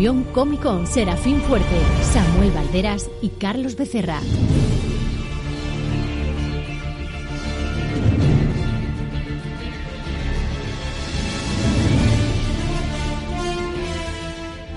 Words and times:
Nervión 0.00 0.24
Cómico, 0.32 0.86
Serafín 0.86 1.42
Fuerte, 1.42 1.76
Samuel 2.10 2.50
Valderas 2.52 3.10
y 3.20 3.28
Carlos 3.28 3.76
Becerra. 3.76 4.18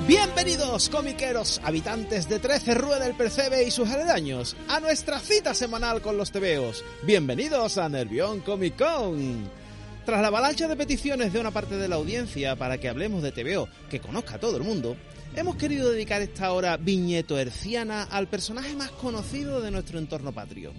Bienvenidos, 0.05 0.89
comiqueros, 0.89 1.61
habitantes 1.63 2.27
de 2.27 2.39
13 2.39 2.73
Rue 2.73 2.99
del 2.99 3.13
Percebe 3.13 3.63
y 3.63 3.71
sus 3.71 3.87
aledaños, 3.87 4.57
a 4.67 4.81
nuestra 4.81 5.21
cita 5.21 5.53
semanal 5.53 6.01
con 6.01 6.17
los 6.17 6.33
tebeos. 6.33 6.83
Bienvenidos 7.03 7.77
a 7.77 7.87
Nervión 7.87 8.41
Comic 8.41 8.75
Con. 8.75 9.62
Tras 10.05 10.21
la 10.21 10.27
avalancha 10.27 10.67
de 10.67 10.75
peticiones 10.75 11.31
de 11.31 11.39
una 11.39 11.51
parte 11.51 11.77
de 11.77 11.87
la 11.87 11.95
audiencia 11.95 12.57
para 12.57 12.77
que 12.77 12.89
hablemos 12.89 13.23
de 13.23 13.31
TVO 13.31 13.69
que 13.89 14.01
conozca 14.01 14.35
a 14.35 14.39
todo 14.39 14.57
el 14.57 14.63
mundo, 14.63 14.97
hemos 15.33 15.55
querido 15.55 15.89
dedicar 15.91 16.21
esta 16.21 16.51
hora 16.51 16.75
viñeto 16.75 17.39
herciana 17.39 18.03
al 18.03 18.27
personaje 18.27 18.75
más 18.75 18.91
conocido 18.91 19.61
de 19.61 19.71
nuestro 19.71 19.99
entorno 19.99 20.33
patrio. 20.33 20.73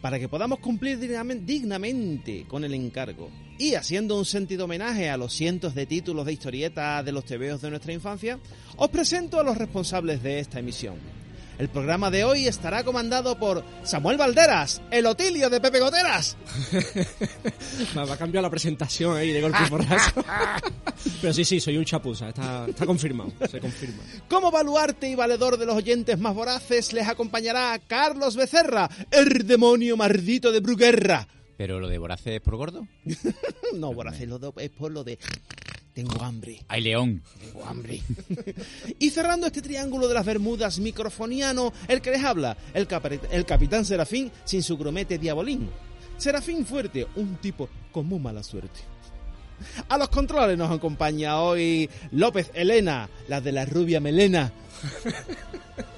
Para 0.00 0.18
que 0.18 0.30
podamos 0.30 0.60
cumplir 0.60 0.98
dignamente 0.98 2.46
con 2.48 2.64
el 2.64 2.72
encargo 2.72 3.28
y 3.58 3.74
haciendo 3.74 4.16
un 4.16 4.24
sentido 4.24 4.64
homenaje 4.64 5.10
a 5.10 5.18
los 5.18 5.34
cientos 5.34 5.74
de 5.74 5.84
títulos 5.84 6.24
de 6.24 6.32
historietas 6.32 7.04
de 7.04 7.12
los 7.12 7.26
TVOs 7.26 7.60
de 7.60 7.68
nuestra 7.68 7.92
infancia, 7.92 8.38
os 8.78 8.88
presento 8.88 9.38
a 9.38 9.44
los 9.44 9.58
responsables 9.58 10.22
de 10.22 10.38
esta 10.38 10.60
emisión. 10.60 11.19
El 11.60 11.68
programa 11.68 12.10
de 12.10 12.24
hoy 12.24 12.46
estará 12.46 12.82
comandado 12.84 13.38
por 13.38 13.62
Samuel 13.82 14.16
Valderas, 14.16 14.80
el 14.90 15.04
Otilio 15.04 15.50
de 15.50 15.60
Pepe 15.60 15.78
Goteras. 15.78 16.34
Me 17.94 18.06
va 18.06 18.14
a 18.14 18.16
cambiar 18.16 18.42
la 18.42 18.48
presentación 18.48 19.14
ahí 19.14 19.30
de 19.30 19.42
golpe 19.42 19.58
porrazo. 19.68 20.24
Pero 21.20 21.34
sí, 21.34 21.44
sí, 21.44 21.60
soy 21.60 21.76
un 21.76 21.84
chapuza, 21.84 22.30
está, 22.30 22.64
está 22.66 22.86
confirmado, 22.86 23.30
se 23.46 23.60
confirma. 23.60 24.02
Como 24.26 24.50
baluarte 24.50 25.10
y 25.10 25.14
valedor 25.14 25.58
de 25.58 25.66
los 25.66 25.76
oyentes 25.76 26.18
más 26.18 26.34
voraces, 26.34 26.94
les 26.94 27.06
acompañará 27.06 27.78
Carlos 27.86 28.36
Becerra, 28.36 28.88
el 29.10 29.46
demonio 29.46 29.98
mardito 29.98 30.52
de 30.52 30.60
Bruguerra. 30.60 31.28
¿Pero 31.58 31.78
lo 31.78 31.88
de 31.88 31.98
voraces 31.98 32.36
es 32.36 32.40
por 32.40 32.56
gordo? 32.56 32.88
no, 33.74 33.92
voraces 33.92 34.26
es 34.56 34.70
por 34.70 34.92
lo 34.92 35.04
de... 35.04 35.18
Tengo 35.94 36.22
hambre. 36.22 36.64
¡Ay, 36.68 36.82
león! 36.82 37.22
Tengo 37.40 37.66
hambre. 37.66 38.00
y 38.98 39.10
cerrando 39.10 39.46
este 39.46 39.62
triángulo 39.62 40.08
de 40.08 40.14
las 40.14 40.24
Bermudas 40.24 40.78
microfoniano, 40.78 41.72
el 41.88 42.00
que 42.00 42.12
les 42.12 42.24
habla, 42.24 42.56
el, 42.74 42.86
el 43.30 43.44
capitán 43.44 43.84
Serafín 43.84 44.30
sin 44.44 44.62
su 44.62 44.78
gromete 44.78 45.18
diabolín. 45.18 45.68
Serafín 46.16 46.64
Fuerte, 46.64 47.06
un 47.16 47.36
tipo 47.36 47.68
con 47.90 48.06
muy 48.06 48.18
mala 48.18 48.42
suerte. 48.42 48.80
A 49.88 49.98
los 49.98 50.08
controles 50.08 50.56
nos 50.56 50.70
acompaña 50.70 51.40
hoy 51.40 51.88
López 52.12 52.50
Elena, 52.54 53.08
la 53.28 53.40
de 53.40 53.52
la 53.52 53.64
rubia 53.64 54.00
melena. 54.00 54.52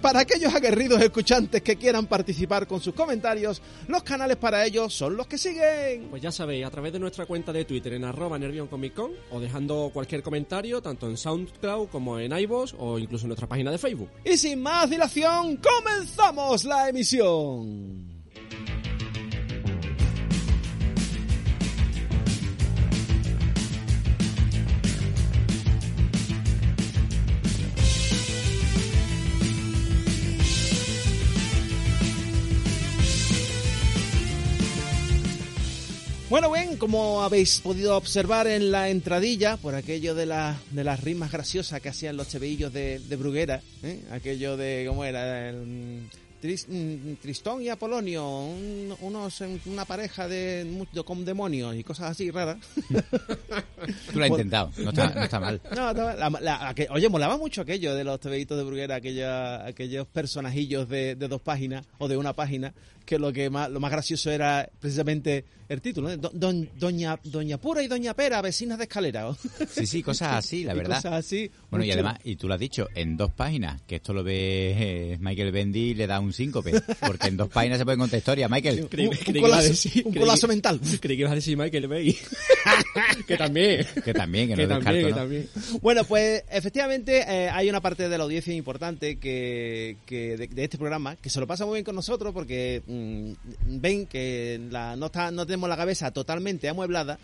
Para 0.00 0.20
aquellos 0.20 0.54
aguerridos 0.54 1.00
escuchantes 1.02 1.62
que 1.62 1.76
quieran 1.76 2.06
participar 2.06 2.66
con 2.66 2.80
sus 2.80 2.94
comentarios, 2.94 3.60
los 3.88 4.02
canales 4.02 4.36
para 4.36 4.64
ellos 4.64 4.94
son 4.94 5.16
los 5.16 5.26
que 5.26 5.38
siguen. 5.38 6.08
Pues 6.10 6.22
ya 6.22 6.32
sabéis, 6.32 6.64
a 6.64 6.70
través 6.70 6.92
de 6.92 6.98
nuestra 6.98 7.26
cuenta 7.26 7.52
de 7.52 7.64
Twitter 7.64 7.92
en 7.94 8.04
arroba 8.04 8.38
nervioncomicon 8.38 9.12
o 9.30 9.40
dejando 9.40 9.90
cualquier 9.92 10.22
comentario 10.22 10.80
tanto 10.80 11.08
en 11.08 11.16
SoundCloud 11.16 11.88
como 11.88 12.18
en 12.18 12.36
iVoox 12.38 12.74
o 12.78 12.98
incluso 12.98 13.24
en 13.24 13.28
nuestra 13.28 13.48
página 13.48 13.70
de 13.70 13.78
Facebook. 13.78 14.10
Y 14.24 14.36
sin 14.36 14.62
más 14.62 14.88
dilación, 14.88 15.58
comenzamos 15.58 16.64
la 16.64 16.88
emisión. 16.88 18.13
Bueno, 36.34 36.50
bien, 36.50 36.76
como 36.78 37.22
habéis 37.22 37.60
podido 37.60 37.96
observar 37.96 38.48
en 38.48 38.72
la 38.72 38.88
entradilla, 38.88 39.56
por 39.56 39.76
aquello 39.76 40.16
de, 40.16 40.26
la, 40.26 40.58
de 40.72 40.82
las 40.82 40.98
rimas 41.00 41.30
graciosas 41.30 41.80
que 41.80 41.90
hacían 41.90 42.16
los 42.16 42.28
cheveillos 42.28 42.72
de, 42.72 42.98
de 42.98 43.14
Bruguera, 43.14 43.62
¿eh? 43.84 44.00
aquello 44.10 44.56
de, 44.56 44.84
¿cómo 44.88 45.04
era? 45.04 45.48
El, 45.48 46.08
Mm, 46.44 47.14
Tristón 47.22 47.62
y 47.62 47.70
Apolonio, 47.70 48.22
unos, 49.00 49.42
una 49.64 49.86
pareja 49.86 50.28
de, 50.28 50.86
con 51.02 51.24
demonios 51.24 51.74
y 51.74 51.82
cosas 51.82 52.10
así 52.10 52.30
raras. 52.30 52.58
Tú 54.12 54.18
lo 54.18 54.24
has 54.24 54.30
intentado, 54.30 54.70
no 54.76 54.90
está, 54.90 55.40
mal. 55.40 55.60
oye, 56.90 57.08
molaba 57.08 57.38
mucho 57.38 57.62
aquello 57.62 57.94
de 57.94 58.04
los 58.04 58.20
tebeitos 58.20 58.58
de 58.58 58.64
Bruguera, 58.64 58.96
aquellos 58.96 60.06
personajillos 60.08 60.86
de, 60.86 61.14
dos 61.14 61.40
páginas 61.40 61.86
o 61.96 62.08
de 62.08 62.18
una 62.18 62.34
página, 62.34 62.74
que 63.04 63.18
lo 63.18 63.32
que 63.32 63.50
más, 63.50 63.70
lo 63.70 63.80
más 63.80 63.90
gracioso 63.90 64.30
era 64.30 64.68
precisamente 64.80 65.44
el 65.68 65.80
título, 65.80 66.14
doña, 66.16 67.18
doña 67.24 67.58
Pura 67.58 67.82
y 67.82 67.88
Doña 67.88 68.14
Pera, 68.14 68.42
vecinas 68.42 68.76
de 68.76 68.84
escalera. 68.84 69.34
Sí, 69.70 69.86
sí, 69.86 70.02
cosas 70.02 70.34
así, 70.34 70.62
la 70.62 70.74
verdad. 70.74 70.96
Cosas 70.96 71.12
así. 71.14 71.50
Bueno, 71.70 71.84
y 71.86 71.90
además, 71.90 72.18
y 72.22 72.36
tú 72.36 72.48
lo 72.48 72.54
has 72.54 72.60
dicho, 72.60 72.88
en 72.94 73.16
dos 73.16 73.32
páginas, 73.32 73.80
que 73.86 73.96
esto 73.96 74.12
lo 74.12 74.22
ve 74.22 74.74
eh, 74.76 75.18
Michael 75.20 75.52
Bendy 75.52 75.90
y 75.90 75.94
le 75.94 76.06
da 76.06 76.20
un 76.20 76.32
síncope, 76.32 76.72
porque 77.06 77.28
en 77.28 77.36
dos 77.38 77.48
páginas 77.48 77.78
se 77.78 77.84
puede 77.84 77.96
contar 77.96 78.18
historia, 78.18 78.48
Michael. 78.48 78.88
un, 78.92 79.40
colazo, 80.12 80.48
mental. 80.48 80.80
Creí 81.00 81.16
que 81.16 81.22
ibas 81.22 81.32
a 81.32 81.36
decir 81.36 81.56
Michael 81.56 81.88
Bay. 81.88 82.16
que 83.26 83.36
también. 83.36 83.86
Que 84.04 84.12
también, 84.12 84.48
que 84.48 84.56
no 84.56 84.68
también, 84.68 85.06
descarto, 85.06 85.16
también. 85.16 85.48
Bueno, 85.80 86.04
pues 86.04 86.44
efectivamente 86.50 87.24
eh, 87.26 87.48
hay 87.48 87.70
una 87.70 87.80
parte 87.80 88.08
de 88.08 88.18
la 88.18 88.24
audiencia 88.24 88.54
importante 88.54 89.16
que, 89.16 89.96
que 90.04 90.36
de, 90.36 90.64
este 90.64 90.76
programa 90.76 91.16
que 91.16 91.30
se 91.30 91.40
lo 91.40 91.46
pasa 91.46 91.64
muy 91.64 91.76
bien 91.76 91.84
con 91.84 91.94
nosotros 91.94 92.34
porque 92.34 92.82
mm, 92.94 93.80
ven 93.80 94.06
que 94.06 94.60
la, 94.70 94.96
no, 94.96 95.10
tenemos 95.10 95.68
la 95.68 95.76
cabeza 95.76 96.10
totalmente 96.10 96.68
amueblada 96.68 97.18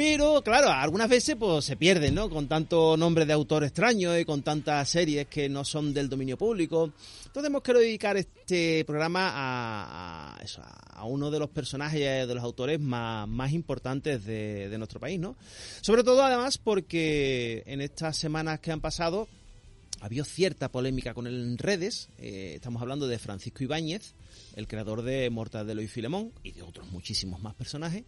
pero, 0.00 0.42
claro, 0.42 0.70
algunas 0.70 1.10
veces 1.10 1.36
pues 1.38 1.64
se 1.64 1.76
pierden, 1.76 2.14
¿no? 2.14 2.30
Con 2.30 2.48
tanto 2.48 2.96
nombre 2.96 3.26
de 3.26 3.34
autor 3.34 3.64
extraño 3.64 4.18
y 4.18 4.24
con 4.24 4.42
tantas 4.42 4.88
series 4.88 5.26
que 5.26 5.48
no 5.50 5.62
son 5.62 5.92
del 5.92 6.08
dominio 6.08 6.38
público. 6.38 6.90
Entonces 7.26 7.50
hemos 7.50 7.62
querido 7.62 7.82
dedicar 7.82 8.16
este 8.16 8.82
programa 8.86 9.30
a, 9.30 10.38
a, 10.94 11.04
uno 11.04 11.30
de 11.30 11.38
los 11.38 11.50
personajes, 11.50 12.26
de 12.26 12.34
los 12.34 12.42
autores 12.42 12.80
más, 12.80 13.52
importantes 13.52 14.24
de, 14.24 14.74
nuestro 14.78 15.00
país, 15.00 15.20
¿no? 15.20 15.36
Sobre 15.82 16.02
todo, 16.02 16.24
además, 16.24 16.56
porque 16.56 17.62
en 17.66 17.82
estas 17.82 18.16
semanas 18.16 18.60
que 18.60 18.72
han 18.72 18.80
pasado 18.80 19.28
ha 20.00 20.06
habido 20.06 20.24
cierta 20.24 20.70
polémica 20.70 21.14
con 21.14 21.26
él 21.26 21.42
en 21.42 21.58
redes. 21.58 22.08
Eh, 22.18 22.52
estamos 22.56 22.80
hablando 22.80 23.06
de 23.06 23.18
Francisco 23.18 23.62
Ibáñez, 23.62 24.14
el 24.56 24.66
creador 24.66 25.02
de 25.02 25.28
Mortadelo 25.30 25.82
y 25.82 25.88
Filemón 25.88 26.32
y 26.42 26.52
de 26.52 26.62
otros 26.62 26.90
muchísimos 26.90 27.40
más 27.42 27.54
personajes. 27.54 28.04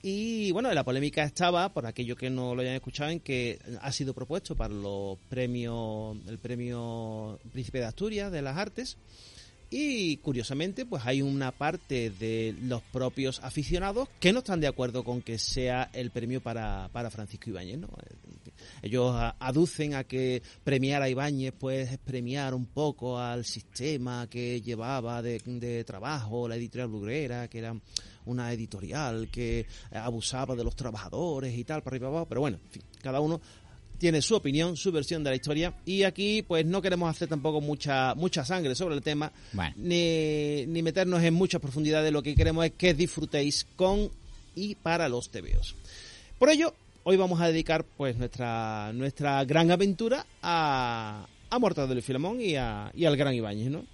Y 0.00 0.52
bueno, 0.52 0.72
la 0.72 0.84
polémica 0.84 1.24
estaba, 1.24 1.72
por 1.72 1.84
aquellos 1.84 2.16
que 2.16 2.30
no 2.30 2.54
lo 2.54 2.62
hayan 2.62 2.74
escuchado, 2.74 3.10
en 3.10 3.20
que 3.20 3.58
ha 3.80 3.92
sido 3.92 4.14
propuesto 4.14 4.54
para 4.54 4.72
los 4.72 5.18
premios, 5.28 6.16
el 6.28 6.38
premio 6.38 7.38
Príncipe 7.52 7.78
de 7.78 7.84
Asturias 7.84 8.30
de 8.30 8.42
las 8.42 8.56
Artes. 8.56 8.96
Y 9.70 10.16
curiosamente, 10.18 10.86
pues 10.86 11.02
hay 11.04 11.20
una 11.20 11.52
parte 11.52 12.10
de 12.10 12.56
los 12.62 12.82
propios 12.82 13.40
aficionados 13.42 14.08
que 14.18 14.32
no 14.32 14.38
están 14.38 14.60
de 14.60 14.66
acuerdo 14.66 15.04
con 15.04 15.20
que 15.20 15.38
sea 15.38 15.90
el 15.92 16.10
premio 16.10 16.40
para, 16.40 16.88
para 16.90 17.10
Francisco 17.10 17.50
Ibáñez, 17.50 17.78
¿no? 17.78 17.88
Ellos 18.82 19.14
aducen 19.38 19.94
a 19.94 20.04
que 20.04 20.42
premiar 20.64 21.02
a 21.02 21.08
Ibáñez 21.08 21.52
pues 21.58 21.92
es 21.92 21.98
premiar 21.98 22.54
un 22.54 22.66
poco 22.66 23.18
al 23.18 23.44
sistema 23.44 24.26
que 24.28 24.60
llevaba 24.62 25.20
de, 25.20 25.40
de 25.44 25.84
trabajo, 25.84 26.48
la 26.48 26.56
editorial 26.56 26.88
Bruguera, 26.88 27.48
que 27.48 27.58
era 27.58 27.76
una 28.26 28.52
editorial 28.52 29.28
que 29.30 29.66
abusaba 29.92 30.54
de 30.54 30.64
los 30.64 30.76
trabajadores 30.76 31.56
y 31.56 31.64
tal, 31.64 31.82
para 31.82 31.96
arriba 31.96 32.08
abajo, 32.08 32.26
pero 32.26 32.40
bueno, 32.40 32.58
cada 33.02 33.20
uno 33.20 33.40
tiene 33.98 34.22
su 34.22 34.34
opinión, 34.36 34.76
su 34.76 34.92
versión 34.92 35.24
de 35.24 35.30
la 35.30 35.36
historia 35.36 35.74
y 35.84 36.04
aquí 36.04 36.42
pues 36.42 36.64
no 36.64 36.80
queremos 36.80 37.10
hacer 37.10 37.28
tampoco 37.28 37.60
mucha 37.60 38.14
mucha 38.14 38.44
sangre 38.44 38.74
sobre 38.74 38.94
el 38.94 39.02
tema 39.02 39.32
Bueno. 39.52 39.74
ni, 39.76 40.64
ni 40.66 40.82
meternos 40.82 41.22
en 41.22 41.34
mucha 41.34 41.58
profundidad 41.58 42.02
de 42.02 42.10
lo 42.12 42.22
que 42.22 42.34
queremos 42.34 42.64
es 42.64 42.72
que 42.72 42.94
disfrutéis 42.94 43.66
con 43.76 44.10
y 44.54 44.74
para 44.76 45.08
los 45.08 45.30
TVOs. 45.30 45.74
Por 46.38 46.50
ello, 46.50 46.74
hoy 47.04 47.16
vamos 47.16 47.40
a 47.40 47.48
dedicar 47.48 47.84
pues 47.96 48.16
nuestra 48.16 48.92
nuestra 48.92 49.44
gran 49.44 49.70
aventura 49.70 50.24
a, 50.42 51.26
a 51.50 51.58
Mortadelo 51.58 51.98
y 51.98 52.02
Filemón 52.02 52.40
y, 52.40 52.54
a, 52.56 52.90
y 52.94 53.04
al 53.04 53.16
Gran 53.16 53.34
Ibáñez, 53.34 53.70
¿no? 53.70 53.84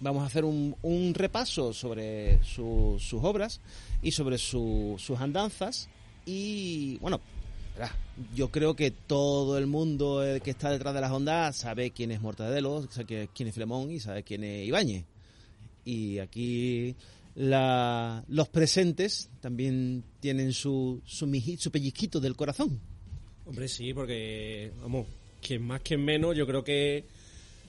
Vamos 0.00 0.22
a 0.22 0.26
hacer 0.26 0.44
un, 0.44 0.76
un 0.82 1.12
repaso 1.12 1.72
sobre 1.72 2.42
su- 2.44 2.96
sus 3.00 3.22
obras 3.24 3.60
y 4.02 4.12
sobre 4.12 4.38
su- 4.38 4.94
sus 4.98 5.18
andanzas 5.20 5.88
y 6.24 6.96
bueno, 6.98 7.20
yo 8.34 8.50
creo 8.50 8.74
que 8.74 8.90
todo 8.90 9.58
el 9.58 9.66
mundo 9.66 10.26
eh, 10.26 10.40
que 10.40 10.50
está 10.50 10.70
detrás 10.70 10.94
de 10.94 11.00
las 11.00 11.12
ondas 11.12 11.56
sabe 11.56 11.90
quién 11.90 12.10
es 12.10 12.20
Mortadelo, 12.20 12.86
sabe 12.90 13.28
quién 13.34 13.48
es 13.48 13.54
Filemón 13.54 13.90
y 13.90 14.00
sabe 14.00 14.22
quién 14.22 14.44
es 14.44 14.66
Ibáñez. 14.66 15.04
Y 15.84 16.18
aquí 16.18 16.96
los 17.34 18.48
presentes 18.48 19.30
también 19.40 20.02
tienen 20.20 20.52
su, 20.52 21.00
su 21.06 21.70
pellizquito 21.70 22.20
del 22.20 22.36
corazón. 22.36 22.80
Hombre, 23.46 23.68
sí, 23.68 23.94
porque, 23.94 24.72
vamos, 24.82 25.06
quien 25.40 25.62
más, 25.62 25.80
quien 25.80 26.04
menos, 26.04 26.36
yo 26.36 26.46
creo 26.46 26.62
que 26.62 27.06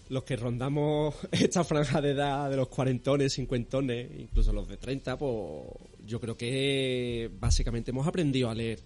los 0.09 0.23
que 0.23 0.35
rondamos 0.35 1.15
esta 1.31 1.63
franja 1.63 2.01
de 2.01 2.11
edad 2.11 2.49
de 2.49 2.57
los 2.57 2.67
cuarentones, 2.67 3.33
cincuentones, 3.33 4.09
incluso 4.19 4.51
los 4.51 4.67
de 4.67 4.77
30, 4.77 5.17
pues 5.17 5.63
yo 6.05 6.19
creo 6.19 6.35
que 6.35 7.29
básicamente 7.39 7.91
hemos 7.91 8.07
aprendido 8.07 8.49
a 8.49 8.55
leer 8.55 8.79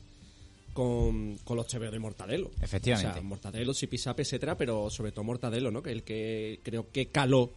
con, 0.74 1.38
con 1.44 1.56
los 1.58 1.68
TVO 1.68 1.92
de 1.92 2.00
Mortadelo. 2.00 2.52
Efectivamente. 2.62 3.10
O 3.12 3.14
sea, 3.14 3.22
Mortadelo, 3.22 3.74
Zipizape, 3.74 4.24
etcétera, 4.24 4.58
pero 4.58 4.90
sobre 4.90 5.12
todo 5.12 5.24
Mortadelo, 5.24 5.72
¿no? 5.72 5.82
Que 5.84 5.92
el 5.92 6.04
que 6.04 6.60
creo 6.64 6.92
que 6.92 7.08
caló 7.08 7.52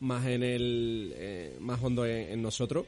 más 0.00 0.26
en 0.26 0.42
el 0.42 1.12
eh, 1.16 1.56
más 1.60 1.82
hondo 1.82 2.04
en, 2.06 2.32
en 2.32 2.42
nosotros 2.42 2.84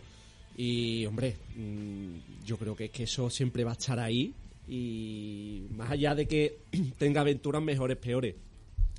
y 0.57 1.05
hombre 1.07 1.37
mm, 1.57 2.45
yo 2.45 2.57
creo 2.59 2.75
que, 2.75 2.89
que 2.91 3.05
eso 3.05 3.29
siempre 3.31 3.63
va 3.65 3.71
a 3.73 3.75
estar 3.75 3.99
ahí 4.01 4.33
y 4.69 5.67
más 5.71 5.91
allá 5.91 6.15
de 6.15 6.27
que 6.27 6.59
tenga 6.99 7.21
aventuras 7.21 7.62
mejores 7.62 7.97
peores 7.97 8.35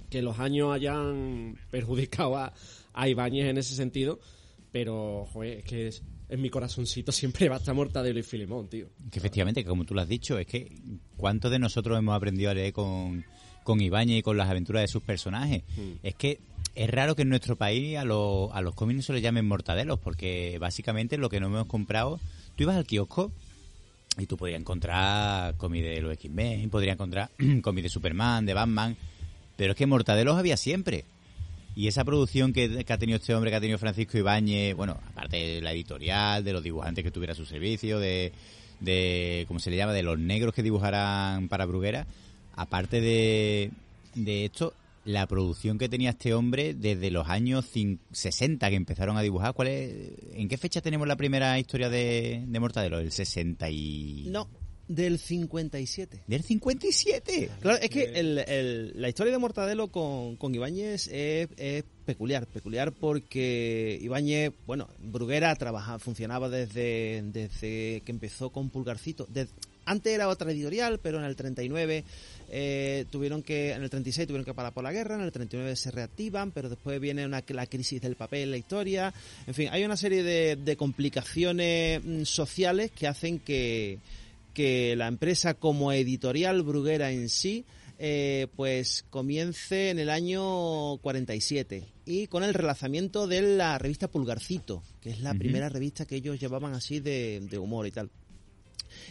que 0.10 0.22
los 0.22 0.40
años 0.40 0.72
hayan 0.74 1.58
perjudicado 1.70 2.38
a, 2.38 2.54
a 2.94 3.10
Ibáñez 3.10 3.48
en 3.48 3.58
ese 3.58 3.76
sentido 3.76 4.20
pero 4.72 5.28
joder, 5.34 5.60
es 5.60 5.66
que 5.66 5.88
es- 5.88 6.02
en 6.30 6.42
mi 6.42 6.50
corazoncito 6.50 7.12
siempre 7.12 7.50
va 7.50 7.56
a 7.56 7.60
estar 7.60 7.74
Mortadelo 7.74 8.20
y 8.20 8.24
Filemón 8.24 8.68
tío 8.68 8.88
Que 9.10 9.20
efectivamente, 9.20 9.64
que 9.64 9.70
como 9.70 9.86
tú 9.86 9.94
lo 9.94 10.02
has 10.02 10.08
dicho, 10.08 10.38
es 10.38 10.46
que 10.46 10.72
¿cuántos 11.16 11.52
de 11.52 11.60
nosotros 11.60 11.98
hemos 11.98 12.16
aprendido 12.16 12.52
a 12.52 12.54
leer 12.54 12.74
con, 12.74 13.26
con 13.64 13.82
Ibáñez 13.82 14.20
y 14.20 14.24
con 14.24 14.38
las 14.38 14.50
aventuras 14.50 14.82
de 14.82 14.88
sus 14.88 15.04
personajes? 15.04 15.64
Es 16.04 16.16
que 16.16 16.40
es 16.76 16.90
raro 16.90 17.16
que 17.16 17.24
en 17.24 17.30
nuestro 17.30 17.56
país 17.56 17.98
a, 17.98 18.06
los 18.06 18.52
a 18.54 18.62
los 18.62 18.76
cómics 18.76 18.98
no 18.98 19.04
se 19.04 19.14
les 19.14 19.22
llamen 19.22 19.48
mortadelos, 19.48 20.00
porque 20.00 20.58
básicamente 20.60 21.18
lo 21.18 21.30
que 21.30 21.40
no 21.40 21.48
hemos 21.48 21.66
comprado, 21.66 22.20
tú 22.56 22.64
ibas 22.64 22.76
al 22.76 22.86
kiosco 22.86 23.32
y 24.18 24.26
tú 24.26 24.38
podrías 24.38 24.60
encontrar 24.60 25.56
cómics 25.58 25.86
de 25.86 26.02
los 26.02 26.14
X-Men, 26.14 26.70
podrías 26.70 26.96
encontrar 26.96 27.30
cómics 27.62 27.84
de 27.84 27.90
Superman, 27.90 28.46
de 28.46 28.54
Batman, 28.54 28.98
pero 29.56 29.72
es 29.72 29.78
que 29.78 29.88
mortadelos 29.88 30.38
había 30.38 30.58
siempre. 30.58 31.06
Y 31.76 31.88
esa 31.88 32.04
producción 32.04 32.54
que, 32.54 32.84
que 32.84 32.94
ha 32.94 32.98
tenido 32.98 33.18
este 33.18 33.36
hombre, 33.36 33.52
que 33.52 33.58
ha 33.58 33.62
tenido 33.62 33.78
Francisco 33.78 34.18
Ibáñez, 34.18 34.76
bueno, 34.76 35.00
de 35.30 35.62
la 35.62 35.72
editorial, 35.74 36.44
de 36.44 36.54
los 36.54 36.64
dibujantes 36.64 37.04
que 37.04 37.12
tuviera 37.12 37.34
a 37.34 37.36
su 37.36 37.46
servicio, 37.46 38.00
de, 38.00 38.32
de 38.80 39.46
¿cómo 39.48 39.60
se 39.60 39.70
le 39.70 39.78
llama?, 39.78 39.94
de 39.94 40.04
los 40.04 40.18
negros 40.20 40.54
que 40.54 40.64
dibujaran 40.64 41.48
para 41.50 41.66
Bruguera, 41.66 42.06
aparte 42.56 43.02
de, 43.02 43.72
de 44.16 44.46
esto, 44.46 44.74
la 45.06 45.26
producción 45.28 45.78
que 45.78 45.88
tenía 45.88 46.10
este 46.10 46.34
hombre 46.34 46.74
desde 46.74 47.12
los 47.12 47.30
años 47.30 47.66
cin- 47.74 48.00
60 48.12 48.70
que 48.70 48.76
empezaron 48.76 49.16
a 49.16 49.22
dibujar, 49.22 49.54
¿cuál 49.54 49.70
es, 49.70 49.94
¿en 50.34 50.50
qué 50.50 50.58
fecha 50.58 50.82
tenemos 50.82 51.08
la 51.08 51.16
primera 51.16 51.58
historia 51.60 51.90
de, 51.90 52.44
de 52.46 52.60
Mortadelo? 52.60 53.00
¿El 53.00 53.12
60 53.12 53.70
y...? 53.70 54.26
No, 54.30 54.48
del 54.88 55.20
57. 55.20 56.22
¿Del 56.28 56.44
57? 56.44 57.50
Claro, 57.62 57.78
es 57.82 57.90
que 57.90 58.04
el- 58.04 58.40
el- 58.40 58.94
la 59.02 59.10
historia 59.10 59.32
de 59.34 59.38
Mortadelo 59.40 59.88
con, 59.90 60.36
con 60.38 60.54
Ibáñez 60.56 61.08
es, 61.08 61.50
es 61.58 61.84
peculiar, 62.06 62.48
peculiar 62.48 62.92
porque 62.94 64.00
Ibáñez, 64.02 64.52
bueno, 64.66 64.88
Bruguera 65.00 65.54
trabajaba, 65.56 66.00
funcionaba 66.00 66.50
desde, 66.50 67.22
desde 67.34 68.02
que 68.06 68.12
empezó 68.12 68.50
con 68.50 68.70
Pulgarcito. 68.70 69.28
Antes 69.86 70.14
era 70.14 70.28
otra 70.28 70.52
editorial, 70.52 71.00
pero 71.02 71.18
en 71.18 71.24
el 71.24 71.38
39 71.38 72.04
eh, 72.50 73.06
tuvieron 73.10 73.42
que, 73.42 73.72
en 73.72 73.84
el 73.84 73.90
36 73.90 74.28
tuvieron 74.28 74.44
que 74.44 74.54
parar 74.54 74.74
por 74.74 74.84
la 74.84 74.92
guerra, 74.92 75.16
en 75.16 75.22
el 75.22 75.32
39 75.32 75.78
se 75.78 75.92
reactivan, 75.92 76.52
pero 76.52 76.68
después 76.68 77.00
viene 77.00 77.26
una, 77.26 77.42
la 77.48 77.66
crisis 77.68 78.02
del 78.02 78.16
papel 78.18 78.42
en 78.44 78.52
la 78.52 78.58
historia. 78.58 79.14
En 79.48 79.54
fin, 79.54 79.70
hay 79.72 79.86
una 79.86 79.96
serie 79.96 80.24
de, 80.24 80.58
de 80.58 80.76
complicaciones 80.76 82.02
mm, 82.04 82.24
sociales 82.24 82.92
que 82.92 83.08
hacen 83.08 83.40
que, 83.40 84.00
que 84.58 84.96
la 84.96 85.06
empresa 85.06 85.54
como 85.54 85.92
editorial 85.92 86.64
Bruguera 86.64 87.12
en 87.12 87.30
sí 87.30 87.64
eh, 88.00 88.48
pues 88.56 89.06
comience 89.12 89.92
en 89.92 90.00
el 90.00 90.10
año 90.10 90.98
47 90.98 91.84
y 92.08 92.26
con 92.26 92.44
el 92.44 92.56
relanzamiento 92.56 93.28
de 93.28 93.44
la 93.44 93.78
revista 93.78 94.08
Pulgarcito, 94.08 94.82
que 95.00 95.12
es 95.12 95.22
la 95.22 95.36
primera 95.36 95.70
revista 95.70 96.08
que 96.08 96.16
ellos 96.16 96.40
llevaban 96.40 96.74
así 96.74 97.00
de, 97.00 97.40
de 97.48 97.60
humor 97.60 97.86
y 97.86 97.92
tal. 97.92 98.10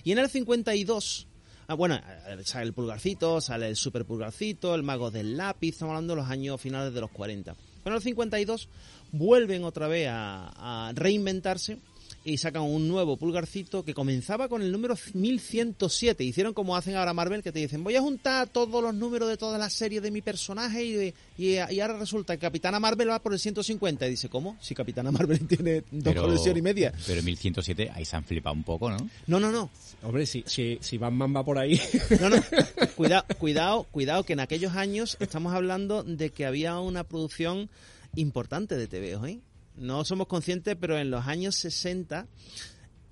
Y 0.02 0.10
en 0.10 0.18
el 0.18 0.28
52, 0.28 1.28
ah, 1.68 1.74
bueno, 1.74 1.94
eh, 1.94 2.38
sale 2.42 2.66
el 2.66 2.72
Pulgarcito, 2.72 3.40
sale 3.40 3.68
el 3.68 3.76
Super 3.76 4.04
Pulgarcito, 4.04 4.74
el 4.74 4.82
Mago 4.82 5.12
del 5.12 5.36
Lápiz, 5.36 5.74
estamos 5.74 5.92
hablando 5.92 6.16
de 6.16 6.22
los 6.22 6.28
años 6.28 6.60
finales 6.60 6.92
de 6.92 7.02
los 7.02 7.12
40. 7.12 7.54
Pero 7.84 7.94
en 7.94 7.98
el 7.98 8.02
52 8.02 8.68
vuelven 9.12 9.62
otra 9.62 9.86
vez 9.86 10.08
a, 10.10 10.88
a 10.88 10.92
reinventarse 10.92 11.78
y 12.26 12.38
sacan 12.38 12.62
un 12.62 12.88
nuevo 12.88 13.16
pulgarcito 13.16 13.84
que 13.84 13.94
comenzaba 13.94 14.48
con 14.48 14.60
el 14.60 14.72
número 14.72 14.96
1107. 15.14 16.24
Hicieron 16.24 16.54
como 16.54 16.76
hacen 16.76 16.96
ahora 16.96 17.14
Marvel, 17.14 17.40
que 17.40 17.52
te 17.52 17.60
dicen, 17.60 17.84
voy 17.84 17.94
a 17.94 18.00
juntar 18.00 18.48
todos 18.48 18.82
los 18.82 18.92
números 18.92 19.28
de 19.28 19.36
todas 19.36 19.60
las 19.60 19.72
series 19.72 20.02
de 20.02 20.10
mi 20.10 20.22
personaje 20.22 20.84
y, 20.84 21.14
y, 21.38 21.52
y 21.54 21.80
ahora 21.80 21.96
resulta 21.96 22.34
que 22.36 22.40
Capitana 22.40 22.80
Marvel 22.80 23.10
va 23.10 23.20
por 23.20 23.32
el 23.32 23.38
150. 23.38 24.08
Y 24.08 24.10
dice, 24.10 24.28
¿cómo? 24.28 24.56
Si 24.60 24.74
Capitana 24.74 25.12
Marvel 25.12 25.38
tiene 25.46 25.84
dos 25.92 26.16
colecciones 26.16 26.58
y 26.58 26.62
media. 26.62 26.92
Pero 27.06 27.22
1107, 27.22 27.92
ahí 27.94 28.04
se 28.04 28.16
han 28.16 28.24
flipado 28.24 28.56
un 28.56 28.64
poco, 28.64 28.90
¿no? 28.90 29.08
No, 29.28 29.38
no, 29.38 29.52
no. 29.52 29.70
hombre 30.02 30.26
si, 30.26 30.42
si, 30.48 30.78
si 30.80 30.98
Batman 30.98 31.32
va 31.36 31.44
por 31.44 31.58
ahí 31.58 31.80
No, 32.20 32.28
no. 32.28 32.42
Cuidado, 32.96 33.24
cuidado, 33.38 33.84
cuidado, 33.84 34.24
que 34.24 34.32
en 34.32 34.40
aquellos 34.40 34.74
años 34.74 35.16
estamos 35.20 35.54
hablando 35.54 36.02
de 36.02 36.30
que 36.30 36.44
había 36.44 36.80
una 36.80 37.04
producción 37.04 37.70
importante 38.16 38.76
de 38.76 38.88
TVO, 38.88 39.26
¿eh? 39.26 39.38
No 39.76 40.04
somos 40.04 40.26
conscientes, 40.26 40.76
pero 40.80 40.98
en 40.98 41.10
los 41.10 41.26
años 41.26 41.54
60, 41.56 42.26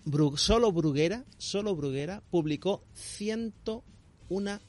Bru- 0.06 0.36
solo 0.36 0.72
Bruguera, 0.72 1.24
solo 1.38 1.74
Bruguera 1.76 2.22
publicó 2.30 2.84
101 2.94 4.60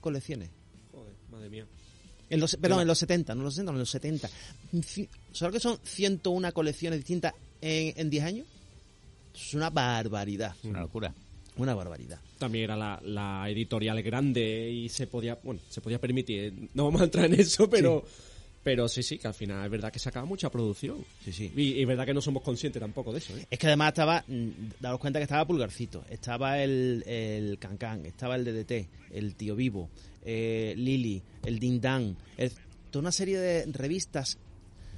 colecciones. 0.00 0.50
Joder, 0.92 1.12
madre 1.30 1.50
mía 1.50 1.66
En 2.30 2.40
los, 2.40 2.56
perdón, 2.56 2.80
en 2.80 2.86
los 2.88 2.98
70, 2.98 3.34
no 3.34 3.40
en 3.40 3.44
los 3.44 3.54
60, 3.54 3.72
no, 3.72 3.76
en 3.76 3.80
los 3.80 3.90
70. 3.90 4.30
Ci- 4.74 5.08
¿Sabes 5.32 5.54
que 5.54 5.60
son 5.60 5.78
101 5.82 6.52
colecciones 6.52 6.98
distintas 6.98 7.34
en, 7.60 7.94
en 7.98 8.10
10 8.10 8.24
años? 8.24 8.46
Es 9.34 9.54
una 9.54 9.70
barbaridad. 9.70 10.54
Es 10.62 10.64
una 10.70 10.80
locura. 10.80 11.14
Una 11.56 11.72
barbaridad. 11.74 12.18
también 12.38 12.64
era 12.64 12.76
la, 12.76 13.00
la 13.04 13.48
editorial 13.48 14.02
grande 14.02 14.70
y 14.72 14.88
se 14.88 15.06
podía, 15.06 15.38
bueno, 15.44 15.60
se 15.70 15.80
podía 15.80 16.00
permitir. 16.00 16.68
No 16.74 16.84
vamos 16.86 17.00
a 17.00 17.04
entrar 17.04 17.26
en 17.26 17.34
eso, 17.40 17.70
pero 17.70 18.04
pero 18.64 18.88
sí, 18.88 19.02
sí, 19.04 19.18
que 19.18 19.28
al 19.28 19.34
final 19.34 19.64
es 19.64 19.70
verdad 19.70 19.92
que 19.92 19.98
sacaba 20.00 20.26
mucha 20.26 20.50
producción. 20.50 21.04
Sí, 21.24 21.32
sí. 21.32 21.52
Y, 21.54 21.62
y 21.74 21.82
es 21.82 21.86
verdad 21.86 22.06
que 22.06 22.14
no 22.14 22.20
somos 22.20 22.42
conscientes 22.42 22.80
tampoco 22.80 23.12
de 23.12 23.18
eso, 23.18 23.36
¿eh? 23.36 23.46
Es 23.50 23.58
que 23.58 23.66
además 23.68 23.88
estaba, 23.88 24.24
mm, 24.26 24.48
daros 24.80 24.98
cuenta 24.98 25.18
que 25.20 25.24
estaba 25.24 25.46
Pulgarcito, 25.46 26.04
estaba 26.10 26.58
el, 26.62 27.04
el 27.06 27.58
Cancán, 27.58 28.06
estaba 28.06 28.34
el 28.36 28.44
DDT, 28.44 28.88
el 29.12 29.34
Tío 29.36 29.54
Vivo, 29.54 29.90
eh, 30.24 30.74
Lili, 30.76 31.22
el 31.44 31.58
Dindán, 31.60 32.16
toda 32.90 33.00
una 33.02 33.12
serie 33.12 33.38
de 33.38 33.66
revistas. 33.70 34.38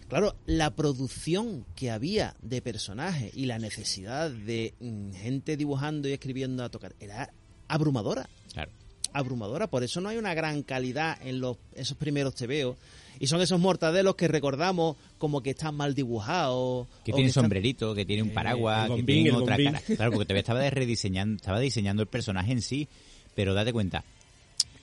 Claro, 0.09 0.37
la 0.47 0.71
producción 0.77 1.67
que 1.75 1.91
había 1.91 2.37
de 2.41 2.63
personajes 2.63 3.33
y 3.37 3.47
la 3.47 3.59
necesidad 3.59 4.31
de 4.31 4.73
mm, 4.79 5.13
gente 5.15 5.57
dibujando 5.57 6.09
y 6.09 6.13
escribiendo 6.13 6.63
a 6.63 6.69
tocar 6.69 6.95
era 7.01 7.33
abrumadora 7.67 8.29
Claro. 8.53 8.71
abrumadora. 9.13 9.67
Por 9.67 9.83
eso 9.83 10.01
no 10.01 10.09
hay 10.09 10.17
una 10.17 10.33
gran 10.35 10.63
calidad 10.63 11.19
en 11.27 11.41
los, 11.41 11.57
esos 11.75 11.97
primeros 11.97 12.37
TVO. 12.37 12.77
Y 13.19 13.27
son 13.29 13.41
esos 13.41 13.59
mortadelos 13.61 14.15
que 14.17 14.29
recordamos 14.29 14.97
como 15.19 15.43
que 15.43 15.51
están 15.51 15.75
mal 15.75 15.95
dibujados. 15.95 16.87
Que 17.05 17.13
tiene 17.13 17.29
están- 17.29 17.45
sombrerito, 17.45 17.95
que 17.95 18.05
tiene 18.05 18.23
un 18.23 18.31
Eh, 18.31 18.35
paraguas, 18.35 18.91
que 18.91 19.03
tiene 19.03 19.33
otra 19.33 19.57
bombín. 19.57 19.73
cara. 19.73 19.83
Claro, 19.97 20.11
porque 20.13 20.25
todavía 20.27 20.41
estaba 20.41 20.71
rediseñando, 20.71 21.37
estaba 21.37 21.61
diseñando 21.61 22.03
el 22.03 22.09
personaje 22.09 22.53
en 22.53 22.63
sí, 22.63 22.89
pero 23.35 23.55
date 23.55 23.73
cuenta, 23.73 24.05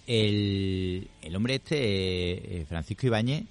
el, 0.07 1.07
el 1.21 1.35
hombre 1.35 1.55
este, 1.55 2.61
eh, 2.61 2.65
Francisco 2.67 3.07
Ibáñez, 3.07 3.43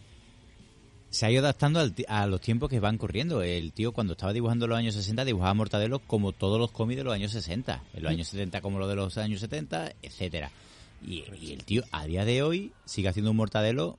se 1.11 1.27
ha 1.27 1.31
ido 1.31 1.41
adaptando 1.41 1.79
al 1.81 1.95
a 2.09 2.27
los 2.27 2.41
tiempos 2.41 2.71
que 2.71 2.81
van 2.81 2.97
corriendo. 2.97 3.43
El 3.43 3.73
tío 3.73 3.93
cuando 3.93 4.15
estaba 4.15 4.33
dibujando 4.33 4.67
los 4.67 4.79
años 4.79 4.95
60 4.95 5.25
dibujaba 5.27 5.53
mortadelos 5.55 6.01
como 6.07 6.33
todos 6.33 6.59
los 6.59 6.71
cómics 6.71 6.97
de 6.99 7.05
los 7.05 7.12
años 7.15 7.33
60, 7.33 7.83
en 7.95 8.03
los 8.03 8.11
años 8.12 8.29
70 8.29 8.62
como 8.62 8.79
los 8.79 8.89
de 8.89 8.97
los 8.97 9.17
años 9.19 9.41
70, 9.41 9.93
etcétera. 10.03 10.51
Y, 11.07 11.25
y 11.41 11.53
el 11.53 11.65
tío, 11.65 11.83
a 11.93 12.07
día 12.07 12.25
de 12.25 12.43
hoy, 12.43 12.73
sigue 12.87 13.09
haciendo 13.09 13.31
un 13.33 13.37
mortadelo 13.37 13.99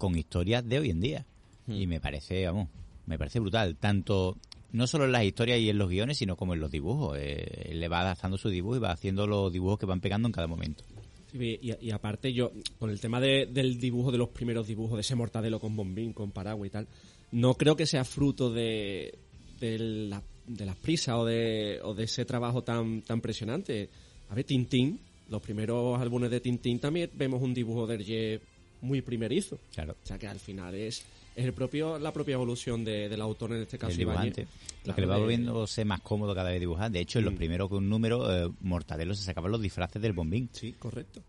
con 0.00 0.18
historias 0.18 0.66
de 0.68 0.78
hoy 0.80 0.90
en 0.90 1.00
día. 1.00 1.26
Y 1.68 1.86
me 1.86 2.00
parece, 2.00 2.44
vamos, 2.46 2.68
me 3.06 3.16
parece 3.18 3.38
brutal. 3.38 3.76
Tanto, 3.76 4.36
no 4.72 4.86
solo 4.88 5.04
en 5.04 5.12
las 5.12 5.22
historias 5.24 5.60
y 5.60 5.70
en 5.70 5.78
los 5.78 5.88
guiones, 5.88 6.18
sino 6.18 6.34
como 6.36 6.54
en 6.54 6.60
los 6.60 6.70
dibujos. 6.72 7.16
Eh, 7.20 7.68
él 7.70 7.78
le 7.78 7.86
va 7.88 8.00
adaptando 8.00 8.36
su 8.38 8.48
dibujo 8.48 8.76
y 8.76 8.80
va 8.80 8.90
haciendo 8.90 9.26
los 9.28 9.52
dibujos 9.52 9.78
que 9.78 9.86
van 9.86 10.00
pegando 10.00 10.26
en 10.26 10.32
cada 10.32 10.48
momento. 10.48 10.82
Sí, 11.30 11.58
y, 11.62 11.86
y 11.86 11.90
aparte 11.92 12.32
yo, 12.32 12.50
con 12.80 12.90
el 12.90 12.98
tema 12.98 13.20
de- 13.20 13.46
del 13.46 13.78
dibujo, 13.78 14.10
de 14.10 14.18
los 14.18 14.30
primeros 14.30 14.66
dibujos, 14.66 14.96
de 14.96 15.02
ese 15.02 15.14
mortadelo 15.14 15.60
con 15.60 15.76
bombín, 15.76 16.12
con 16.12 16.32
paraguas 16.32 16.66
y 16.66 16.70
tal, 16.70 16.88
no 17.30 17.54
creo 17.54 17.76
que 17.76 17.86
sea 17.86 18.04
fruto 18.04 18.50
de, 18.50 19.14
de, 19.60 19.78
la- 19.78 20.24
de 20.48 20.66
las 20.66 20.74
prisas 20.76 21.14
o 21.16 21.24
de, 21.24 21.78
o 21.84 21.94
de 21.94 22.04
ese 22.04 22.24
trabajo 22.24 22.62
tan, 22.64 23.02
tan 23.02 23.18
impresionante. 23.18 23.88
A 24.28 24.34
ver, 24.34 24.44
Tintín, 24.44 24.98
los 25.28 25.40
primeros 25.40 26.00
álbumes 26.00 26.32
de 26.32 26.40
Tintín 26.40 26.80
también 26.80 27.08
vemos 27.14 27.40
un 27.42 27.54
dibujo 27.54 27.86
de 27.86 27.94
Hergé 27.94 28.40
muy 28.82 29.02
primerizo. 29.02 29.58
Claro. 29.74 29.96
O 30.02 30.06
sea 30.06 30.18
que 30.18 30.26
al 30.26 30.38
final 30.40 30.74
es, 30.74 31.02
es 31.36 31.44
el 31.44 31.52
propio, 31.52 31.98
la 31.98 32.12
propia 32.12 32.34
evolución 32.34 32.84
de- 32.84 33.08
del 33.08 33.20
autor, 33.20 33.52
en 33.52 33.62
este 33.62 33.78
caso 33.78 33.92
el 33.92 33.98
dibujante. 33.98 34.42
Lo 34.42 34.82
Claro, 34.84 34.94
que 34.94 35.00
le 35.02 35.06
va 35.06 35.18
volviéndose 35.18 35.84
más 35.84 36.00
cómodo 36.00 36.34
cada 36.34 36.50
vez 36.50 36.60
dibujar. 36.60 36.90
De 36.90 37.00
hecho, 37.00 37.18
en 37.18 37.26
los 37.26 37.34
Mm. 37.34 37.38
primeros 37.38 37.68
que 37.68 37.74
un 37.76 37.88
número, 37.88 38.46
eh, 38.46 38.50
Mortadelo 38.60 39.14
se 39.14 39.22
sacaban 39.24 39.52
los 39.52 39.60
disfraces 39.62 40.00
del 40.00 40.12
bombín, 40.12 40.48
Sí, 40.52 40.72
correcto. 40.78 41.22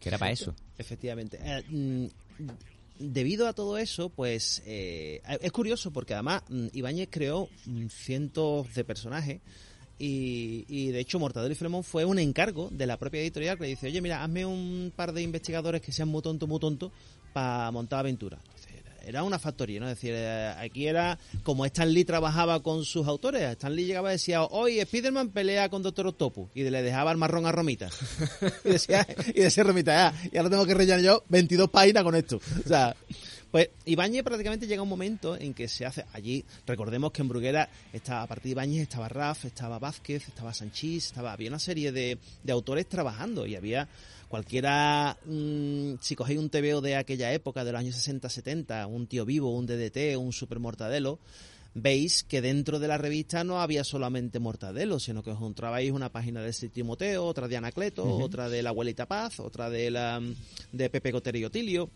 que 0.00 0.08
era 0.08 0.18
para 0.18 0.32
eso. 0.32 0.54
Efectivamente. 0.78 1.38
Eh, 1.42 1.62
mm, 1.68 2.06
debido 2.98 3.48
a 3.48 3.52
todo 3.52 3.78
eso, 3.78 4.08
pues 4.10 4.62
eh, 4.66 5.20
es 5.40 5.50
curioso 5.52 5.90
porque 5.92 6.14
además 6.14 6.42
mm, 6.48 6.66
Ibáñez 6.72 7.08
creó 7.10 7.48
mm, 7.66 7.86
cientos 7.88 8.72
de 8.74 8.84
personajes 8.84 9.40
y, 9.98 10.64
y, 10.68 10.88
de 10.88 11.00
hecho 11.00 11.18
Mortadelo 11.18 11.52
y 11.52 11.56
Filemón 11.56 11.84
fue 11.84 12.04
un 12.04 12.18
encargo 12.18 12.68
de 12.72 12.86
la 12.86 12.96
propia 12.96 13.20
editorial 13.20 13.56
que 13.56 13.64
le 13.64 13.70
dice, 13.70 13.86
oye 13.86 14.00
mira, 14.00 14.22
hazme 14.22 14.44
un 14.44 14.92
par 14.94 15.12
de 15.12 15.22
investigadores 15.22 15.80
que 15.80 15.92
sean 15.92 16.08
muy 16.08 16.22
tontos, 16.22 16.48
muy 16.48 16.58
tontos 16.58 16.90
para 17.32 17.70
montar 17.70 18.00
aventuras. 18.00 18.40
Era- 19.04 19.24
una 19.24 19.38
factoría, 19.38 19.80
¿no? 19.80 19.88
Es 19.88 19.96
decir, 19.96 20.12
eh, 20.14 20.52
aquí 20.58 20.86
era 20.86 21.18
como 21.42 21.66
Stan 21.66 21.92
Lee 21.92 22.04
trabajaba 22.04 22.62
con 22.62 22.84
sus 22.84 23.06
autores. 23.08 23.42
Stan 23.42 23.74
Lee 23.74 23.84
llegaba 23.86 24.10
y 24.10 24.12
decía, 24.12 24.44
hoy 24.44 24.80
Spiderman 24.80 25.30
pelea 25.30 25.68
con 25.68 25.82
Doctor 25.82 26.06
Octopus 26.06 26.50
y 26.54 26.62
le 26.62 26.82
dejaba 26.82 27.10
el 27.10 27.18
marrón 27.18 27.46
a 27.46 27.52
Romita. 27.52 27.88
y 28.64 28.68
decía, 28.70 29.06
y 29.34 29.40
decía 29.40 29.64
Romita, 29.64 30.08
ah, 30.08 30.14
y 30.30 30.36
ahora 30.36 30.50
tengo 30.50 30.66
que 30.66 30.74
rellenar 30.74 31.00
yo 31.00 31.24
22 31.28 31.68
páginas 31.70 32.04
con 32.04 32.14
esto. 32.14 32.40
O 32.64 32.68
sea, 32.68 32.94
pues 33.52 33.68
Ibáñez 33.84 34.24
prácticamente 34.24 34.66
llega 34.66 34.82
un 34.82 34.88
momento 34.88 35.36
en 35.38 35.54
que 35.54 35.68
se 35.68 35.86
hace 35.86 36.04
allí, 36.12 36.44
recordemos 36.66 37.12
que 37.12 37.22
en 37.22 37.28
Bruguera 37.28 37.68
estaba, 37.92 38.22
a 38.22 38.26
partir 38.26 38.44
de 38.44 38.50
Ibáñez 38.50 38.82
estaba 38.82 39.08
Raf, 39.08 39.44
estaba 39.44 39.78
Vázquez, 39.78 40.26
estaba 40.26 40.52
Sanchís, 40.52 41.06
estaba, 41.06 41.32
había 41.32 41.50
una 41.50 41.60
serie 41.60 41.92
de, 41.92 42.18
de 42.42 42.52
autores 42.52 42.88
trabajando 42.88 43.46
y 43.46 43.54
había 43.54 43.88
cualquiera, 44.28 45.18
mm, 45.26 45.96
si 46.00 46.16
cogéis 46.16 46.38
un 46.40 46.48
TVO 46.48 46.80
de 46.80 46.96
aquella 46.96 47.32
época, 47.32 47.64
de 47.64 47.72
los 47.72 47.78
años 47.78 47.94
60-70, 47.94 48.88
un 48.88 49.06
tío 49.06 49.26
vivo, 49.26 49.54
un 49.54 49.66
DDT, 49.66 50.16
un 50.16 50.32
super 50.32 50.58
mortadelo, 50.58 51.18
veis 51.74 52.22
que 52.22 52.40
dentro 52.40 52.78
de 52.78 52.88
la 52.88 52.98
revista 52.98 53.44
no 53.44 53.60
había 53.60 53.84
solamente 53.84 54.38
Mortadelo, 54.38 54.98
sino 54.98 55.22
que 55.22 55.30
os 55.30 55.36
encontrabais 55.36 55.90
una 55.90 56.10
página 56.10 56.42
de 56.42 56.52
Timoteo, 56.68 57.24
otra 57.24 57.48
de 57.48 57.56
Anacleto, 57.56 58.04
otra 58.04 58.48
de 58.48 58.62
la 58.62 58.70
abuelita 58.70 59.06
Paz, 59.06 59.40
otra 59.40 59.70
de 59.70 59.90
la 59.90 60.20
de 60.72 60.90
Pepe 60.90 61.12
Gotero 61.12 61.38
y 61.38 61.44
Otilio. 61.44 61.90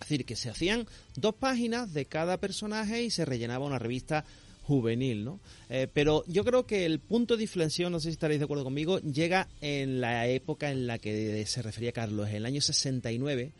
Es 0.00 0.08
decir, 0.08 0.24
que 0.24 0.36
se 0.36 0.50
hacían 0.50 0.86
dos 1.16 1.34
páginas 1.34 1.92
de 1.92 2.06
cada 2.06 2.38
personaje 2.38 3.02
y 3.02 3.10
se 3.10 3.24
rellenaba 3.24 3.66
una 3.66 3.78
revista 3.78 4.24
juvenil, 4.62 5.24
¿no? 5.24 5.40
Eh, 5.70 5.88
pero 5.92 6.24
yo 6.26 6.44
creo 6.44 6.66
que 6.66 6.84
el 6.84 7.00
punto 7.00 7.36
de 7.36 7.44
inflexión, 7.44 7.90
no 7.90 8.00
sé 8.00 8.10
si 8.10 8.12
estaréis 8.12 8.38
de 8.38 8.44
acuerdo 8.44 8.64
conmigo, 8.64 9.00
llega 9.00 9.48
en 9.62 10.00
la 10.00 10.28
época 10.28 10.70
en 10.70 10.86
la 10.86 10.98
que 10.98 11.44
se 11.46 11.62
refería 11.62 11.92
Carlos, 11.92 12.28
en 12.28 12.36
el 12.36 12.46
año 12.46 12.60
69, 12.60 13.52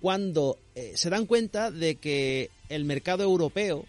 cuando 0.00 0.58
eh, 0.74 0.92
se 0.96 1.10
dan 1.10 1.26
cuenta 1.26 1.70
de 1.70 1.96
que 1.96 2.50
el 2.70 2.86
mercado 2.86 3.22
europeo, 3.22 3.84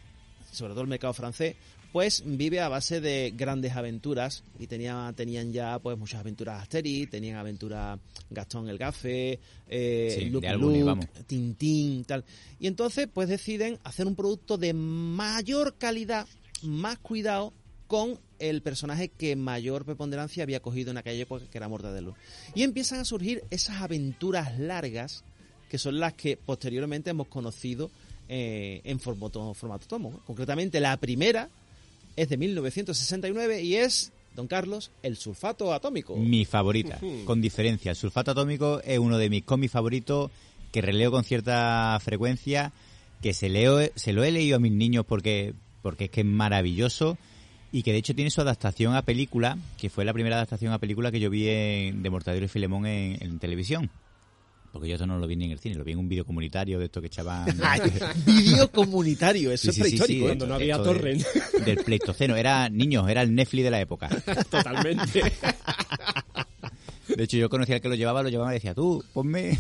sobre 0.51 0.73
todo 0.73 0.81
el 0.81 0.89
mercado 0.89 1.13
francés, 1.13 1.55
pues 1.95 2.23
vive 2.25 2.59
a 2.59 2.67
base 2.67 2.99
de 2.99 3.31
grandes 3.37 3.71
aventuras 3.71 4.43
y 4.59 4.67
tenía, 4.67 5.13
tenían 5.15 5.53
ya 5.53 5.79
pues 5.79 5.97
muchas 5.97 6.19
aventuras 6.19 6.61
Asterix, 6.61 7.09
tenían 7.09 7.37
aventuras 7.37 7.97
Gastón 8.29 8.67
el 8.67 8.77
Gafe, 8.77 9.39
eh, 9.69 10.15
Sí, 10.19 10.25
Luke, 10.25 10.45
vamos. 10.83 11.05
Tintín, 11.25 12.03
tal. 12.03 12.25
Y 12.59 12.67
entonces 12.67 13.07
pues 13.07 13.29
deciden 13.29 13.79
hacer 13.85 14.07
un 14.07 14.15
producto 14.17 14.57
de 14.57 14.73
mayor 14.73 15.75
calidad, 15.77 16.27
más 16.63 16.97
cuidado 16.97 17.53
con 17.87 18.19
el 18.39 18.61
personaje 18.61 19.07
que 19.07 19.37
mayor 19.37 19.85
preponderancia 19.85 20.43
había 20.43 20.59
cogido 20.59 20.91
en 20.91 20.97
aquella 20.97 21.23
época, 21.23 21.45
que 21.49 21.57
era 21.57 21.69
Mortadelo. 21.69 22.13
Y 22.55 22.63
empiezan 22.63 22.99
a 22.99 23.05
surgir 23.05 23.45
esas 23.51 23.81
aventuras 23.81 24.59
largas 24.59 25.23
que 25.69 25.77
son 25.77 25.97
las 26.01 26.11
que 26.11 26.35
posteriormente 26.35 27.11
hemos 27.11 27.27
conocido 27.27 27.89
eh, 28.27 28.81
en 28.83 28.99
formato, 28.99 29.53
formato 29.53 29.87
tomo. 29.87 30.19
Concretamente, 30.25 30.81
la 30.81 30.97
primera 30.97 31.47
es 32.15 32.29
de 32.29 32.37
1969 32.37 33.61
y 33.63 33.75
es, 33.75 34.11
don 34.35 34.47
Carlos, 34.47 34.91
el 35.03 35.17
sulfato 35.17 35.73
atómico. 35.73 36.15
Mi 36.15 36.45
favorita, 36.45 36.99
con 37.25 37.41
diferencia. 37.41 37.91
El 37.91 37.97
sulfato 37.97 38.31
atómico 38.31 38.81
es 38.83 38.99
uno 38.99 39.17
de 39.17 39.29
mis 39.29 39.43
cómics 39.43 39.73
favoritos 39.73 40.31
que 40.71 40.81
releo 40.81 41.11
con 41.11 41.23
cierta 41.23 41.97
frecuencia, 42.03 42.73
que 43.21 43.33
se, 43.33 43.49
leo, 43.49 43.79
se 43.95 44.13
lo 44.13 44.23
he 44.23 44.31
leído 44.31 44.57
a 44.57 44.59
mis 44.59 44.71
niños 44.73 45.05
porque, 45.07 45.53
porque 45.81 46.05
es 46.05 46.09
que 46.11 46.21
es 46.21 46.27
maravilloso 46.27 47.17
y 47.71 47.83
que 47.83 47.91
de 47.91 47.97
hecho 47.97 48.15
tiene 48.15 48.29
su 48.31 48.41
adaptación 48.41 48.93
a 48.95 49.01
película, 49.01 49.57
que 49.77 49.89
fue 49.89 50.05
la 50.05 50.13
primera 50.13 50.35
adaptación 50.37 50.71
a 50.73 50.79
película 50.79 51.11
que 51.11 51.19
yo 51.19 51.29
vi 51.29 51.47
en- 51.49 52.03
de 52.03 52.09
Mortadelo 52.09 52.45
y 52.45 52.49
Filemón 52.49 52.85
en, 52.85 53.21
en 53.21 53.39
televisión. 53.39 53.89
Porque 54.75 54.89
yo 54.89 54.95
esto 54.95 55.07
no 55.07 55.17
lo 55.17 55.25
vi 55.25 55.37
ni 55.37 55.45
en 55.45 55.51
el 55.51 55.59
cine, 55.59 55.75
lo 55.75 55.85
vi 55.85 55.93
en 55.93 55.99
un 55.99 56.09
vídeo 56.09 56.25
comunitario 56.25 56.77
de 56.79 56.85
esto 56.87 56.99
que 56.99 57.07
echaban... 57.07 57.45
Vídeo 58.25 58.69
comunitario, 58.69 59.53
eso 59.53 59.63
Sí, 59.63 59.69
es 59.69 59.75
sí, 59.75 59.81
sí, 59.83 59.89
sí, 59.89 59.95
prehistórico. 59.95 60.25
¿eh? 60.25 60.27
cuando 60.27 60.47
no 60.47 60.55
había 60.55 60.83
torrent. 60.83 61.23
del 61.65 61.77
Pleistoceno. 61.77 62.35
Era 62.35 62.67
niños, 62.67 63.07
era 63.07 63.21
el 63.21 63.33
Netflix 63.33 63.63
de 63.63 63.71
la 63.71 63.79
época. 63.79 64.09
Totalmente. 64.49 65.31
De 67.07 67.23
hecho, 67.23 67.37
yo 67.37 67.47
conocía 67.49 67.75
al 67.75 67.81
que 67.81 67.87
lo 67.87 67.95
llevaba, 67.95 68.21
lo 68.21 68.27
llevaba 68.27 68.51
y 68.51 68.55
decía, 68.55 68.73
tú, 68.73 69.01
ponme. 69.13 69.57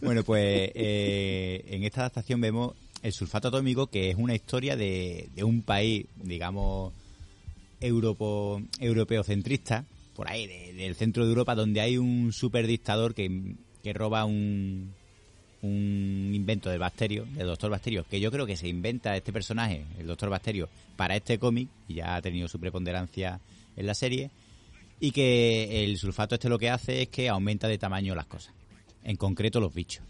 bueno, 0.00 0.22
pues 0.22 0.70
eh, 0.72 1.64
en 1.70 1.82
esta 1.82 2.02
adaptación 2.02 2.40
vemos 2.40 2.74
el 3.02 3.12
sulfato 3.12 3.48
atómico, 3.48 3.88
que 3.88 4.10
es 4.10 4.16
una 4.16 4.36
historia 4.36 4.76
de, 4.76 5.28
de 5.34 5.42
un 5.42 5.62
país, 5.62 6.06
digamos, 6.22 6.92
europo, 7.80 8.62
europeocentrista, 8.78 9.86
por 10.14 10.30
ahí, 10.30 10.46
de- 10.46 10.72
del 10.74 10.94
centro 10.94 11.24
de 11.24 11.30
Europa, 11.30 11.54
donde 11.54 11.80
hay 11.80 11.98
un 11.98 12.32
superdictador 12.32 13.14
que, 13.14 13.54
que 13.82 13.92
roba 13.92 14.24
un, 14.24 14.92
un 15.62 16.30
invento 16.34 16.70
del 16.70 16.78
Bacterio, 16.78 17.24
del 17.34 17.46
Doctor 17.46 17.70
Bacterio, 17.70 18.04
que 18.08 18.20
yo 18.20 18.30
creo 18.30 18.46
que 18.46 18.56
se 18.56 18.68
inventa 18.68 19.16
este 19.16 19.32
personaje, 19.32 19.84
el 19.98 20.06
Doctor 20.06 20.30
Bacterio, 20.30 20.68
para 20.96 21.16
este 21.16 21.38
cómic, 21.38 21.68
y 21.88 21.94
ya 21.94 22.16
ha 22.16 22.22
tenido 22.22 22.48
su 22.48 22.58
preponderancia 22.60 23.40
en 23.76 23.86
la 23.86 23.94
serie, 23.94 24.30
y 25.00 25.10
que 25.10 25.84
el 25.84 25.98
sulfato 25.98 26.36
este 26.36 26.48
lo 26.48 26.58
que 26.58 26.70
hace 26.70 27.02
es 27.02 27.08
que 27.08 27.28
aumenta 27.28 27.66
de 27.66 27.78
tamaño 27.78 28.14
las 28.14 28.26
cosas, 28.26 28.54
en 29.02 29.16
concreto 29.16 29.58
los 29.60 29.74
bichos. 29.74 30.04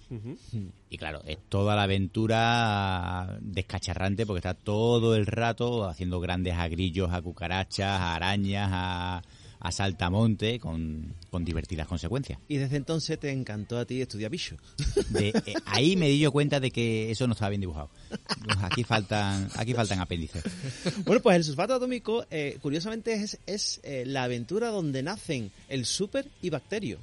Y 0.90 0.98
claro, 0.98 1.22
es 1.26 1.38
toda 1.48 1.74
la 1.74 1.84
aventura 1.84 3.38
descacharrante 3.40 4.26
porque 4.26 4.38
está 4.38 4.54
todo 4.54 5.16
el 5.16 5.26
rato 5.26 5.88
haciendo 5.88 6.20
grandes 6.20 6.54
agrillos, 6.54 7.12
a 7.12 7.22
cucarachas, 7.22 8.00
a 8.00 8.14
arañas, 8.14 8.68
a, 8.72 9.22
a 9.64 9.72
saltamonte, 9.72 10.60
con, 10.60 11.14
con 11.30 11.44
divertidas 11.44 11.88
consecuencias. 11.88 12.38
Y 12.48 12.58
desde 12.58 12.76
entonces 12.76 13.18
te 13.18 13.30
encantó 13.32 13.78
a 13.78 13.86
ti 13.86 14.00
estudiar 14.02 14.30
bicho. 14.30 14.56
De- 15.08 15.30
eh, 15.46 15.54
ahí 15.64 15.96
me 15.96 16.08
di 16.08 16.18
yo 16.18 16.30
cuenta 16.32 16.60
de 16.60 16.70
que 16.70 17.10
eso 17.10 17.26
no 17.26 17.32
estaba 17.32 17.48
bien 17.48 17.62
dibujado. 17.62 17.88
Aquí 18.60 18.84
faltan, 18.84 19.48
aquí 19.56 19.72
faltan 19.72 20.00
apéndices. 20.00 20.44
Bueno, 21.06 21.22
pues 21.22 21.36
el 21.36 21.44
sulfato 21.44 21.74
atómico, 21.74 22.26
eh, 22.30 22.58
curiosamente, 22.60 23.14
es, 23.14 23.38
es 23.46 23.80
eh, 23.84 24.04
la 24.06 24.24
aventura 24.24 24.68
donde 24.68 25.02
nacen 25.02 25.50
el 25.68 25.86
super 25.86 26.28
y 26.42 26.50
bacterio. 26.50 26.98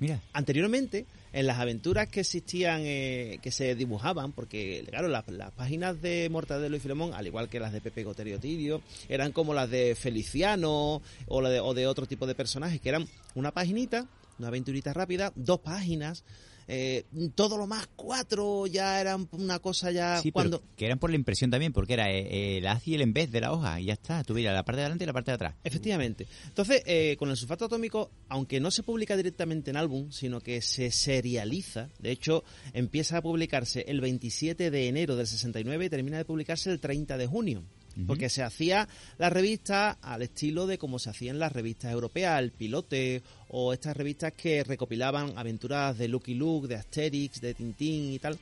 Mira, 0.00 0.20
Anteriormente, 0.32 1.04
en 1.34 1.46
las 1.46 1.58
aventuras 1.58 2.08
que 2.08 2.20
existían, 2.20 2.80
eh, 2.84 3.38
que 3.42 3.50
se 3.50 3.74
dibujaban, 3.74 4.32
porque 4.32 4.82
claro, 4.88 5.08
las, 5.08 5.24
páginas 5.52 6.00
de 6.00 6.28
Mortadelo 6.30 6.74
y 6.74 6.80
Filemón, 6.80 7.12
al 7.12 7.26
igual 7.26 7.50
que 7.50 7.60
las 7.60 7.70
de 7.72 7.82
Pepe 7.82 8.02
Goterio 8.02 8.40
Tirio, 8.40 8.80
eran 9.10 9.30
como 9.32 9.52
las 9.52 9.68
de 9.68 9.94
Feliciano 9.94 11.02
o, 11.26 11.40
la 11.42 11.50
de, 11.50 11.60
o 11.60 11.74
de 11.74 11.86
otro 11.86 12.06
tipo 12.06 12.26
de 12.26 12.34
personajes, 12.34 12.80
que 12.80 12.88
eran 12.88 13.06
una 13.34 13.52
paginita, 13.52 14.06
una 14.38 14.48
aventurita 14.48 14.94
rápida, 14.94 15.32
dos 15.36 15.60
páginas, 15.60 16.24
eh, 16.72 17.04
todo 17.34 17.58
lo 17.58 17.66
más 17.66 17.88
cuatro 17.96 18.64
ya 18.68 19.00
eran 19.00 19.28
una 19.32 19.58
cosa 19.58 19.90
ya 19.90 20.20
sí, 20.22 20.30
cuando... 20.30 20.60
pero 20.60 20.76
que 20.76 20.86
eran 20.86 21.00
por 21.00 21.10
la 21.10 21.16
impresión 21.16 21.50
también, 21.50 21.72
porque 21.72 21.94
era 21.94 22.08
eh, 22.08 22.58
el 22.58 22.66
haz 22.68 22.86
y 22.86 22.94
el 22.94 23.00
en 23.00 23.12
vez 23.12 23.32
de 23.32 23.40
la 23.40 23.52
hoja, 23.52 23.80
y 23.80 23.86
ya 23.86 23.94
está. 23.94 24.22
Miras 24.28 24.54
la 24.54 24.64
parte 24.64 24.76
de 24.76 24.82
adelante 24.84 25.02
y 25.02 25.06
la 25.08 25.12
parte 25.12 25.32
de 25.32 25.34
atrás. 25.34 25.54
Efectivamente. 25.64 26.28
Entonces, 26.46 26.82
eh, 26.86 27.16
con 27.18 27.28
el 27.28 27.36
sulfato 27.36 27.64
atómico, 27.64 28.12
aunque 28.28 28.60
no 28.60 28.70
se 28.70 28.84
publica 28.84 29.16
directamente 29.16 29.70
en 29.72 29.76
álbum, 29.76 30.12
sino 30.12 30.40
que 30.40 30.62
se 30.62 30.92
serializa, 30.92 31.88
de 31.98 32.12
hecho, 32.12 32.44
empieza 32.72 33.18
a 33.18 33.22
publicarse 33.22 33.84
el 33.88 34.00
27 34.00 34.70
de 34.70 34.86
enero 34.86 35.16
del 35.16 35.26
69 35.26 35.86
y 35.86 35.90
termina 35.90 36.18
de 36.18 36.24
publicarse 36.24 36.70
el 36.70 36.78
30 36.78 37.18
de 37.18 37.26
junio. 37.26 37.64
Porque 38.06 38.28
se 38.28 38.42
hacía 38.42 38.88
la 39.18 39.30
revista 39.30 39.98
al 40.00 40.22
estilo 40.22 40.66
de 40.66 40.78
como 40.78 40.98
se 40.98 41.10
hacían 41.10 41.38
las 41.38 41.52
revistas 41.52 41.92
europeas, 41.92 42.38
el 42.40 42.50
Pilote 42.52 43.22
o 43.48 43.72
estas 43.72 43.96
revistas 43.96 44.32
que 44.32 44.62
recopilaban 44.64 45.32
aventuras 45.36 45.98
de 45.98 46.08
Lucky 46.08 46.34
Luke, 46.34 46.68
de 46.68 46.76
Asterix, 46.76 47.40
de 47.40 47.54
Tintín 47.54 48.12
y 48.12 48.18
tal. 48.18 48.38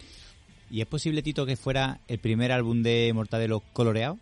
¿Y 0.70 0.80
es 0.82 0.86
posible, 0.86 1.22
Tito, 1.22 1.46
que 1.46 1.56
fuera 1.56 2.00
el 2.08 2.18
primer 2.18 2.52
álbum 2.52 2.82
de 2.82 3.10
Mortadelo 3.14 3.62
coloreado? 3.72 4.18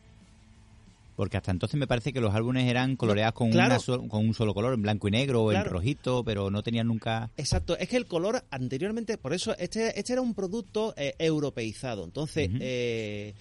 Porque 1.16 1.38
hasta 1.38 1.50
entonces 1.50 1.78
me 1.80 1.86
parece 1.86 2.12
que 2.12 2.20
los 2.20 2.34
álbumes 2.34 2.68
eran 2.68 2.94
coloreados 2.94 3.32
con, 3.34 3.50
Claro. 3.50 3.70
una 3.74 3.78
sol- 3.80 4.06
con 4.08 4.26
un 4.26 4.34
solo 4.34 4.52
color, 4.52 4.74
en 4.74 4.82
blanco 4.82 5.08
y 5.08 5.12
negro 5.12 5.44
o 5.44 5.50
en 5.50 5.56
Claro. 5.56 5.70
rojito, 5.70 6.22
pero 6.24 6.50
no 6.50 6.62
tenían 6.62 6.88
nunca... 6.88 7.30
Exacto, 7.38 7.76
es 7.78 7.88
que 7.88 7.96
el 7.96 8.06
color 8.06 8.44
anteriormente, 8.50 9.16
por 9.16 9.32
eso 9.32 9.56
este, 9.58 9.98
este 9.98 10.12
era 10.12 10.20
un 10.20 10.34
producto 10.34 10.92
eh, 10.96 11.14
europeizado. 11.18 12.04
Entonces, 12.04 12.50
eh, 12.60 13.32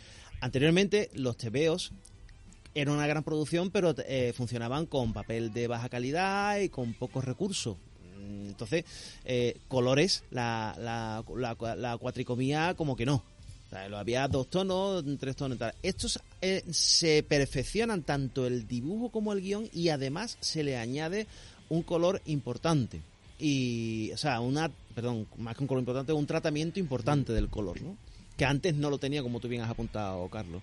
anteriormente 0.45 1.09
los 1.13 1.37
tebeos 1.37 1.91
eran 2.75 2.93
una 2.93 3.07
gran 3.07 3.23
producción, 3.23 3.71
pero 3.71 3.95
eh, 4.05 4.31
funcionaban 4.35 4.85
con 4.85 5.11
papel 5.11 5.51
de 5.51 5.67
baja 5.67 5.89
calidad 5.89 6.59
y 6.59 6.69
con 6.69 6.93
pocos 6.93 7.25
recursos. 7.25 7.77
Mm, 8.19 8.47
Entonces, 8.47 8.85
eh, 9.23 9.57
colores, 9.67 10.23
la, 10.29 10.75
la, 10.77 11.23
la, 11.35 11.75
la 11.75 11.97
cuatricomía 11.97 12.75
como 12.75 12.95
que 12.95 13.05
no. 13.05 13.23
O 13.71 13.95
había 13.95 14.27
dos 14.27 14.49
tonos, 14.49 15.03
tres 15.19 15.35
tonos 15.35 15.57
tal. 15.57 15.73
Estos 15.81 16.19
eh, 16.41 16.63
se 16.69 17.23
perfeccionan 17.23 18.03
tanto 18.03 18.45
el 18.45 18.67
dibujo 18.67 19.09
como 19.09 19.33
el 19.33 19.41
guion 19.41 19.67
y 19.73 19.89
además 19.89 20.37
se 20.39 20.63
le 20.63 20.77
añade 20.77 21.27
un 21.69 21.81
color 21.81 22.21
importante. 22.25 23.01
Y, 23.39 24.11
o 24.13 24.17
sea, 24.17 24.39
una, 24.39 24.71
perdón, 24.93 25.27
más 25.37 25.57
que 25.57 25.63
un 25.63 25.67
color 25.67 25.81
importante, 25.81 26.13
un 26.13 26.27
tratamiento 26.27 26.79
importante 26.79 27.33
del 27.33 27.49
color, 27.49 27.81
¿no? 27.81 27.97
Que 28.37 28.45
antes 28.45 28.75
no 28.75 28.89
lo 28.89 28.97
tenía, 28.97 29.23
como 29.23 29.39
tú 29.39 29.47
bien 29.47 29.61
has 29.61 29.69
apuntado, 29.69 30.27
Carlos. 30.29 30.61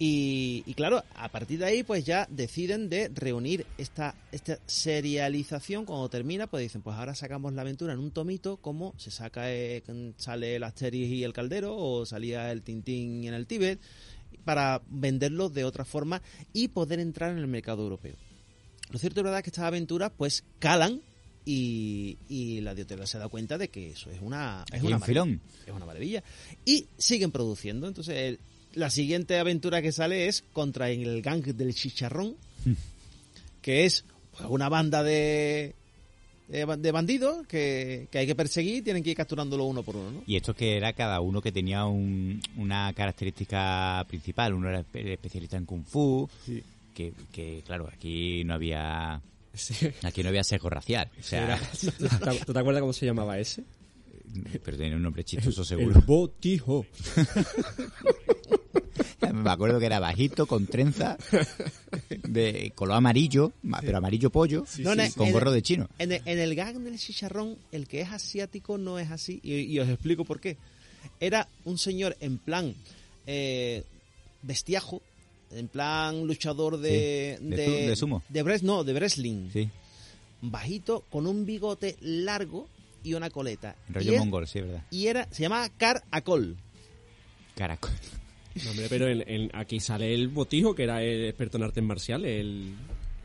Y, 0.00 0.62
y 0.64 0.74
claro, 0.74 1.02
a 1.16 1.28
partir 1.28 1.58
de 1.58 1.64
ahí, 1.64 1.82
pues 1.82 2.04
ya 2.04 2.28
deciden 2.30 2.88
de 2.88 3.08
reunir 3.08 3.66
esta, 3.78 4.14
esta 4.30 4.58
serialización. 4.66 5.84
Cuando 5.84 6.08
termina, 6.08 6.46
pues 6.46 6.62
dicen, 6.62 6.82
pues 6.82 6.96
ahora 6.96 7.16
sacamos 7.16 7.52
la 7.52 7.62
aventura 7.62 7.94
en 7.94 7.98
un 7.98 8.12
tomito, 8.12 8.58
como 8.58 8.94
se 8.96 9.10
saca, 9.10 9.52
eh, 9.52 9.82
sale 10.16 10.56
el 10.56 10.62
Asterix 10.62 11.08
y 11.08 11.24
el 11.24 11.32
Caldero, 11.32 11.76
o 11.76 12.06
salía 12.06 12.52
el 12.52 12.62
Tintín 12.62 13.24
en 13.24 13.34
el 13.34 13.46
Tíbet, 13.46 13.80
para 14.44 14.82
venderlo 14.88 15.48
de 15.48 15.64
otra 15.64 15.84
forma 15.84 16.22
y 16.52 16.68
poder 16.68 17.00
entrar 17.00 17.32
en 17.32 17.38
el 17.38 17.48
mercado 17.48 17.82
europeo. 17.82 18.14
Lo 18.90 18.98
cierto 18.98 19.20
es 19.20 19.24
verdad 19.24 19.42
que 19.42 19.50
estas 19.50 19.64
aventuras, 19.64 20.12
pues 20.16 20.44
calan 20.60 21.02
y, 21.50 22.18
y 22.28 22.60
la 22.60 22.72
editorial 22.72 23.06
se 23.08 23.16
da 23.18 23.28
cuenta 23.28 23.56
de 23.56 23.68
que 23.68 23.90
eso 23.90 24.10
es 24.10 24.20
una, 24.20 24.64
es 24.70 24.82
una 24.82 24.96
un 24.96 25.02
filón. 25.02 25.40
es 25.66 25.72
una 25.72 25.86
maravilla. 25.86 26.22
Y 26.66 26.86
siguen 26.98 27.30
produciendo. 27.30 27.88
Entonces, 27.88 28.14
el- 28.16 28.38
la 28.74 28.90
siguiente 28.90 29.38
aventura 29.38 29.80
que 29.80 29.90
sale 29.92 30.26
es 30.28 30.44
contra 30.52 30.90
el 30.90 31.22
gang 31.22 31.42
del 31.42 31.74
chicharrón, 31.74 32.36
que 33.62 33.86
es 33.86 34.04
pues, 34.36 34.44
una 34.50 34.68
banda 34.68 35.02
de, 35.02 35.74
de, 36.48 36.64
ba- 36.66 36.76
de 36.76 36.92
bandidos 36.92 37.46
que, 37.46 38.08
que 38.10 38.18
hay 38.18 38.26
que 38.26 38.34
perseguir, 38.34 38.84
tienen 38.84 39.02
que 39.02 39.10
ir 39.10 39.16
capturándolo 39.16 39.64
uno 39.64 39.82
por 39.82 39.96
uno, 39.96 40.10
¿no? 40.10 40.22
Y 40.26 40.36
esto 40.36 40.54
que 40.54 40.76
era 40.76 40.92
cada 40.92 41.20
uno 41.20 41.40
que 41.40 41.50
tenía 41.50 41.86
un- 41.86 42.40
una 42.56 42.92
característica 42.92 44.04
principal. 44.06 44.52
Uno 44.54 44.68
era 44.68 44.80
espe- 44.82 45.12
especialista 45.12 45.56
en 45.56 45.64
Kung 45.64 45.84
Fu, 45.84 46.28
que, 46.94 47.12
que, 47.32 47.62
claro, 47.66 47.88
aquí 47.92 48.44
no 48.44 48.54
había... 48.54 49.20
Sí. 49.54 49.88
Aquí 50.02 50.22
no 50.22 50.28
había 50.28 50.44
sesgo 50.44 50.70
racial. 50.70 51.10
O 51.18 51.22
sea, 51.22 51.44
Era- 51.44 51.60
¿Tú 52.46 52.52
te 52.52 52.58
acuerdas 52.58 52.80
cómo 52.80 52.92
se 52.92 53.06
llamaba 53.06 53.38
ese? 53.38 53.64
pero 54.62 54.76
tenía 54.76 54.94
un 54.96 55.02
nombre 55.02 55.24
chistoso 55.24 55.62
El 55.62 55.66
seguro. 55.66 56.02
botijo. 56.06 56.84
Me 59.32 59.50
acuerdo 59.50 59.78
que 59.78 59.86
era 59.86 60.00
bajito, 60.00 60.46
con 60.46 60.66
trenza, 60.66 61.16
de 62.24 62.72
color 62.74 62.96
amarillo, 62.96 63.52
ma- 63.62 63.80
pero 63.80 63.98
amarillo 63.98 64.30
pollo, 64.30 64.64
No, 64.78 64.92
con 65.16 65.32
gorro 65.32 65.50
de 65.52 65.62
chino. 65.62 65.88
En 65.98 66.12
el, 66.12 66.22
en 66.24 66.38
el 66.38 66.54
gang 66.54 66.76
del 66.78 66.98
chicharrón, 66.98 67.56
el 67.72 67.86
que 67.86 68.00
es 68.00 68.10
asiático 68.10 68.78
no 68.78 68.98
es 68.98 69.10
así. 69.10 69.40
Y, 69.42 69.60
y 69.60 69.78
os 69.80 69.88
explico 69.88 70.24
por 70.24 70.40
qué. 70.40 70.56
Era 71.20 71.48
un 71.64 71.78
señor 71.78 72.16
en 72.20 72.38
plan 72.38 72.74
eh, 73.26 73.84
bestiajo, 74.42 75.02
en 75.52 75.68
plan 75.68 76.26
luchador 76.26 76.78
de... 76.78 77.36
Sí, 77.40 77.44
de 77.46 77.86
de 77.88 77.96
sumo. 77.96 78.22
De 78.28 78.44
bres- 78.44 78.62
no, 78.62 78.84
de 78.84 78.92
wrestling. 78.94 79.50
Sí, 79.52 79.68
Bajito, 80.40 81.04
con 81.10 81.26
un 81.26 81.44
bigote 81.46 81.96
largo 82.00 82.68
y 83.02 83.14
una 83.14 83.30
coleta. 83.30 83.74
rollo 83.88 84.12
y, 84.12 84.14
es- 84.14 84.20
mongol, 84.20 84.46
sí, 84.46 84.58
es 84.60 84.66
verdad. 84.66 84.82
y 84.90 85.06
era, 85.06 85.26
se 85.32 85.42
llamaba 85.42 85.68
Car 85.70 86.02
Acol. 86.10 86.56
Caracol. 87.56 87.90
No, 88.64 88.70
hombre, 88.70 88.86
pero 88.88 89.08
en- 89.08 89.24
en- 89.28 89.50
aquí 89.54 89.80
sale 89.80 90.14
el 90.14 90.28
botijo, 90.28 90.74
que 90.74 90.84
era 90.84 91.02
el 91.02 91.26
experto 91.26 91.56
en 91.58 91.62
artes 91.64 91.82
marciales, 91.84 92.40
el, 92.40 92.74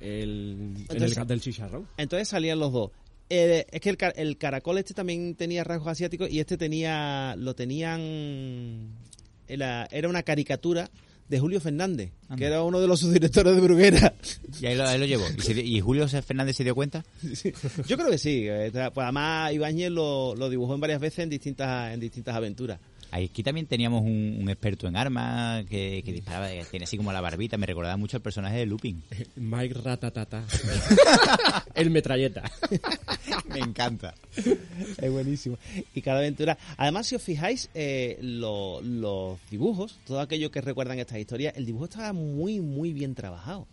el, 0.01 0.09
en 0.09 0.75
el 0.75 0.81
Entonces- 0.89 1.15
gas 1.17 1.27
del 1.27 1.41
chicharrón. 1.41 1.87
Entonces 1.97 2.27
salían 2.27 2.59
los 2.59 2.71
dos. 2.71 2.91
Eh, 3.29 3.65
es 3.71 3.81
que 3.81 3.89
el, 3.89 3.97
car- 3.97 4.13
el 4.17 4.37
caracol 4.37 4.77
este 4.77 4.93
también 4.93 5.33
tenía 5.35 5.63
rasgos 5.63 5.87
asiáticos 5.87 6.29
y 6.29 6.39
este 6.39 6.57
tenía 6.57 7.35
lo 7.37 7.55
tenían 7.55 8.89
era, 9.47 9.87
era 9.91 10.09
una 10.09 10.23
caricatura 10.23 10.89
de 11.29 11.39
Julio 11.39 11.59
Fernández, 11.61 12.11
Anda. 12.27 12.35
que 12.37 12.45
era 12.45 12.61
uno 12.63 12.79
de 12.79 12.87
los 12.87 12.99
subdirectores 13.01 13.55
de 13.55 13.61
Bruguera. 13.61 14.13
Y 14.61 14.65
ahí 14.67 14.75
lo, 14.75 14.83
ahí 14.87 14.99
lo 14.99 15.05
llevó. 15.05 15.25
¿Y, 15.37 15.41
se 15.41 15.53
dio- 15.53 15.63
y 15.63 15.79
Julio 15.79 16.07
Fernández 16.07 16.55
se 16.55 16.63
dio 16.63 16.75
cuenta? 16.75 17.03
Yo 17.87 17.97
creo 17.97 18.09
que 18.09 18.17
sí. 18.17 18.45
eh, 18.47 18.69
Pues 18.71 19.03
además 19.03 19.51
Ibáñez 19.53 19.89
lo, 19.91 20.35
lo 20.35 20.49
dibujó 20.49 20.75
en 20.75 20.81
varias 20.81 20.99
veces 21.01 21.19
en 21.19 21.29
distintas 21.29 21.93
en 21.93 21.99
distintas 21.99 22.35
aventuras. 22.35 22.79
Aquí 23.11 23.43
también 23.43 23.67
teníamos 23.67 24.01
un, 24.01 24.39
un 24.41 24.49
experto 24.49 24.87
en 24.87 24.95
armas 24.95 25.65
que, 25.65 26.01
que 26.03 26.11
disparaba, 26.11 26.49
que 26.49 26.63
tenía 26.71 26.85
así 26.85 26.97
como 26.97 27.13
la 27.13 27.21
barbita. 27.21 27.57
Me 27.57 27.67
recordaba 27.67 27.95
mucho 27.95 28.17
al 28.17 28.23
personaje 28.23 28.57
de 28.57 28.65
Lupin. 28.65 29.03
Mike 29.35 29.75
Ratatata. 29.83 30.43
el 31.75 31.91
metralleta. 31.91 32.41
Me 33.49 33.59
encanta. 33.59 34.15
Es 34.35 35.11
buenísimo. 35.11 35.57
Y 35.93 36.01
cada 36.01 36.19
aventura. 36.19 36.57
Además, 36.77 37.07
si 37.07 37.15
os 37.15 37.21
fijáis, 37.21 37.69
eh, 37.73 38.17
lo- 38.21 38.81
los 38.81 39.39
dibujos, 39.49 39.99
todo 40.05 40.19
aquello 40.19 40.51
que 40.51 40.61
recuerdan 40.61 40.99
esta 40.99 41.19
historia, 41.19 41.51
el 41.55 41.65
dibujo 41.65 41.85
estaba 41.85 42.13
muy, 42.13 42.59
muy 42.59 42.93
bien 42.93 43.15
trabajado. 43.15 43.67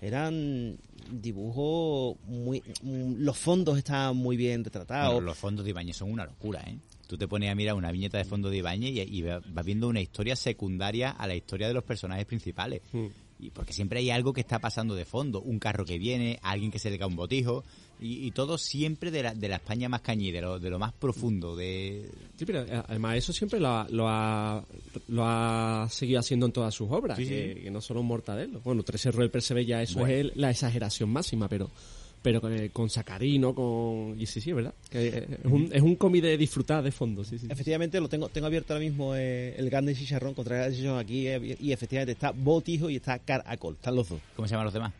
Eran 0.00 0.76
dibujos 1.10 2.16
muy. 2.26 2.62
mm, 2.82 3.14
Los 3.18 3.38
fondos 3.38 3.78
estaban 3.78 4.16
muy 4.16 4.36
bien 4.36 4.64
retratados. 4.64 5.12
Bueno, 5.14 5.26
los 5.26 5.38
fondos 5.38 5.64
de 5.64 5.70
Ibáñez 5.70 5.96
son 5.96 6.10
una 6.12 6.24
locura, 6.26 6.62
¿eh? 6.66 6.76
Tú 7.06 7.16
te 7.18 7.28
pones 7.28 7.50
a 7.50 7.54
mirar 7.54 7.74
una 7.74 7.92
viñeta 7.92 8.18
de 8.18 8.24
fondo 8.24 8.50
de 8.50 8.58
Ibáñez 8.58 8.90
y, 8.92 9.00
y 9.00 9.22
va- 9.22 9.40
vas 9.46 9.64
viendo 9.64 9.88
una 9.88 10.00
historia 10.00 10.36
secundaria 10.36 11.10
a 11.10 11.26
la 11.26 11.34
historia 11.34 11.68
de 11.68 11.74
los 11.74 11.84
personajes 11.84 12.26
principales. 12.26 12.80
Hmm. 12.92 13.06
Y 13.38 13.50
porque 13.50 13.72
siempre 13.72 13.98
hay 13.98 14.10
algo 14.10 14.32
que 14.32 14.40
está 14.40 14.58
pasando 14.58 14.94
de 14.94 15.04
fondo, 15.04 15.40
un 15.42 15.58
carro 15.58 15.84
que 15.84 15.98
viene, 15.98 16.38
alguien 16.42 16.70
que 16.70 16.78
se 16.78 16.90
le 16.90 16.98
cae 16.98 17.08
un 17.08 17.16
botijo, 17.16 17.64
y, 18.04 18.26
y 18.26 18.30
todo 18.32 18.58
siempre 18.58 19.10
de 19.10 19.22
la, 19.22 19.34
de 19.34 19.48
la 19.48 19.56
España 19.56 19.88
más 19.88 20.02
cañí, 20.02 20.30
de 20.30 20.40
lo, 20.42 20.58
de 20.60 20.68
lo 20.70 20.78
más 20.78 20.92
profundo, 20.92 21.56
de... 21.56 22.08
Sí, 22.38 22.44
pero 22.44 22.62
eh, 22.62 22.82
además 22.88 23.16
eso 23.16 23.32
siempre 23.32 23.58
lo 23.60 23.68
ha, 23.68 23.86
lo 23.90 24.06
ha, 24.08 24.64
lo 25.08 25.22
ha 25.24 25.88
seguido 25.90 26.20
haciendo 26.20 26.46
en 26.46 26.52
todas 26.52 26.74
sus 26.74 26.90
obras, 26.90 27.16
Sí, 27.16 27.24
sí. 27.24 27.30
que, 27.62 27.70
no 27.70 27.80
solo 27.80 28.00
un 28.00 28.06
mortadelo. 28.06 28.60
Bueno, 28.60 28.82
Tres 28.82 29.06
errores 29.06 29.30
percebe 29.30 29.64
ya 29.64 29.80
eso 29.82 30.00
Bueno. 30.00 30.14
es 30.14 30.20
el- 30.20 30.32
la 30.36 30.50
exageración 30.50 31.08
máxima, 31.10 31.48
pero 31.48 31.70
pero 32.22 32.40
con, 32.40 32.54
eh, 32.58 32.70
con 32.70 32.88
Sacarino, 32.88 33.54
con... 33.54 34.16
Y 34.18 34.24
sí, 34.24 34.40
sí, 34.40 34.48
es 34.48 34.56
verdad. 34.56 34.72
Que 34.88 35.08
es 35.08 35.24
un, 35.44 35.68
es 35.70 35.82
un 35.82 35.94
cómic 35.96 36.22
de 36.22 36.38
disfrutar 36.38 36.82
de 36.82 36.90
fondo, 36.90 37.22
sí, 37.22 37.38
sí. 37.38 37.48
Efectivamente, 37.50 38.00
lo 38.00 38.08
tengo 38.08 38.30
tengo 38.30 38.46
abierto 38.46 38.72
ahora 38.72 38.82
mismo 38.82 39.14
eh, 39.14 39.54
el 39.58 39.68
Gan 39.68 39.84
de 39.84 39.94
Chicharrón 39.94 40.32
contra 40.32 40.64
el 40.66 40.74
Chicharrón 40.74 40.98
aquí 41.00 41.26
eh, 41.28 41.56
y 41.60 41.70
efectivamente 41.72 42.12
está 42.12 42.30
Botijo 42.30 42.88
y 42.88 42.96
está 42.96 43.18
Caracol. 43.18 43.74
Están 43.74 43.94
los 43.96 44.08
dos. 44.08 44.20
¿Cómo 44.36 44.48
se 44.48 44.52
llaman 44.52 44.64
los 44.64 44.72
demás? 44.72 44.94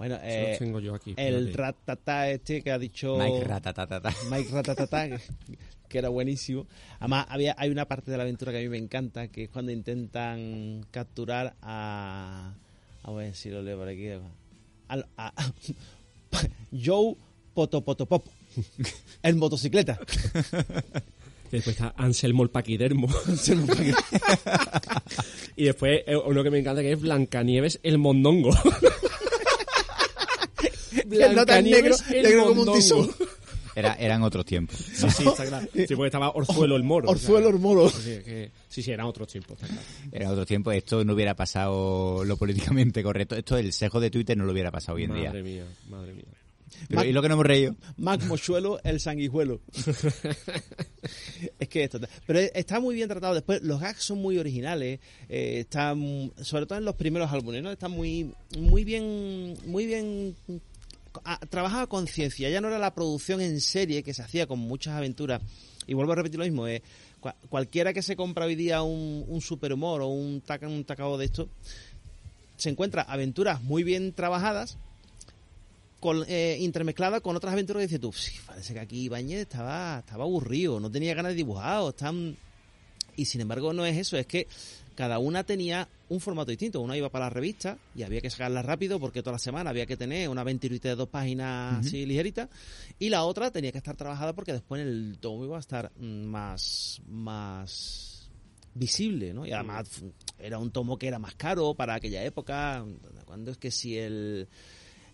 Bueno, 0.00 0.14
Eso 0.16 0.24
eh, 0.24 0.52
lo 0.52 0.58
tengo 0.58 0.80
yo 0.80 0.94
aquí. 0.94 1.12
el 1.18 1.52
ratata 1.52 2.30
este 2.30 2.62
que 2.62 2.70
ha 2.70 2.78
dicho 2.78 3.18
Mike 3.18 3.44
Ratatatata. 3.44 4.10
Mike 4.30 4.48
Ratatata, 4.50 5.08
que, 5.10 5.18
que 5.90 5.98
era 5.98 6.08
buenísimo. 6.08 6.66
Además, 7.00 7.26
había, 7.28 7.54
hay 7.58 7.68
una 7.68 7.84
parte 7.86 8.10
de 8.10 8.16
la 8.16 8.22
aventura 8.22 8.50
que 8.50 8.58
a 8.58 8.62
mí 8.62 8.70
me 8.70 8.78
encanta, 8.78 9.28
que 9.28 9.44
es 9.44 9.50
cuando 9.50 9.72
intentan 9.72 10.86
capturar 10.90 11.54
a... 11.60 12.54
A 13.02 13.12
ver 13.12 13.34
si 13.34 13.50
lo 13.50 13.60
leo 13.62 13.76
por 13.76 13.88
aquí. 13.88 14.08
a- 14.88 15.34
Joe 16.72 17.14
Potopotopop, 17.52 18.26
el 19.22 19.36
motocicleta. 19.36 19.98
Después 21.50 21.76
está 21.76 21.92
Anselmo 21.98 22.42
el 22.42 22.48
Paquidermo. 22.50 23.06
y 25.56 25.64
después 25.64 26.00
eh, 26.06 26.16
uno 26.16 26.42
que 26.42 26.50
me 26.50 26.58
encanta 26.60 26.80
que 26.80 26.92
es 26.92 27.00
Blancanieves 27.00 27.80
el 27.82 27.98
Mondongo. 27.98 28.50
No 31.34 31.46
tan 31.46 31.64
negro, 31.64 31.96
negro 32.10 32.44
como 32.46 32.62
un 32.62 32.72
tizón. 32.72 33.10
Era, 33.76 33.94
eran 33.94 34.22
otros 34.24 34.44
tiempos. 34.44 34.76
Sí, 34.76 35.08
sí, 35.10 35.24
está 35.26 35.46
claro. 35.46 35.66
Sí, 35.72 35.86
porque 35.94 36.06
estaba 36.06 36.30
Orzuelo 36.32 36.74
el 36.74 36.82
Moro. 36.82 37.08
Orzuelo 37.08 37.48
el 37.50 37.58
Moro. 37.60 37.88
Sí, 37.88 38.18
que- 38.24 38.50
sí, 38.68 38.82
sí, 38.82 38.90
eran 38.90 39.06
otros 39.06 39.28
tiempos, 39.28 39.52
está 39.54 39.68
claro. 39.68 39.82
Era 40.10 40.30
otro 40.32 40.44
tiempo. 40.44 40.72
Esto 40.72 41.04
no 41.04 41.14
hubiera 41.14 41.36
pasado 41.36 42.24
lo 42.24 42.36
políticamente 42.36 43.00
correcto. 43.02 43.36
Esto 43.36 43.56
el 43.56 43.72
sesgo 43.72 44.00
de 44.00 44.10
Twitter 44.10 44.36
no 44.36 44.44
lo 44.44 44.52
hubiera 44.52 44.72
pasado 44.72 44.96
hoy 44.96 45.04
en 45.04 45.14
día. 45.14 45.26
Madre 45.30 45.42
mía, 45.44 45.64
madre 45.88 46.14
mía. 46.14 46.24
Pero, 46.88 47.00
Mac- 47.00 47.06
¿Y 47.08 47.12
lo 47.12 47.22
que 47.22 47.28
no 47.28 47.34
hemos 47.34 47.46
reído? 47.46 47.76
Mac 47.96 48.22
Mochuelo, 48.24 48.80
el 48.82 48.98
sanguijuelo. 49.00 49.60
es 51.58 51.68
que 51.68 51.84
esto. 51.84 52.00
Pero 52.26 52.38
está 52.40 52.80
muy 52.80 52.94
bien 52.94 53.08
tratado. 53.08 53.34
Después, 53.34 53.62
los 53.62 53.80
gags 53.80 54.02
son 54.02 54.18
muy 54.18 54.38
originales. 54.38 54.98
eh, 55.28 55.60
están, 55.60 56.32
sobre 56.42 56.66
todo 56.66 56.78
en 56.78 56.84
los 56.84 56.96
primeros 56.96 57.30
álbumes, 57.30 57.62
¿no? 57.62 57.70
Están 57.70 57.92
muy, 57.92 58.32
muy 58.58 58.84
bien, 58.84 59.56
muy 59.66 59.86
bien 59.86 60.34
trabajaba 61.48 61.86
con 61.86 62.06
ciencia. 62.06 62.48
Ya 62.50 62.60
no 62.60 62.68
era 62.68 62.78
la 62.78 62.94
producción 62.94 63.40
en 63.40 63.60
serie 63.60 64.02
que 64.02 64.14
se 64.14 64.22
hacía 64.22 64.46
con 64.46 64.58
muchas 64.58 64.94
aventuras. 64.94 65.42
Y 65.86 65.94
vuelvo 65.94 66.12
a 66.12 66.16
repetir 66.16 66.38
lo 66.38 66.44
mismo. 66.44 66.66
eh, 66.68 66.82
cua- 67.20 67.34
cualquiera 67.48 67.92
que 67.92 68.02
se 68.02 68.16
compra 68.16 68.44
hoy 68.46 68.54
día 68.54 68.82
un, 68.82 69.24
un 69.26 69.40
superhumor 69.40 70.02
o 70.02 70.08
un, 70.08 70.40
taca, 70.40 70.68
un 70.68 70.84
tacao 70.84 71.18
de 71.18 71.24
esto, 71.26 71.48
se 72.56 72.68
encuentra 72.70 73.02
aventuras 73.02 73.62
muy 73.62 73.82
bien 73.82 74.12
trabajadas 74.12 74.76
con, 75.98 76.24
eh, 76.28 76.58
con 77.22 77.36
otras 77.36 77.52
aventuras 77.52 77.80
que 77.80 77.86
dices 77.86 78.00
tú, 78.00 78.12
"Sí, 78.12 78.32
parece 78.46 78.72
que 78.74 78.80
aquí 78.80 79.02
Ibáñez 79.02 79.40
estaba, 79.40 79.98
estaba 80.00 80.24
aburrido, 80.24 80.80
no 80.80 80.90
tenía 80.90 81.14
ganas 81.14 81.32
de 81.32 81.36
dibujar, 81.36 81.82
están... 81.88 82.36
Y 83.16 83.24
sin 83.26 83.40
embargo 83.42 83.72
no 83.72 83.84
es 83.84 83.96
eso, 83.98 84.16
es 84.16 84.26
que 84.26 84.46
cada 85.00 85.18
una 85.18 85.44
tenía 85.44 85.88
un 86.10 86.20
formato 86.20 86.50
distinto. 86.50 86.82
Una 86.82 86.94
iba 86.94 87.08
para 87.08 87.24
la 87.24 87.30
revista 87.30 87.78
y 87.94 88.02
había 88.02 88.20
que 88.20 88.28
sacarla 88.28 88.60
rápido 88.60 89.00
porque 89.00 89.22
toda 89.22 89.32
la 89.32 89.38
semana 89.38 89.70
había 89.70 89.86
que 89.86 89.96
tener 89.96 90.28
una 90.28 90.42
aventurita 90.42 90.90
de 90.90 90.94
dos 90.94 91.08
páginas 91.08 91.86
así 91.86 92.04
ligerita. 92.04 92.50
Y 92.98 93.08
la 93.08 93.24
otra 93.24 93.50
tenía 93.50 93.72
que 93.72 93.78
estar 93.78 93.96
trabajada 93.96 94.34
porque 94.34 94.52
después 94.52 94.82
en 94.82 94.88
el 94.88 95.18
tomo 95.18 95.46
iba 95.46 95.56
a 95.56 95.60
estar 95.60 95.90
mm, 95.96 96.24
más, 96.26 97.00
más 97.08 98.30
visible, 98.74 99.32
¿no? 99.32 99.46
Y 99.46 99.52
además 99.52 99.88
era 100.38 100.58
un 100.58 100.70
tomo 100.70 100.98
que 100.98 101.08
era 101.08 101.18
más 101.18 101.34
caro 101.34 101.72
para 101.72 101.94
aquella 101.94 102.22
época. 102.22 102.84
Cuando 103.24 103.52
es 103.52 103.56
que 103.56 103.70
si 103.70 103.96
el, 103.96 104.48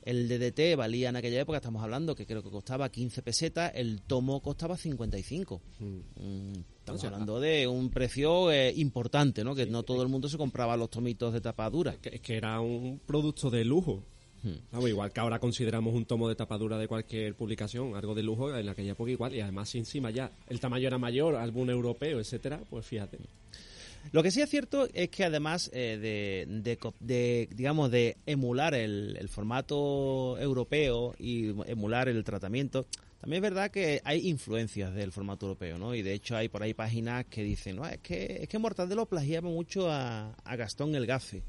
el 0.03 0.29
DDT 0.29 0.77
valía 0.77 1.11
en 1.11 1.17
aquella 1.17 1.43
época, 1.43 1.59
estamos 1.59 1.81
hablando 1.81 2.17
que 2.17 2.27
creo 2.27 2.43
que 2.43 2.51
costaba 2.51 2.91
15 2.91 3.23
pesetas, 3.23 3.71
el 3.77 4.03
tomo 4.03 4.43
costaba 4.43 4.77
55. 4.77 5.63
Mm, 5.79 6.57
Estamos 6.87 7.03
hablando 7.05 7.41
de 7.41 7.67
un 7.67 7.91
precio 7.91 8.53
eh, 8.53 8.73
importante, 8.77 9.43
¿no? 9.43 9.57
Que 9.57 9.67
no 9.67 9.83
todo 9.83 10.03
el 10.03 10.09
mundo 10.09 10.29
se 10.29 10.39
compraba 10.39 10.77
los 10.77 10.89
tomitos 10.89 11.33
de 11.33 11.41
tapa 11.41 11.69
dura. 11.69 11.97
Que- 12.01 12.11
Es 12.17 12.21
que 12.21 12.37
era 12.37 12.61
un 12.61 13.01
producto 13.05 13.51
de 13.51 13.65
lujo. 13.65 14.05
Hmm. 14.45 14.53
Vamos, 14.71 14.89
igual 14.91 15.11
que 15.13 15.19
ahora 15.19 15.41
consideramos 15.41 15.95
un 15.95 16.05
tomo 16.05 16.29
de 16.29 16.37
tapadura 16.37 16.79
de 16.79 16.87
cualquier 16.87 17.35
publicación, 17.35 17.97
algo 17.97 18.15
de 18.15 18.23
lujo, 18.23 18.57
en 18.57 18.69
aquella 18.69 18.93
época 18.93 19.11
igual, 19.11 19.35
y 19.35 19.41
además 19.41 19.75
encima 19.75 20.11
ya 20.13 20.31
el 20.49 20.61
tamaño 20.61 20.87
era 20.87 20.97
mayor, 20.99 21.35
álbum 21.35 21.69
europeo, 21.71 22.21
etcétera, 22.21 22.61
pues 22.71 22.87
fíjate. 22.87 23.19
Lo 24.13 24.23
que 24.23 24.31
sí 24.31 24.41
es 24.41 24.49
cierto 24.49 24.87
es 24.95 25.09
que 25.09 25.25
además 25.25 25.69
eh, 25.75 25.99
de, 26.01 26.79
de 27.01 27.49
digamos, 27.57 27.91
de 27.91 28.17
emular 28.27 28.75
el, 28.75 29.17
el 29.19 29.29
formato 29.29 30.39
europeo 30.39 31.17
y 31.19 31.49
emular 31.69 32.09
el 32.09 32.23
tratamiento, 32.23 32.87
también 33.27 33.43
es 33.43 33.51
verdad 33.51 33.71
que 33.73 34.01
hay 34.05 34.29
influencias 34.29 34.95
del 34.95 35.11
formato 35.11 35.47
europeo, 35.47 35.79
¿no? 35.79 35.97
Y 35.97 36.03
de 36.03 36.13
hecho 36.13 36.37
hay 36.37 36.49
por 36.49 36.63
ahí 36.63 36.75
páginas 36.75 37.25
que 37.25 37.43
dicen, 37.43 37.75
no, 37.75 37.85
es 37.85 37.99
que, 37.99 38.39
es 38.43 38.49
que 38.49 38.57
Mortadelo 38.57 39.05
plagiaba 39.07 39.49
mucho 39.49 39.91
a, 39.91 40.33
a 40.45 40.55
Gastón 40.55 40.95
el 40.95 41.07
Gafe. 41.07 41.43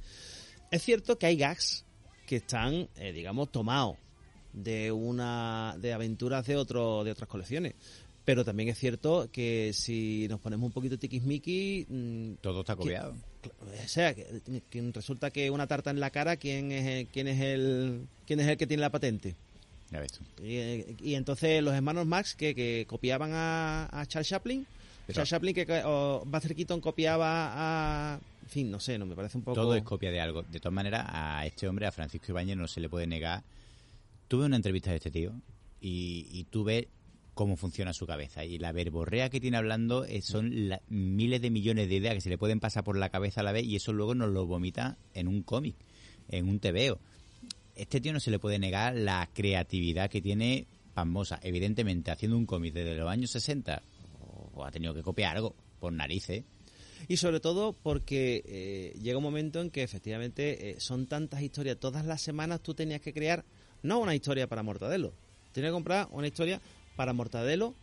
Es 0.71 0.81
cierto 0.81 1.19
que 1.19 1.27
hay 1.27 1.37
gags 1.37 1.85
que 2.25 2.37
están, 2.37 2.89
eh, 2.95 3.11
digamos, 3.13 3.51
tomados 3.51 3.95
de 4.53 4.91
una 4.91 5.75
de 5.77 5.93
aventuras 5.93 6.47
de 6.47 6.55
otro 6.55 7.03
de 7.03 7.11
otras 7.11 7.29
colecciones. 7.29 7.75
Pero 8.25 8.43
también 8.43 8.69
es 8.69 8.79
cierto 8.79 9.29
que 9.31 9.71
si 9.71 10.25
nos 10.29 10.39
ponemos 10.39 10.65
un 10.65 10.73
poquito 10.73 10.97
tiquismiqui, 10.97 11.85
mm, 11.87 12.33
Todo 12.41 12.61
está 12.61 12.75
copiado. 12.75 13.13
o 13.61 13.87
sea, 13.87 14.15
que, 14.15 14.41
que 14.67 14.91
resulta 14.95 15.29
que 15.29 15.51
una 15.51 15.67
tarta 15.67 15.91
en 15.91 15.99
la 15.99 16.09
cara, 16.09 16.37
¿quién 16.37 16.71
es 16.71 16.87
el, 16.87 17.07
quién 17.09 17.27
es 17.27 17.39
el, 17.39 18.07
quién 18.25 18.39
es 18.39 18.47
el 18.47 18.57
que 18.57 18.65
tiene 18.65 18.81
la 18.81 18.89
patente? 18.89 19.35
Ya 19.91 20.00
ves 20.00 20.12
tú. 20.13 20.23
Y, 20.43 20.56
eh, 20.58 20.95
y 21.02 21.13
entonces 21.15 21.63
los 21.63 21.73
hermanos 21.73 22.06
Max 22.06 22.36
que, 22.36 22.54
que 22.54 22.86
copiaban 22.88 23.32
a, 23.34 23.88
a 23.91 24.06
Charles 24.06 24.28
Chaplin, 24.28 24.65
Pero- 25.06 25.15
Charles 25.15 25.30
Chaplin 25.30 25.54
que 25.56 25.82
o 25.86 26.23
Buster 26.26 26.56
Keaton 26.56 26.82
copiaba 26.82 27.52
a, 28.15 28.19
en 28.43 28.50
fin, 28.50 28.69
no 28.71 28.80
sé, 28.80 28.97
no 28.97 29.06
me 29.06 29.15
parece 29.15 29.38
un 29.38 29.43
poco. 29.43 29.56
Todo 29.62 29.76
es 29.76 29.84
copia 29.84 30.12
de 30.12 30.19
algo. 30.19 30.43
De 30.43 30.60
todas 30.60 30.73
maneras, 30.73 31.06
a 31.08 31.45
este 31.45 31.67
hombre, 31.67 31.86
a 31.88 31.91
Francisco 31.91 32.28
Ibáñez, 32.32 32.58
no 32.58 32.67
se 32.67 32.82
le 32.82 32.89
puede 32.89 33.08
negar. 33.08 33.43
Tuve 34.28 34.45
una 34.45 34.58
entrevista 34.58 34.89
de 34.89 34.97
este 34.97 35.12
tío 35.12 35.32
y, 35.80 36.28
y 36.32 36.43
tú 36.45 36.65
ves 36.65 36.88
cómo 37.34 37.56
funciona 37.56 37.93
su 37.93 38.06
cabeza. 38.06 38.43
Y 38.43 38.58
la 38.58 38.71
verborrea 38.73 39.30
que 39.30 39.39
tiene 39.39 39.56
hablando 39.58 40.04
eh, 40.04 40.21
son 40.21 40.67
la- 40.69 40.82
miles 40.89 41.41
de 41.41 41.50
millones 41.50 41.88
de 41.88 41.95
ideas 41.95 42.15
que 42.15 42.21
se 42.21 42.30
le 42.30 42.38
pueden 42.38 42.60
pasar 42.60 42.84
por 42.84 42.97
la 42.97 43.10
cabeza 43.10 43.39
a 43.41 43.43
la 43.43 43.52
vez 43.54 43.63
y 43.63 43.76
eso 43.78 43.93
luego 43.93 44.15
nos 44.15 44.30
lo 44.32 44.45
vomita 44.47 44.97
en 45.13 45.28
un 45.30 45.43
cómic, 45.43 45.76
en 46.30 46.50
un 46.50 46.60
TVO. 46.60 47.00
Este 47.77 48.01
tío 48.01 48.11
no 48.11 48.19
se 48.19 48.31
le 48.31 48.39
puede 48.39 48.59
negar 48.59 48.95
la 48.95 49.29
creatividad 49.33 50.09
que 50.09 50.21
tiene 50.21 50.65
pasmosa. 50.93 51.39
Evidentemente, 51.43 52.09
haciendo 52.09 52.37
un 52.37 52.47
cómic 52.47 52.73
desde 52.73 52.95
los 52.95 53.07
años 53.07 53.29
60, 53.31 53.81
o 54.55 54.65
ha 54.65 54.71
tenido 54.71 54.93
que 54.93 55.03
copiar 55.03 55.37
algo, 55.37 55.55
por 55.79 55.93
narices. 55.93 56.43
Y 57.07 57.17
sobre 57.17 57.39
todo 57.39 57.73
porque 57.73 58.43
eh, 58.45 58.99
llega 58.99 59.17
un 59.17 59.23
momento 59.23 59.61
en 59.61 59.69
que 59.69 59.83
efectivamente 59.83 60.71
eh, 60.71 60.75
son 60.79 61.05
tantas 61.05 61.41
historias. 61.41 61.77
Todas 61.77 62.05
las 62.05 62.21
semanas 62.21 62.61
tú 62.61 62.73
tenías 62.73 63.01
que 63.01 63.13
crear, 63.13 63.45
no 63.83 63.99
una 63.99 64.15
historia 64.15 64.47
para 64.47 64.63
Mortadelo, 64.63 65.13
tenías 65.53 65.69
que 65.69 65.75
comprar 65.75 66.07
una 66.11 66.27
historia 66.27 66.59
para 66.95 67.13
Mortadelo 67.13 67.75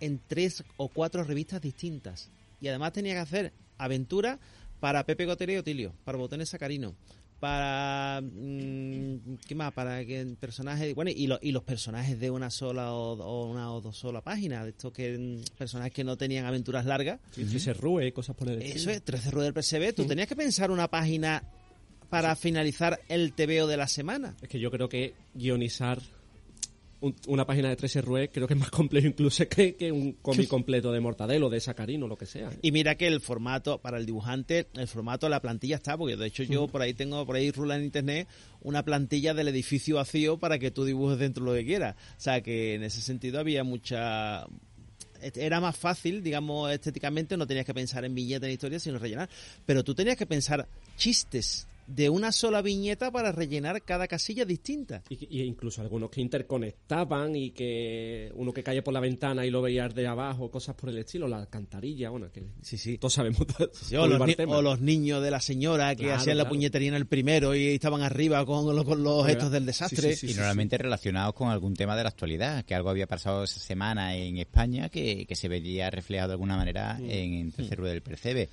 en 0.00 0.20
tres 0.26 0.64
o 0.76 0.88
cuatro 0.88 1.22
revistas 1.24 1.62
distintas. 1.62 2.30
Y 2.60 2.68
además 2.68 2.92
tenía 2.92 3.14
que 3.14 3.20
hacer 3.20 3.52
aventuras 3.78 4.38
para 4.80 5.04
Pepe 5.04 5.24
Gotera 5.24 5.52
y 5.52 5.56
Otilio, 5.56 5.94
para 6.04 6.18
Botones 6.18 6.50
Sacarino, 6.50 6.94
para... 7.40 8.20
mm, 8.22 9.36
¿Qué 9.46 9.54
más? 9.54 9.72
Para 9.72 10.04
que 10.04 10.24
personajes... 10.38 10.94
Bueno, 10.94 11.10
y, 11.14 11.26
lo- 11.26 11.38
y 11.42 11.52
los 11.52 11.62
personajes 11.62 12.18
de 12.18 12.30
una 12.30 12.50
sola 12.50 12.92
o, 12.92 13.12
o 13.22 13.50
una 13.50 13.72
o 13.72 13.80
dos 13.80 13.96
sola 13.96 14.20
página, 14.22 14.64
de 14.64 14.70
estos 14.70 14.92
que 14.92 15.16
mm, 15.18 15.56
personajes 15.56 15.92
que 15.92 16.04
no 16.04 16.16
tenían 16.16 16.46
aventuras 16.46 16.84
largas. 16.86 17.20
Que 17.34 17.44
se 17.58 17.72
rue, 17.74 18.12
cosas 18.12 18.36
por 18.36 18.48
el 18.48 18.62
Eso 18.62 18.90
es, 18.90 19.02
13 19.02 19.30
ruedas 19.30 19.54
del 19.54 19.62
PSB. 19.62 19.94
Tú 19.94 20.04
tenías 20.06 20.28
que 20.28 20.36
pensar 20.36 20.70
una 20.70 20.88
página 20.88 21.42
para 22.10 22.36
finalizar 22.36 23.00
el 23.08 23.32
TVO 23.32 23.66
de 23.66 23.76
la 23.76 23.88
semana. 23.88 24.36
Es 24.40 24.48
que 24.48 24.60
yo 24.60 24.70
creo 24.70 24.88
que 24.88 25.14
guionizar 25.34 26.00
un- 27.06 27.16
una 27.28 27.46
página 27.46 27.68
de 27.68 27.76
13 27.76 28.00
Rue 28.02 28.28
creo 28.30 28.46
que 28.46 28.54
es 28.54 28.60
más 28.60 28.70
complejo 28.70 29.06
incluso 29.06 29.48
que, 29.48 29.74
que 29.74 29.90
un 29.92 30.12
cómic 30.12 30.48
completo 30.48 30.92
de 30.92 31.00
Mortadelo, 31.00 31.48
de 31.50 31.60
Sacarino, 31.60 32.06
lo 32.08 32.16
que 32.16 32.26
sea. 32.26 32.50
Y 32.62 32.72
mira 32.72 32.94
que 32.96 33.06
el 33.06 33.20
formato, 33.20 33.78
para 33.78 33.98
el 33.98 34.06
dibujante, 34.06 34.66
el 34.74 34.88
formato 34.88 35.26
de 35.26 35.30
la 35.30 35.40
plantilla 35.40 35.76
está, 35.76 35.96
porque 35.96 36.16
de 36.16 36.26
hecho 36.26 36.42
yo 36.42 36.66
por 36.68 36.82
ahí 36.82 36.94
tengo, 36.94 37.24
por 37.26 37.36
ahí 37.36 37.50
rula 37.50 37.76
en 37.76 37.84
internet, 37.84 38.28
una 38.62 38.82
plantilla 38.84 39.32
del 39.34 39.48
edificio 39.48 39.96
vacío 39.96 40.38
para 40.38 40.58
que 40.58 40.70
tú 40.70 40.84
dibujes 40.84 41.18
dentro 41.18 41.44
lo 41.44 41.54
que 41.54 41.64
quieras. 41.64 41.96
O 42.16 42.20
sea 42.20 42.40
que 42.42 42.74
en 42.74 42.82
ese 42.82 43.00
sentido 43.00 43.40
había 43.40 43.64
mucha... 43.64 44.46
Era 45.34 45.60
más 45.60 45.76
fácil, 45.76 46.22
digamos, 46.22 46.70
estéticamente, 46.70 47.36
no 47.38 47.46
tenías 47.46 47.64
que 47.64 47.72
pensar 47.72 48.04
en 48.04 48.14
viñetas 48.14 48.46
en 48.48 48.52
historias, 48.52 48.82
sino 48.82 48.98
rellenar. 48.98 49.28
Pero 49.64 49.82
tú 49.82 49.94
tenías 49.94 50.16
que 50.16 50.26
pensar 50.26 50.68
chistes 50.96 51.66
de 51.86 52.08
una 52.10 52.32
sola 52.32 52.62
viñeta 52.62 53.10
para 53.10 53.32
rellenar 53.32 53.82
cada 53.82 54.08
casilla 54.08 54.44
distinta. 54.44 55.02
Y, 55.08 55.38
y 55.38 55.42
incluso 55.42 55.82
algunos 55.82 56.10
que 56.10 56.20
interconectaban 56.20 57.36
y 57.36 57.50
que 57.50 58.30
uno 58.34 58.52
que 58.52 58.62
cae 58.62 58.82
por 58.82 58.92
la 58.94 59.00
ventana 59.00 59.46
y 59.46 59.50
lo 59.50 59.62
veías 59.62 59.94
de 59.94 60.06
abajo, 60.06 60.50
cosas 60.50 60.74
por 60.74 60.88
el 60.90 60.98
estilo, 60.98 61.28
la 61.28 61.38
alcantarilla, 61.38 62.10
bueno, 62.10 62.30
que 62.32 62.42
Sí, 62.62 62.76
sí. 62.78 62.98
todos 62.98 63.14
sabemos. 63.14 63.40
Sí, 63.72 63.94
o, 63.96 64.06
los, 64.06 64.20
o 64.48 64.62
los 64.62 64.80
niños 64.80 65.22
de 65.22 65.30
la 65.30 65.40
señora 65.40 65.94
que 65.94 66.04
Claro, 66.04 66.16
hacían 66.20 66.38
la 66.38 66.48
puñetería 66.48 66.88
en 66.88 66.94
el 66.94 67.06
primero 67.06 67.54
y 67.54 67.66
estaban 67.68 68.02
arriba 68.02 68.44
con, 68.44 68.74
lo- 68.74 68.84
con 68.84 69.02
los 69.02 69.26
gestos 69.26 69.50
del 69.50 69.66
desastre. 69.66 70.10
Sí, 70.14 70.16
sí, 70.16 70.26
y 70.26 70.32
sí, 70.32 70.38
normalmente 70.38 70.78
relacionados 70.78 71.34
con 71.34 71.48
algún 71.50 71.74
tema 71.74 71.96
de 71.96 72.02
la 72.02 72.08
actualidad, 72.08 72.64
que 72.64 72.74
algo 72.74 72.90
había 72.90 73.06
pasado 73.06 73.44
esa 73.44 73.60
semana 73.60 74.16
en 74.16 74.38
España 74.38 74.88
que, 74.88 75.26
que 75.26 75.36
se 75.36 75.48
veía 75.48 75.90
reflejado 75.90 76.28
de 76.28 76.32
alguna 76.34 76.56
manera 76.56 76.98
en, 77.00 77.34
en 77.34 77.52
Tercer 77.52 77.78
Rueda 77.78 77.92
del 77.92 78.02
Percebe. 78.02 78.48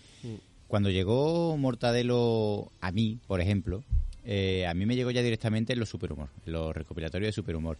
Cuando 0.74 0.90
llegó 0.90 1.56
Mortadelo 1.56 2.72
a 2.82 2.92
mí, 2.92 3.20
por 3.28 3.40
ejemplo, 3.42 3.84
eh, 4.26 4.66
a 4.66 4.74
mí 4.74 4.88
me 4.88 4.96
llegó 4.96 5.12
ya 5.12 5.22
directamente 5.22 5.74
en 5.74 5.80
los 5.80 5.88
superhumor, 5.90 6.30
en 6.48 6.54
los 6.54 6.76
recopilatorios 6.76 7.28
de 7.28 7.32
superhumor. 7.32 7.78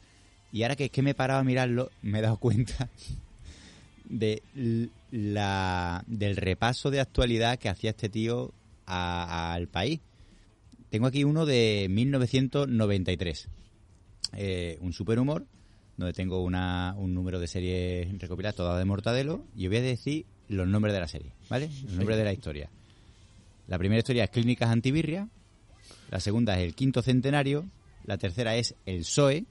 Y 0.52 0.62
ahora 0.62 0.76
que 0.76 0.86
es 0.86 0.92
que 0.92 1.02
me 1.02 1.10
he 1.10 1.16
parado 1.16 1.40
a 1.40 1.44
mirarlo, 1.44 1.90
me 2.04 2.20
he 2.20 2.22
dado 2.22 2.38
cuenta 2.38 2.90
de 4.06 4.44
la, 5.10 6.04
del 6.06 6.36
repaso 6.36 6.92
de 6.92 7.00
actualidad 7.00 7.58
que 7.58 7.68
hacía 7.68 7.90
este 7.90 8.10
tío 8.10 8.52
a- 8.86 9.54
al 9.56 9.68
país. 9.70 10.00
Tengo 10.92 11.08
aquí 11.08 11.24
uno 11.24 11.48
de 11.48 11.88
1993. 11.90 13.48
Eh, 14.38 14.78
un 14.82 14.94
superhumor, 14.94 15.48
donde 15.98 16.14
tengo 16.14 16.44
una, 16.44 16.94
un 16.96 17.16
número 17.16 17.40
de 17.40 17.48
series 17.48 18.16
recopiladas, 18.20 18.56
todas 18.56 18.78
de 18.78 18.86
Mortadelo, 18.86 19.44
y 19.58 19.66
os 19.66 19.70
voy 19.72 19.78
a 19.80 19.82
decir 19.82 20.26
los 20.48 20.68
nombres 20.68 20.94
de 20.94 21.00
la 21.00 21.08
serie, 21.08 21.32
¿vale? 21.50 21.70
Los 21.86 21.94
nombres 21.94 22.20
de 22.20 22.24
la 22.24 22.34
historia. 22.34 22.70
La 23.68 23.78
primera 23.78 24.00
historia 24.00 24.26
es 24.26 24.30
Clínicas 24.30 24.70
Antibirria, 24.70 25.28
la 26.12 26.20
segunda 26.20 26.58
es 26.60 26.66
El 26.66 26.76
Quinto 26.76 27.02
Centenario, 27.02 27.66
la 28.06 28.18
tercera 28.18 28.56
es 28.56 28.76
El 28.86 29.00
PSOE, 29.02 29.46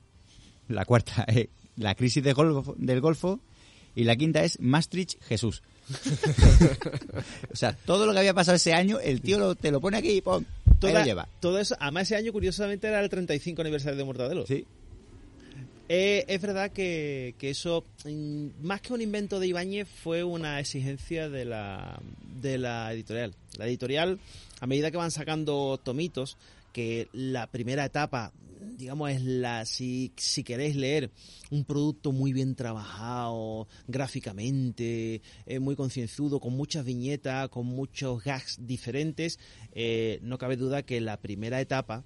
la 0.69 0.85
cuarta 0.85 1.25
es 1.29 1.49
La 1.77 1.95
Crisis 1.95 2.23
de 2.23 2.35
Golfo- 2.35 2.75
del 2.77 3.01
Golfo, 3.01 3.41
y 3.95 4.05
la 4.05 4.17
quinta 4.17 4.43
es 4.43 4.59
Maastricht 4.61 5.23
Jesús. 5.25 5.63
o 7.53 7.57
sea, 7.57 7.73
todo 7.75 8.07
lo 8.07 8.13
que 8.13 8.21
había 8.21 8.33
pasado 8.35 8.57
ese 8.57 8.73
año, 8.73 8.99
el 9.01 9.21
tío 9.21 9.39
lo- 9.39 9.55
te 9.55 9.71
lo 9.71 9.81
pone 9.81 9.99
aquí 9.99 10.11
y 10.13 10.21
pon, 10.21 10.47
Toda- 10.81 11.01
lo 11.01 11.05
lleva. 11.05 11.29
todo 11.41 11.59
eso, 11.59 11.77
además 11.79 12.05
ese 12.05 12.17
año 12.17 12.33
curiosamente 12.33 12.89
era 12.89 13.01
el 13.01 13.09
35 13.11 13.61
aniversario 13.63 13.97
de 13.99 14.05
Mortadelo. 14.05 14.47
Sí. 14.47 14.65
Eh, 15.95 16.25
es 16.27 16.41
verdad 16.41 16.73
que, 16.73 17.35
eso, 17.43 17.85
más 18.63 18.81
que 18.81 18.95
un 18.95 19.03
invento 19.03 19.39
de 19.39 19.49
Ibáñez, 19.49 19.87
fue 19.87 20.25
una 20.25 20.59
exigencia 20.59 21.29
de 21.29 21.45
la, 21.45 22.01
de 22.41 22.57
la 22.57 22.91
editorial. 22.95 23.35
La 23.59 23.67
editorial, 23.67 24.19
a 24.61 24.67
medida 24.67 24.91
que 24.91 24.97
van 24.97 25.11
sacando 25.11 25.79
tomitos, 25.85 26.39
que 26.73 27.09
la 27.13 27.47
primera 27.47 27.85
etapa, 27.85 28.33
digamos, 28.79 29.11
es 29.11 29.23
la, 29.23 29.67
si, 29.67 30.13
si 30.17 30.43
queréis 30.45 30.77
leer 30.77 31.11
un 31.51 31.67
producto 31.67 32.11
muy 32.11 32.33
bien 32.33 32.55
trabajado, 32.55 33.69
gráficamente, 33.87 35.21
eh, 35.45 35.59
muy 35.59 35.77
concienzudo, 35.77 36.41
con 36.41 36.57
muchas 36.57 36.87
viñetas, 36.87 37.51
con 37.51 37.67
muchos 37.67 38.25
gags 38.25 38.67
diferentes, 38.67 39.39
eh, 39.75 40.21
no 40.23 40.39
cabe 40.39 40.57
duda 40.57 40.85
que 40.85 41.03
la 41.03 41.19
primera 41.19 41.61
etapa 41.61 42.03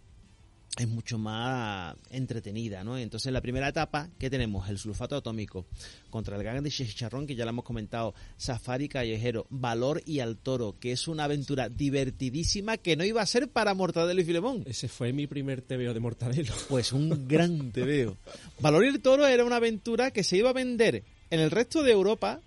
es 0.78 0.88
mucho 0.88 1.18
más 1.18 1.96
entretenida, 2.10 2.84
¿no? 2.84 2.98
Entonces, 2.98 3.28
en 3.28 3.34
la 3.34 3.40
primera 3.40 3.68
etapa, 3.68 4.08
¿qué 4.18 4.28
tenemos? 4.28 4.68
El 4.68 4.78
sulfato 4.78 5.16
atómico 5.16 5.64
contra 6.10 6.36
el 6.36 6.42
gang 6.42 6.62
de 6.62 6.70
chicharrón, 6.70 7.26
que 7.26 7.34
ya 7.34 7.44
lo 7.44 7.50
hemos 7.50 7.64
comentado, 7.64 8.14
Safari 8.36 8.88
Callejero, 8.88 9.46
Valor 9.48 10.02
y 10.04 10.20
al 10.20 10.36
Toro, 10.36 10.76
que 10.78 10.92
es 10.92 11.08
una 11.08 11.24
aventura 11.24 11.68
divertidísima 11.68 12.76
que 12.76 12.96
no 12.96 13.04
iba 13.04 13.22
a 13.22 13.26
ser 13.26 13.48
para 13.48 13.74
Mortadelo 13.74 14.20
y 14.20 14.24
Filemón. 14.24 14.64
Ese 14.66 14.88
fue 14.88 15.12
mi 15.12 15.26
primer 15.26 15.62
TVO 15.62 15.94
de 15.94 16.00
Mortadelo. 16.00 16.54
Pues 16.68 16.92
un 16.92 17.28
gran 17.28 17.70
TVO. 17.72 18.16
Valor 18.60 18.84
y 18.84 18.88
el 18.88 19.00
Toro 19.00 19.26
era 19.26 19.44
una 19.44 19.56
aventura 19.56 20.10
que 20.10 20.24
se 20.24 20.36
iba 20.36 20.50
a 20.50 20.52
vender 20.52 21.04
en 21.30 21.40
el 21.40 21.50
resto 21.50 21.82
de 21.82 21.92
Europa 21.92 22.40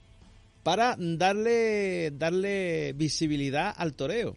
para 0.64 0.96
darle, 1.00 2.12
darle 2.12 2.94
visibilidad 2.94 3.74
al 3.76 3.94
toreo. 3.94 4.36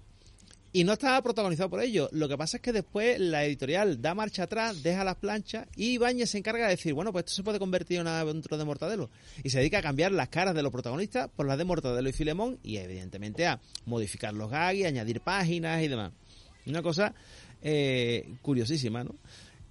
Y 0.75 0.85
no 0.85 0.95
estaba 0.95 1.21
protagonizado 1.23 1.69
por 1.69 1.83
ello. 1.83 2.09
Lo 2.13 2.29
que 2.29 2.39
pasa 2.39 2.57
es 2.57 2.63
que 2.63 2.73
después 2.73 3.21
la 3.21 3.45
editorial 3.45 4.01
da 4.01 4.15
marcha 4.15 4.45
atrás, 4.45 4.83
deja 4.83 5.05
las 5.05 5.17
planchas 5.17 5.67
y 5.77 5.93
Ibáñez 5.93 6.31
se 6.31 6.39
encarga 6.39 6.65
de 6.65 6.71
decir, 6.71 6.95
bueno, 6.95 7.13
pues 7.13 7.25
esto 7.25 7.35
se 7.35 7.43
puede 7.43 7.59
convertir 7.59 7.97
en 7.97 8.03
una 8.03 8.21
aventura 8.21 8.57
de 8.57 8.65
Mortadelo. 8.65 9.11
Y 9.45 9.51
se 9.51 9.59
dedica 9.59 9.79
a 9.79 9.83
cambiar 9.83 10.13
las 10.13 10.31
caras 10.31 10.55
de 10.55 10.63
los 10.63 10.73
protagonistas 10.73 11.29
por 11.29 11.47
las 11.47 11.59
de 11.59 11.65
Mortadelo 11.65 12.09
y 12.09 12.13
Filemón 12.13 12.59
y 12.63 12.79
evidentemente 12.79 13.47
a 13.47 13.61
modificar 13.85 14.33
los 14.33 14.51
gags, 14.51 14.87
añadir 14.87 15.21
páginas 15.21 15.83
y 15.83 15.89
demás. 15.89 16.13
Una 16.65 16.81
cosa 16.81 17.15
eh, 17.61 18.37
curiosísima, 18.41 19.05
¿no? 19.05 19.15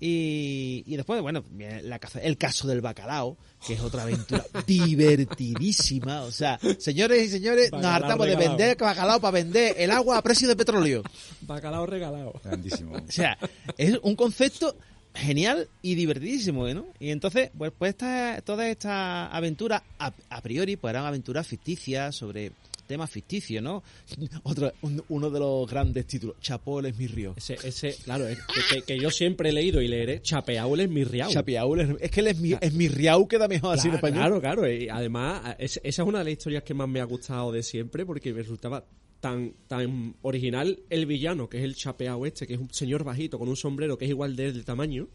Y, 0.04 0.84
y 0.88 0.96
después, 0.96 1.22
bueno, 1.22 1.44
viene 1.52 1.84
la 1.84 2.00
caza- 2.00 2.22
el 2.24 2.36
caso 2.36 2.68
del 2.68 2.82
bacalao, 2.82 3.38
que 3.68 3.74
es 3.76 3.82
otra 3.82 4.02
aventura 4.02 4.44
divertidísima. 4.68 6.24
O 6.24 6.32
sea, 6.32 6.60
señores 6.80 7.24
y 7.28 7.30
señores, 7.30 7.72
nos 7.72 7.82
Bacalao 7.82 8.04
hartamos 8.04 8.28
de 8.28 8.36
vender 8.36 8.78
bacalao 8.78 9.20
para 9.22 9.32
vender 9.32 9.76
el 9.78 9.92
agua 9.92 10.18
a 10.18 10.22
precio 10.24 10.48
de 10.48 10.56
petróleo. 10.56 11.04
Bacalao 11.42 11.86
regalado. 11.86 12.34
Grandísimo. 12.44 12.96
O 12.96 13.12
sea, 13.12 13.38
es 13.78 14.00
un 14.02 14.16
concepto 14.16 14.76
genial 15.14 15.68
y 15.82 15.96
divertidísimo, 15.96 16.68
¿no? 16.70 16.88
Y 17.00 17.10
entonces, 17.12 17.52
pues, 17.58 17.72
pues 17.78 17.90
esta, 17.92 18.42
toda 18.44 18.68
esta 18.70 19.28
aventura, 19.28 19.84
a, 20.00 20.12
a 20.30 20.42
priori, 20.42 20.78
pues 20.78 20.92
eran 20.92 21.06
aventuras 21.06 21.46
ficticias 21.46 22.16
sobre 22.16 22.54
temas 22.92 23.10
ficticios, 23.10 23.64
¿no? 23.64 23.84
Otro, 24.44 24.72
un- 24.84 25.04
uno 25.10 25.30
de 25.30 25.40
los 25.40 25.70
grandes 25.70 26.06
títulos, 26.06 26.36
Chapol 26.40 26.86
es 26.86 26.98
mi 26.98 27.08
río. 27.08 27.34
Ese, 27.36 27.56
ese, 27.64 27.96
claro, 28.04 28.28
es 28.28 28.38
que, 28.86 29.00
yo 29.00 29.10
siempre 29.10 29.50
he 29.50 29.54
leído 29.54 29.82
y 29.82 29.88
leeré 29.88 30.22
Chapeaul 30.22 30.80
es 30.82 30.90
mi 30.90 31.04
riau. 31.04 31.32
Chapiaul 31.32 31.80
es, 31.80 31.90
es 32.00 32.12
que 32.12 32.20
él 32.20 32.28
es 32.28 32.40
mi, 32.40 32.54
es 32.60 32.74
mi 32.74 32.88
riau, 32.88 33.28
queda 33.28 33.48
mejor 33.48 33.78
así 33.78 33.88
en 33.88 33.94
Claro, 33.98 34.08
español. 34.08 34.40
claro, 34.42 34.62
claro. 34.62 34.72
Y 34.74 34.90
además, 34.90 35.56
es- 35.58 35.80
esa 35.84 36.02
es 36.04 36.08
una 36.08 36.20
de 36.20 36.26
las 36.26 36.34
historias 36.34 36.64
que 36.64 36.74
más 36.74 36.88
me 36.88 37.00
ha 37.02 37.06
gustado 37.06 37.52
de 37.52 37.64
siempre 37.64 38.06
porque 38.06 38.34
me 38.34 38.42
resultaba 38.42 38.86
tan, 39.20 39.54
tan 39.68 40.16
original 40.24 40.80
el 40.90 41.06
villano, 41.06 41.48
que 41.48 41.60
es 41.60 41.64
el 41.64 41.76
chapeado 41.76 42.26
este, 42.26 42.48
que 42.48 42.56
es 42.56 42.60
un 42.60 42.74
señor 42.74 43.04
bajito 43.04 43.38
con 43.40 43.48
un 43.50 43.56
sombrero 43.56 43.98
que 43.98 44.06
es 44.06 44.10
igual 44.12 44.36
de 44.36 44.48
él 44.48 44.54
de 44.56 44.64
tamaño 44.64 45.08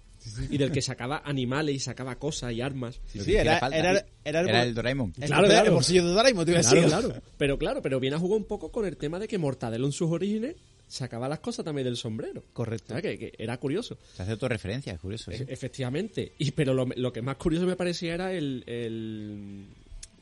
y 0.51 0.59
del 0.59 0.71
que 0.73 0.83
sacaba 0.83 1.23
animales 1.25 1.75
y 1.75 1.79
sacaba 1.79 2.17
cosas 2.19 2.53
y 2.53 2.61
armas. 2.61 3.01
Sí, 3.07 3.21
sí, 3.21 3.31
era, 3.33 3.41
hiciera 3.43 3.59
falta, 3.59 3.77
era, 3.79 3.99
sí. 3.99 4.05
era 4.25 4.41
el, 4.41 4.49
Era 4.49 4.59
bol- 4.61 4.69
el 4.69 4.75
Doraemon. 4.75 5.13
el 5.19 5.27
Claro, 5.27 5.43
bolsillo- 5.43 5.49
claro. 5.51 5.67
el 5.69 5.75
bolsillo 5.75 6.05
de 6.07 6.13
Doraemon, 6.13 6.45
te 6.45 6.51
iba 6.53 6.61
a 6.61 6.63
Claro, 6.63 6.77
decir. 6.83 6.91
claro. 7.01 7.23
Pero 7.39 7.59
claro, 7.59 7.83
pero 7.83 8.01
viene 8.01 8.17
a 8.17 8.19
jugar 8.19 8.39
un 8.39 8.45
poco 8.47 8.71
con 8.71 8.87
el 8.87 8.97
tema 8.97 9.19
de 9.19 9.29
que 9.29 9.39
Mortadelo 9.39 9.87
en 9.87 9.93
sus 9.93 10.11
orígenes 10.11 10.57
sacaba 10.89 11.29
las 11.29 11.41
cosas 11.41 11.65
también 11.65 11.85
del 11.85 11.97
sombrero. 11.97 12.45
Correcto. 12.53 12.95
Que, 12.97 13.19
que 13.19 13.33
era 13.39 13.57
curioso. 13.59 13.99
Se 14.15 14.23
hace 14.23 14.33
autorreferencia, 14.33 14.93
es 14.93 15.01
curioso. 15.01 15.33
sí. 15.33 15.43
E- 15.43 15.53
Efectivamente. 15.53 16.33
Y, 16.39 16.53
pero 16.53 16.75
lo, 16.75 16.87
lo 16.97 17.13
que 17.13 17.23
más 17.23 17.37
curioso 17.37 17.67
me 17.67 17.75
parecía 17.77 18.15
era 18.15 18.33
el, 18.33 18.63
el, 18.67 19.67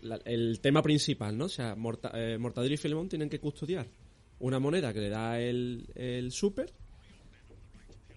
la- 0.02 0.20
el 0.24 0.60
tema 0.60 0.82
principal, 0.82 1.36
¿no? 1.36 1.46
O 1.46 1.48
sea, 1.50 1.74
Morta- 1.74 2.12
eh, 2.14 2.38
Mortadelo 2.38 2.74
y 2.74 2.78
Filemón 2.78 3.08
tienen 3.08 3.28
que 3.28 3.38
custodiar 3.40 3.86
una 4.40 4.58
moneda 4.58 4.92
que 4.92 5.00
le 5.00 5.08
da 5.10 5.38
el, 5.40 5.86
el 5.94 6.32
súper, 6.32 6.72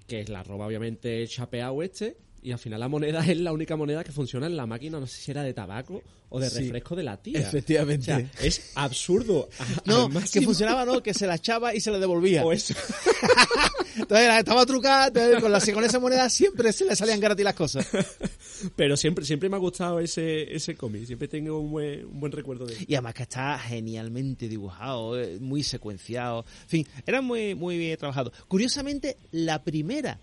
que 0.08 0.22
es 0.22 0.30
la 0.30 0.42
roba 0.44 0.66
obviamente 0.68 1.22
el 1.22 1.28
chapeado 1.30 1.84
este, 1.84 2.18
y 2.42 2.52
al 2.52 2.60
final 2.60 2.80
la 2.80 2.88
moneda 2.88 3.26
es 3.26 3.38
la 3.38 3.52
única 3.52 3.76
moneda 3.76 4.04
que 4.04 4.12
funciona 4.12 4.46
en 4.48 4.56
la 4.56 4.66
máquina, 4.66 5.00
no 5.00 5.08
sé 5.08 5.18
si 5.22 5.32
era 5.32 5.44
de 5.44 5.54
tabaco 5.54 6.02
o 6.30 6.40
de 6.40 6.50
Sí. 6.50 6.60
refresco 6.64 6.96
de 6.96 7.04
la 7.04 7.18
tía. 7.22 7.40
Efectivamente. 7.40 8.12
O 8.14 8.16
sea, 8.18 8.30
es 8.42 8.72
absurdo. 8.76 9.50
a- 9.60 9.66
No, 9.86 10.10
que 10.32 10.42
funcionaba, 10.42 10.86
no, 10.86 11.02
que 11.04 11.14
se 11.14 11.28
la 11.28 11.36
echaba 11.36 11.74
y 11.76 11.80
se 11.82 11.92
la 11.92 12.00
devolvía. 12.00 12.46
O 12.46 12.52
eso. 12.54 12.74
Entonces 13.98 14.28
la- 14.28 14.40
estaba 14.40 14.66
trucada, 14.66 15.08
entonces 15.08 15.42
con, 15.42 15.52
la, 15.52 15.60
con 15.60 15.84
esa 15.84 16.00
moneda 16.00 16.30
siempre 16.30 16.72
se 16.74 16.86
le 16.86 16.96
salían 16.96 17.20
gratis 17.20 17.44
las 17.44 17.56
cosas. 17.56 17.88
Pero 18.76 18.98
siempre, 18.98 19.26
siempre 19.26 19.50
me 19.50 19.56
ha 19.56 19.60
gustado 19.60 20.00
ese, 20.00 20.54
ese 20.56 20.76
cómic. 20.76 21.06
Siempre 21.06 21.28
tengo 21.28 21.60
un 21.60 21.72
buen, 21.72 22.06
un 22.06 22.20
buen 22.20 22.32
recuerdo 22.32 22.66
de 22.66 22.76
él. 22.78 22.86
Y 22.88 22.96
además 22.96 23.14
que 23.14 23.24
está 23.24 23.58
genialmente 23.60 24.48
dibujado, 24.48 25.20
eh, 25.20 25.38
muy 25.40 25.64
secuenciado. 25.64 26.46
En 26.64 26.70
fin, 26.70 26.88
era 27.06 27.22
muy, 27.22 27.56
muy 27.56 27.78
bien 27.78 27.98
trabajado. 27.98 28.32
Curiosamente, 28.48 29.18
la 29.32 29.64
primera, 29.64 30.20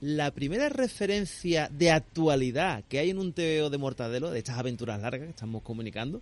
la 0.00 0.30
primera 0.30 0.68
referencia 0.68 1.68
de 1.72 1.90
actualidad 1.90 2.84
que 2.88 2.98
hay 2.98 3.10
en 3.10 3.18
un 3.18 3.32
TVO 3.32 3.70
de 3.70 3.78
Mortadelo, 3.78 4.30
de 4.30 4.38
estas 4.38 4.58
aventuras 4.58 5.00
largas 5.00 5.22
que 5.26 5.30
estamos 5.30 5.62
comunicando, 5.62 6.20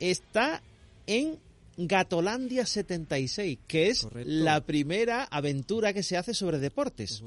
está 0.00 0.62
en 1.06 1.38
Gatolandia 1.76 2.66
76, 2.66 3.58
que 3.66 3.88
es 3.88 4.02
Correcto. 4.02 4.30
la 4.30 4.60
primera 4.64 5.24
aventura 5.24 5.92
que 5.92 6.02
se 6.02 6.16
hace 6.16 6.34
sobre 6.34 6.58
deportes. 6.58 7.22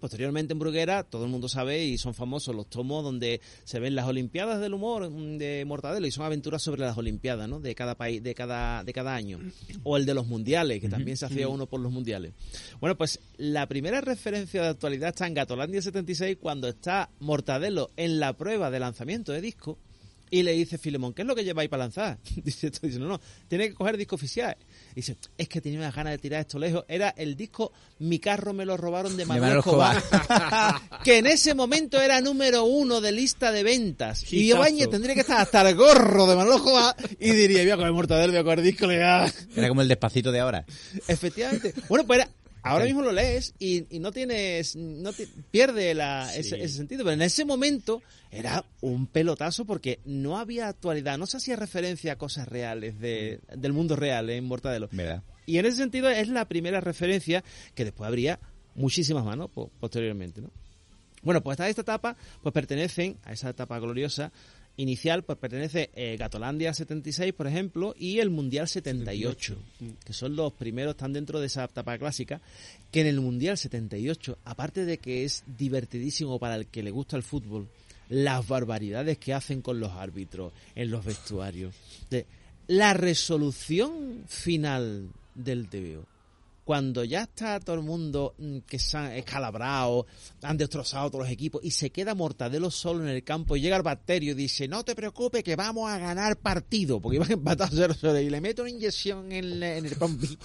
Posteriormente 0.00 0.52
en 0.52 0.58
Bruguera, 0.58 1.04
todo 1.04 1.24
el 1.24 1.30
mundo 1.30 1.48
sabe 1.48 1.84
y 1.84 1.96
son 1.96 2.12
famosos 2.12 2.56
los 2.56 2.68
tomos 2.68 3.04
donde 3.04 3.40
se 3.62 3.78
ven 3.78 3.94
las 3.94 4.06
Olimpiadas 4.06 4.60
del 4.60 4.74
humor 4.74 5.08
mm, 5.08 5.38
de 5.38 5.64
Mortadelo 5.64 6.08
y 6.08 6.10
son 6.10 6.24
aventuras 6.24 6.60
sobre 6.60 6.80
las 6.80 6.98
Olimpiadas, 6.98 7.48
¿no? 7.48 7.60
De 7.60 7.74
cada 7.76 7.94
país, 7.94 8.20
de 8.20 8.34
cada, 8.34 8.82
de 8.82 8.92
cada 8.92 9.14
año. 9.14 9.38
O 9.84 9.96
el 9.96 10.04
de 10.04 10.14
los 10.14 10.26
mundiales, 10.26 10.80
que 10.80 10.88
también 10.88 11.16
se 11.16 11.26
hacía 11.26 11.46
uno 11.46 11.66
por 11.66 11.78
los 11.78 11.92
mundiales. 11.92 12.32
Bueno, 12.80 12.96
pues 12.96 13.20
la 13.36 13.68
primera 13.68 14.00
referencia 14.00 14.60
de 14.60 14.68
actualidad 14.68 15.10
está 15.10 15.28
en 15.28 15.34
Gatolandia 15.34 15.80
76 15.80 16.38
cuando 16.40 16.66
está 16.68 17.10
Mortadelo 17.20 17.90
en 17.96 18.18
la 18.18 18.32
prueba 18.32 18.72
de 18.72 18.80
lanzamiento 18.80 19.30
de 19.30 19.40
disco 19.40 19.78
y 20.30 20.42
le 20.42 20.52
dice 20.52 20.76
Filemón, 20.78 21.12
¿qué 21.14 21.22
es 21.22 21.28
lo 21.28 21.34
que 21.34 21.44
lleváis 21.44 21.68
para 21.68 21.84
lanzar? 21.84 22.18
Dice 22.44 22.66
esto, 22.68 22.86
dice, 22.86 22.98
no, 22.98 23.06
no, 23.06 23.20
tiene 23.48 23.68
que 23.68 23.74
coger 23.74 23.96
disco 23.96 24.16
oficial. 24.16 24.56
Dice, 24.94 25.16
es 25.38 25.48
que 25.48 25.60
tenía 25.60 25.78
unas 25.78 25.94
ganas 25.94 26.12
de 26.12 26.18
tirar 26.18 26.40
esto 26.40 26.58
lejos. 26.58 26.84
Era 26.88 27.10
el 27.10 27.36
disco 27.36 27.72
Mi 27.98 28.18
carro 28.18 28.52
me 28.52 28.64
lo 28.64 28.76
robaron 28.76 29.16
de 29.16 29.24
Manuel, 29.24 29.58
Escobar, 29.58 30.02
que 31.04 31.18
en 31.18 31.26
ese 31.26 31.54
momento 31.54 32.00
era 32.00 32.20
número 32.20 32.64
uno 32.64 33.00
de 33.00 33.12
lista 33.12 33.52
de 33.52 33.62
ventas. 33.62 34.22
Y 34.32 34.46
Hitazo. 34.46 34.62
Ibáñez 34.62 34.90
tendría 34.90 35.14
que 35.14 35.20
estar 35.20 35.40
hasta 35.40 35.68
el 35.68 35.76
gorro 35.76 36.26
de 36.26 36.36
Manuel 36.36 36.56
Escobar 36.56 36.96
y 37.20 37.30
diría, 37.30 37.62
voy 37.62 37.70
a 37.70 37.76
coger 37.76 37.92
mortadelo, 37.92 38.32
voy 38.32 38.40
a 38.40 38.44
coger 38.44 38.62
disco, 38.62 38.86
le 38.86 38.96
voy 38.96 39.04
a-". 39.04 39.32
Era 39.56 39.68
como 39.68 39.82
el 39.82 39.88
despacito 39.88 40.32
de 40.32 40.40
ahora. 40.40 40.64
Efectivamente. 41.08 41.72
Bueno, 41.88 42.06
pues 42.06 42.20
era- 42.20 42.30
ahora 42.66 42.84
mismo 42.84 43.02
lo 43.02 43.12
lees 43.12 43.54
y, 43.58 43.86
y 43.94 43.98
no 44.00 44.12
tienes, 44.12 44.76
no 44.76 45.12
te- 45.12 45.28
pierde 45.50 45.94
la, 45.94 46.28
Sí. 46.32 46.40
ese, 46.40 46.56
ese 46.62 46.76
sentido. 46.76 47.04
Pero 47.04 47.14
en 47.14 47.22
ese 47.22 47.44
momento 47.44 48.02
era 48.30 48.64
un 48.80 49.06
pelotazo 49.06 49.64
porque 49.64 50.00
no 50.04 50.38
había 50.38 50.68
actualidad, 50.68 51.18
no 51.18 51.26
se 51.26 51.36
hacía 51.38 51.56
referencia 51.56 52.12
a 52.12 52.16
cosas 52.18 52.48
reales 52.48 52.98
de, 53.00 53.40
del 53.56 53.72
mundo 53.72 53.96
real 53.96 54.28
en 54.30 54.44
Mortadelo. 54.44 54.88
¿Verdad? 54.92 55.22
Y 55.46 55.58
en 55.58 55.66
ese 55.66 55.76
sentido 55.78 56.08
es 56.10 56.28
la 56.28 56.46
primera 56.48 56.80
referencia 56.80 57.44
que 57.74 57.84
después 57.84 58.08
habría 58.08 58.40
muchísimas. 58.74 59.24
Po- 59.50 59.70
posteriormente, 59.80 60.40
¿no? 60.42 60.50
Bueno, 61.22 61.42
pues 61.42 61.58
a 61.60 61.68
esta 61.68 61.80
etapa, 61.82 62.16
pues 62.42 62.52
pertenecen, 62.52 63.16
a 63.24 63.32
esa 63.32 63.50
etapa 63.50 63.78
gloriosa 63.80 64.30
inicial, 64.76 65.24
pues 65.24 65.38
pertenece 65.38 65.90
eh, 65.94 66.16
Gatolandia 66.18 66.74
76, 66.74 67.32
por 67.32 67.46
ejemplo, 67.46 67.94
y 67.98 68.18
el 68.18 68.30
Mundial 68.30 68.68
78, 68.68 69.56
que 70.04 70.12
son 70.12 70.36
los 70.36 70.52
primeros, 70.52 70.92
están 70.92 71.12
dentro 71.12 71.40
de 71.40 71.46
esa 71.46 71.64
etapa 71.64 71.98
clásica, 71.98 72.40
que 72.90 73.00
en 73.00 73.06
el 73.06 73.20
Mundial 73.20 73.56
78, 73.56 74.38
aparte 74.44 74.84
de 74.84 74.98
que 74.98 75.24
es 75.24 75.44
divertidísimo 75.46 76.38
para 76.38 76.56
el 76.56 76.66
que 76.66 76.82
le 76.82 76.90
gusta 76.90 77.16
el 77.16 77.22
fútbol, 77.22 77.68
las 78.08 78.46
barbaridades 78.46 79.18
que 79.18 79.34
hacen 79.34 79.62
con 79.62 79.80
los 79.80 79.92
árbitros, 79.92 80.52
en 80.74 80.90
los 80.90 81.04
vestuarios, 81.04 81.74
de, 82.10 82.26
la 82.68 82.94
resolución 82.94 84.24
final 84.26 85.08
del 85.34 85.68
TVO 85.68 86.15
cuando 86.66 87.04
ya 87.04 87.22
está 87.22 87.60
todo 87.60 87.76
el 87.76 87.82
mundo 87.82 88.34
mm, 88.38 88.58
que 88.66 88.80
se 88.80 88.96
han 88.96 89.12
escalabrado, 89.12 90.04
han 90.42 90.56
destrozado 90.56 91.10
todos 91.10 91.22
los 91.22 91.32
equipos 91.32 91.60
y 91.62 91.70
se 91.70 91.90
queda 91.90 92.16
Mortadelo 92.16 92.72
solo 92.72 93.04
en 93.04 93.08
el 93.08 93.22
campo 93.22 93.56
y 93.56 93.60
llega 93.60 93.76
el 93.76 93.84
bacterio 93.84 94.32
y 94.32 94.34
dice, 94.34 94.66
no 94.66 94.84
te 94.84 94.96
preocupes 94.96 95.44
que 95.44 95.54
vamos 95.54 95.88
a 95.88 95.96
ganar 95.98 96.38
partido, 96.38 97.00
porque 97.00 97.18
iban 97.18 97.30
empatados 97.30 97.76
0 97.76 97.94
0 98.00 98.18
y 98.18 98.30
le 98.30 98.40
mete 98.40 98.62
una 98.62 98.70
inyección 98.70 99.30
en 99.30 99.62
el 99.62 99.94
pompi 99.94 100.36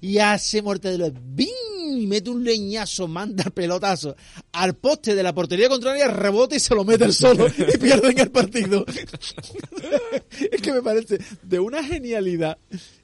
y 0.00 0.16
hace 0.16 0.62
Mortadelo, 0.62 1.12
¡bing! 1.12 1.69
Y 1.80 2.06
mete 2.06 2.30
un 2.30 2.44
leñazo, 2.44 3.08
manda 3.08 3.44
el 3.44 3.52
pelotazo 3.52 4.16
al 4.52 4.74
poste 4.74 5.14
de 5.14 5.22
la 5.22 5.34
portería 5.34 5.68
contraria, 5.68 6.08
rebota 6.08 6.56
y 6.56 6.60
se 6.60 6.74
lo 6.74 6.84
mete 6.84 7.04
el 7.04 7.12
solo 7.12 7.46
y 7.48 7.78
pierden 7.78 8.18
el 8.18 8.30
partido. 8.30 8.84
es 10.50 10.62
que 10.62 10.72
me 10.72 10.82
parece 10.82 11.18
de 11.42 11.60
una 11.60 11.82
genialidad. 11.82 12.58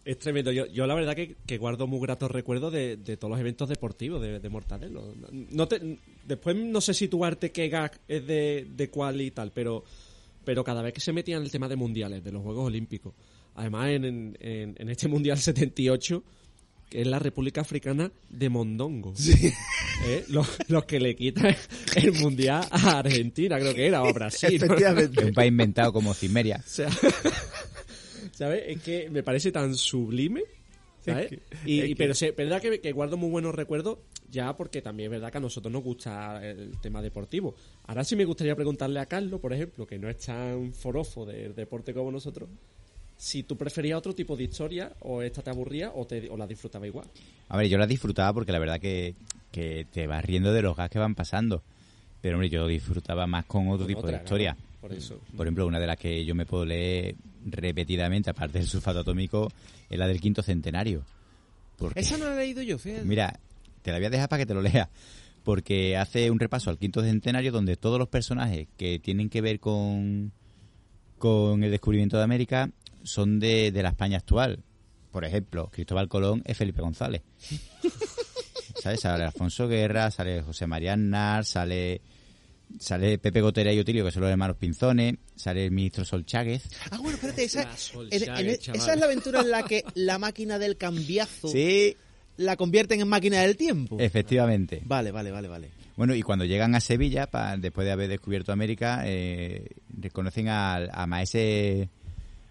Es 0.05 0.19
tremendo. 0.19 0.53
Yo, 0.53 0.67
yo 0.67 0.87
la 0.87 0.95
verdad 0.95 1.15
que, 1.15 1.37
que 1.47 1.59
guardo 1.59 1.87
muy 1.87 2.01
gratos 2.01 2.31
recuerdos 2.31 2.73
de, 2.73 2.97
de 2.97 3.17
todos 3.17 3.31
los 3.31 3.41
eventos 3.41 3.69
deportivos 3.69 4.21
de, 4.23 4.39
de 4.39 4.49
Mortadelo. 4.49 5.13
Después 6.27 6.57
no 6.57 6.81
sé 6.81 6.95
situarte 6.95 7.51
qué 7.53 7.69
gag 7.69 8.01
es 8.07 8.27
de, 8.27 8.67
de 8.77 8.91
cuál 8.91 9.21
y 9.21 9.31
tal, 9.31 9.53
pero, 9.53 9.85
pero 10.45 10.63
cada 10.63 10.83
vez 10.83 10.93
que 10.93 11.01
se 11.01 11.13
metía 11.13 11.37
en 11.37 11.43
el 11.43 11.51
tema 11.51 11.69
de 11.69 11.77
mundiales, 11.77 12.23
de 12.23 12.33
los 12.33 12.43
Juegos 12.43 12.67
Olímpicos, 12.67 13.15
además 13.55 13.89
en, 13.91 14.37
en 14.41 14.89
este 14.89 15.09
Mundial 15.09 15.39
78, 15.39 16.23
que 16.89 17.01
es 17.01 17.07
la 17.07 17.19
República 17.19 17.61
Africana 17.63 18.11
de 18.29 18.49
Mondongo. 18.49 19.15
¿Eh? 20.07 20.25
Los, 20.29 20.47
los 20.69 20.85
que 20.85 21.01
le 21.01 21.17
quitan 21.17 21.57
el 21.97 22.13
Mundial 22.13 22.65
a 22.71 22.99
Argentina, 22.99 23.59
creo 23.59 23.75
que 23.75 23.87
era, 23.87 24.03
o 24.03 24.09
a 24.09 24.13
Brasil. 24.13 24.59
¿no? 24.61 24.67
Efectivamente. 24.67 25.25
Un 25.25 25.33
país 25.35 25.49
inventado 25.49 25.93
como 25.93 26.15
Cimeria. 26.15 26.63
O 26.65 26.69
sea, 26.69 26.89
¿sabes? 28.33 28.63
Es 28.67 28.83
que 28.83 29.09
me 29.11 29.23
parece 29.23 29.53
tan 29.53 29.75
sublime. 29.75 30.43
¿sabes? 31.05 31.31
y, 31.65 31.83
y- 31.83 31.95
pero 31.95 32.13
es 32.13 32.37
verdad 32.37 32.61
que, 32.61 32.81
que 32.81 32.91
guardo 32.93 33.17
muy 33.17 33.31
buenos 33.31 33.55
recuerdos 33.55 33.99
ya 34.29 34.57
porque 34.57 34.83
también 34.83 35.07
es 35.07 35.11
verdad 35.13 35.31
que 35.31 35.39
a 35.39 35.41
nosotros 35.41 35.73
nos 35.73 35.85
gusta 35.85 36.45
el 36.45 36.81
tema 36.81 37.01
deportivo. 37.01 37.55
Ahora 37.85 38.03
sí 38.03 38.17
me 38.17 38.25
gustaría 38.25 38.57
preguntarle 38.57 38.99
a 38.99 39.07
Carlos, 39.07 39.41
por 39.41 39.53
ejemplo, 39.53 39.87
que 39.87 39.99
no 40.01 40.09
es 40.11 40.19
tan 40.19 40.73
forofo 40.75 41.25
del 41.25 41.55
deporte 41.55 41.95
como 41.95 42.11
nosotros, 42.11 42.49
si 43.17 43.43
tú 43.43 43.57
preferías 43.57 43.99
otro 43.99 44.15
tipo 44.15 44.37
de 44.37 44.45
historia 44.45 44.93
o 45.01 45.23
esta 45.23 45.43
te 45.43 45.51
aburría 45.51 45.91
o, 45.95 46.07
te, 46.07 46.29
o 46.29 46.37
la 46.37 46.47
disfrutaba 46.47 46.87
igual. 46.87 47.07
A 47.49 47.57
ver, 47.57 47.69
yo 47.69 47.79
la 47.79 47.87
disfrutaba 47.87 48.33
porque 48.33 48.53
la 48.53 48.59
verdad 48.59 48.79
que, 48.81 49.15
que 49.51 49.87
te 49.91 50.07
vas 50.07 50.25
riendo 50.25 50.53
de 50.53 50.63
los 50.63 50.77
gas 50.77 50.91
que 50.91 50.99
van 50.99 51.15
pasando. 51.15 51.63
Pero, 52.21 52.37
hombre, 52.37 52.49
yo 52.51 52.67
disfrutaba 52.67 53.27
más 53.27 53.45
con 53.47 53.69
otro 53.69 53.87
Con 53.87 53.95
tipo 53.95 54.07
de 54.07 54.17
historia. 54.17 54.57
por 54.81 54.93
eso. 54.93 55.21
Por 55.37 55.47
ejemplo, 55.47 55.67
una 55.67 55.79
de 55.79 55.87
las 55.87 55.97
que 55.97 56.25
yo 56.25 56.35
me 56.35 56.45
puedo 56.47 56.65
leer 56.65 57.15
repetidamente, 57.47 58.31
aparte 58.31 58.59
del 58.59 58.67
sulfato 58.67 59.01
atómico, 59.01 59.51
es 59.89 59.99
la 59.99 60.09
del 60.09 60.21
quinto 60.21 60.43
centenario. 60.43 61.03
Porque, 61.79 62.01
Esa 62.01 62.17
no 62.19 62.25
la 62.27 62.35
he 62.35 62.39
leído 62.39 62.63
yo, 62.63 62.79
fíjate. 62.79 63.05
mira, 63.05 63.39
te 63.83 63.93
la 63.93 63.99
voy 63.99 64.07
a 64.07 64.11
dejar 64.11 64.29
para 64.29 64.43
que 64.43 64.47
te 64.47 64.55
lo 64.55 64.63
leas. 64.63 64.89
Porque 65.45 65.97
hace 65.97 66.31
un 66.31 66.41
repaso 66.41 66.71
al 66.71 66.79
quinto 66.79 67.03
centenario 67.03 67.53
donde 67.53 67.77
todos 67.77 67.99
los 67.99 68.09
personajes 68.09 68.67
que 68.77 68.99
tienen 68.99 69.29
que 69.31 69.41
ver 69.41 69.61
con, 69.61 70.33
con 71.19 71.63
el 71.63 71.71
descubrimiento 71.71 72.17
de 72.17 72.25
América 72.25 72.71
son 73.07 73.39
de, 73.41 73.73
de 73.73 73.83
la 73.83 73.91
España 73.91 74.19
actual. 74.19 74.63
Por 75.11 75.25
ejemplo, 75.25 75.71
Cristóbal 75.73 76.09
Colón 76.09 76.43
es 76.45 76.57
Felipe 76.57 76.83
González. 76.83 77.23
¿Sabes? 78.83 79.01
Sale 79.01 79.25
Alfonso 79.25 79.67
Guerra, 79.69 80.11
sale 80.11 80.43
José 80.43 80.67
María 80.67 80.93
Aznar, 80.93 81.45
sale, 81.45 82.01
sale 82.79 83.19
Pepe 83.19 83.41
Gotera 83.41 83.73
y 83.73 83.79
Otilio, 83.79 84.05
que 84.05 84.11
son 84.11 84.23
los 84.23 84.31
hermanos 84.31 84.57
Pinzones, 84.59 85.15
sale 85.35 85.65
el 85.65 85.71
ministro 85.71 86.05
Solcháguez. 86.05 86.65
Ah, 86.91 86.99
bueno, 86.99 87.15
espérate, 87.17 87.45
esa, 87.45 87.63
en- 87.63 87.69
en- 88.11 88.25
Chaguez, 88.25 88.69
esa 88.75 88.93
es 88.95 89.01
la 89.01 89.07
aventura 89.07 89.41
en 89.41 89.51
la 89.51 89.63
que 89.65 89.85
la 89.95 90.19
máquina 90.19 90.59
del 90.59 90.77
cambiazo 90.77 91.49
Sí, 91.49 91.97
la 92.37 92.57
convierten 92.57 93.01
en 93.01 93.09
máquina 93.09 93.41
del 93.41 93.57
tiempo. 93.57 93.97
efectivamente. 93.99 94.83
Vale, 94.85 95.11
vale, 95.11 95.31
vale, 95.31 95.49
vale. 95.49 95.71
Bueno, 95.97 96.15
y 96.15 96.21
cuando 96.21 96.45
llegan 96.45 96.75
a 96.75 96.81
Sevilla, 96.81 97.27
pa- 97.31 97.57
después 97.57 97.87
de 97.87 97.93
haber 97.93 98.09
descubierto 98.11 98.53
América, 98.53 99.03
eh, 99.07 99.67
reconocen 99.89 100.49
al- 100.49 100.91
a, 100.93 101.07
Maese 101.07 101.89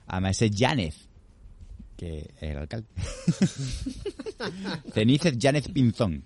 a 0.08 0.20
Maese 0.20 0.50
Yánez, 0.50 1.08
que 1.98 2.32
es 2.38 2.44
el 2.44 2.58
alcalde. 2.58 2.88
Cenícez 4.94 5.38
Yánez 5.38 5.68
Pinzón. 5.70 6.24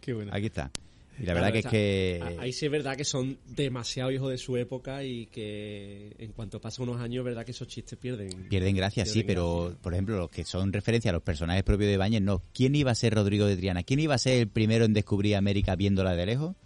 Qué 0.00 0.12
bueno. 0.12 0.32
Aquí 0.34 0.46
está. 0.46 0.70
Y 1.18 1.26
la 1.26 1.34
verdad 1.34 1.52
que 1.52 1.58
es 1.58 1.62
Claro, 1.62 1.72
que... 1.72 2.20
o 2.22 2.28
sea, 2.28 2.40
Ahí 2.42 2.52
sí 2.52 2.66
es 2.66 2.72
verdad 2.72 2.96
que 2.96 3.04
son 3.04 3.38
demasiado 3.46 4.10
hijos 4.10 4.30
de 4.30 4.38
su 4.38 4.56
época 4.56 5.04
y 5.04 5.26
que 5.26 6.12
en 6.18 6.32
cuanto 6.32 6.60
pasan 6.60 6.88
unos 6.88 7.00
años 7.00 7.20
es 7.20 7.24
verdad 7.24 7.44
que 7.44 7.52
esos 7.52 7.68
chistes 7.68 7.96
pierden. 7.96 8.48
Pierden 8.48 8.74
gracia, 8.74 9.06
sí, 9.06 9.22
pero 9.22 9.76
por 9.80 9.92
ejemplo, 9.92 10.16
los 10.18 10.28
que 10.30 10.44
son 10.44 10.72
referencia 10.72 11.10
a 11.10 11.14
los 11.14 11.22
personajes 11.22 11.62
propios 11.62 11.88
de 11.88 11.96
Bañez, 11.96 12.20
no. 12.20 12.42
¿Quién 12.52 12.74
iba 12.74 12.90
a 12.90 12.94
ser 12.96 13.14
Rodrigo 13.14 13.46
de 13.46 13.56
Triana? 13.56 13.84
¿Quién 13.84 14.00
iba 14.00 14.16
a 14.16 14.18
ser 14.18 14.40
el 14.40 14.48
primero 14.48 14.84
en 14.84 14.92
descubrir 14.92 15.36
América 15.36 15.76
viéndola 15.76 16.16
de 16.16 16.26
lejos? 16.26 16.56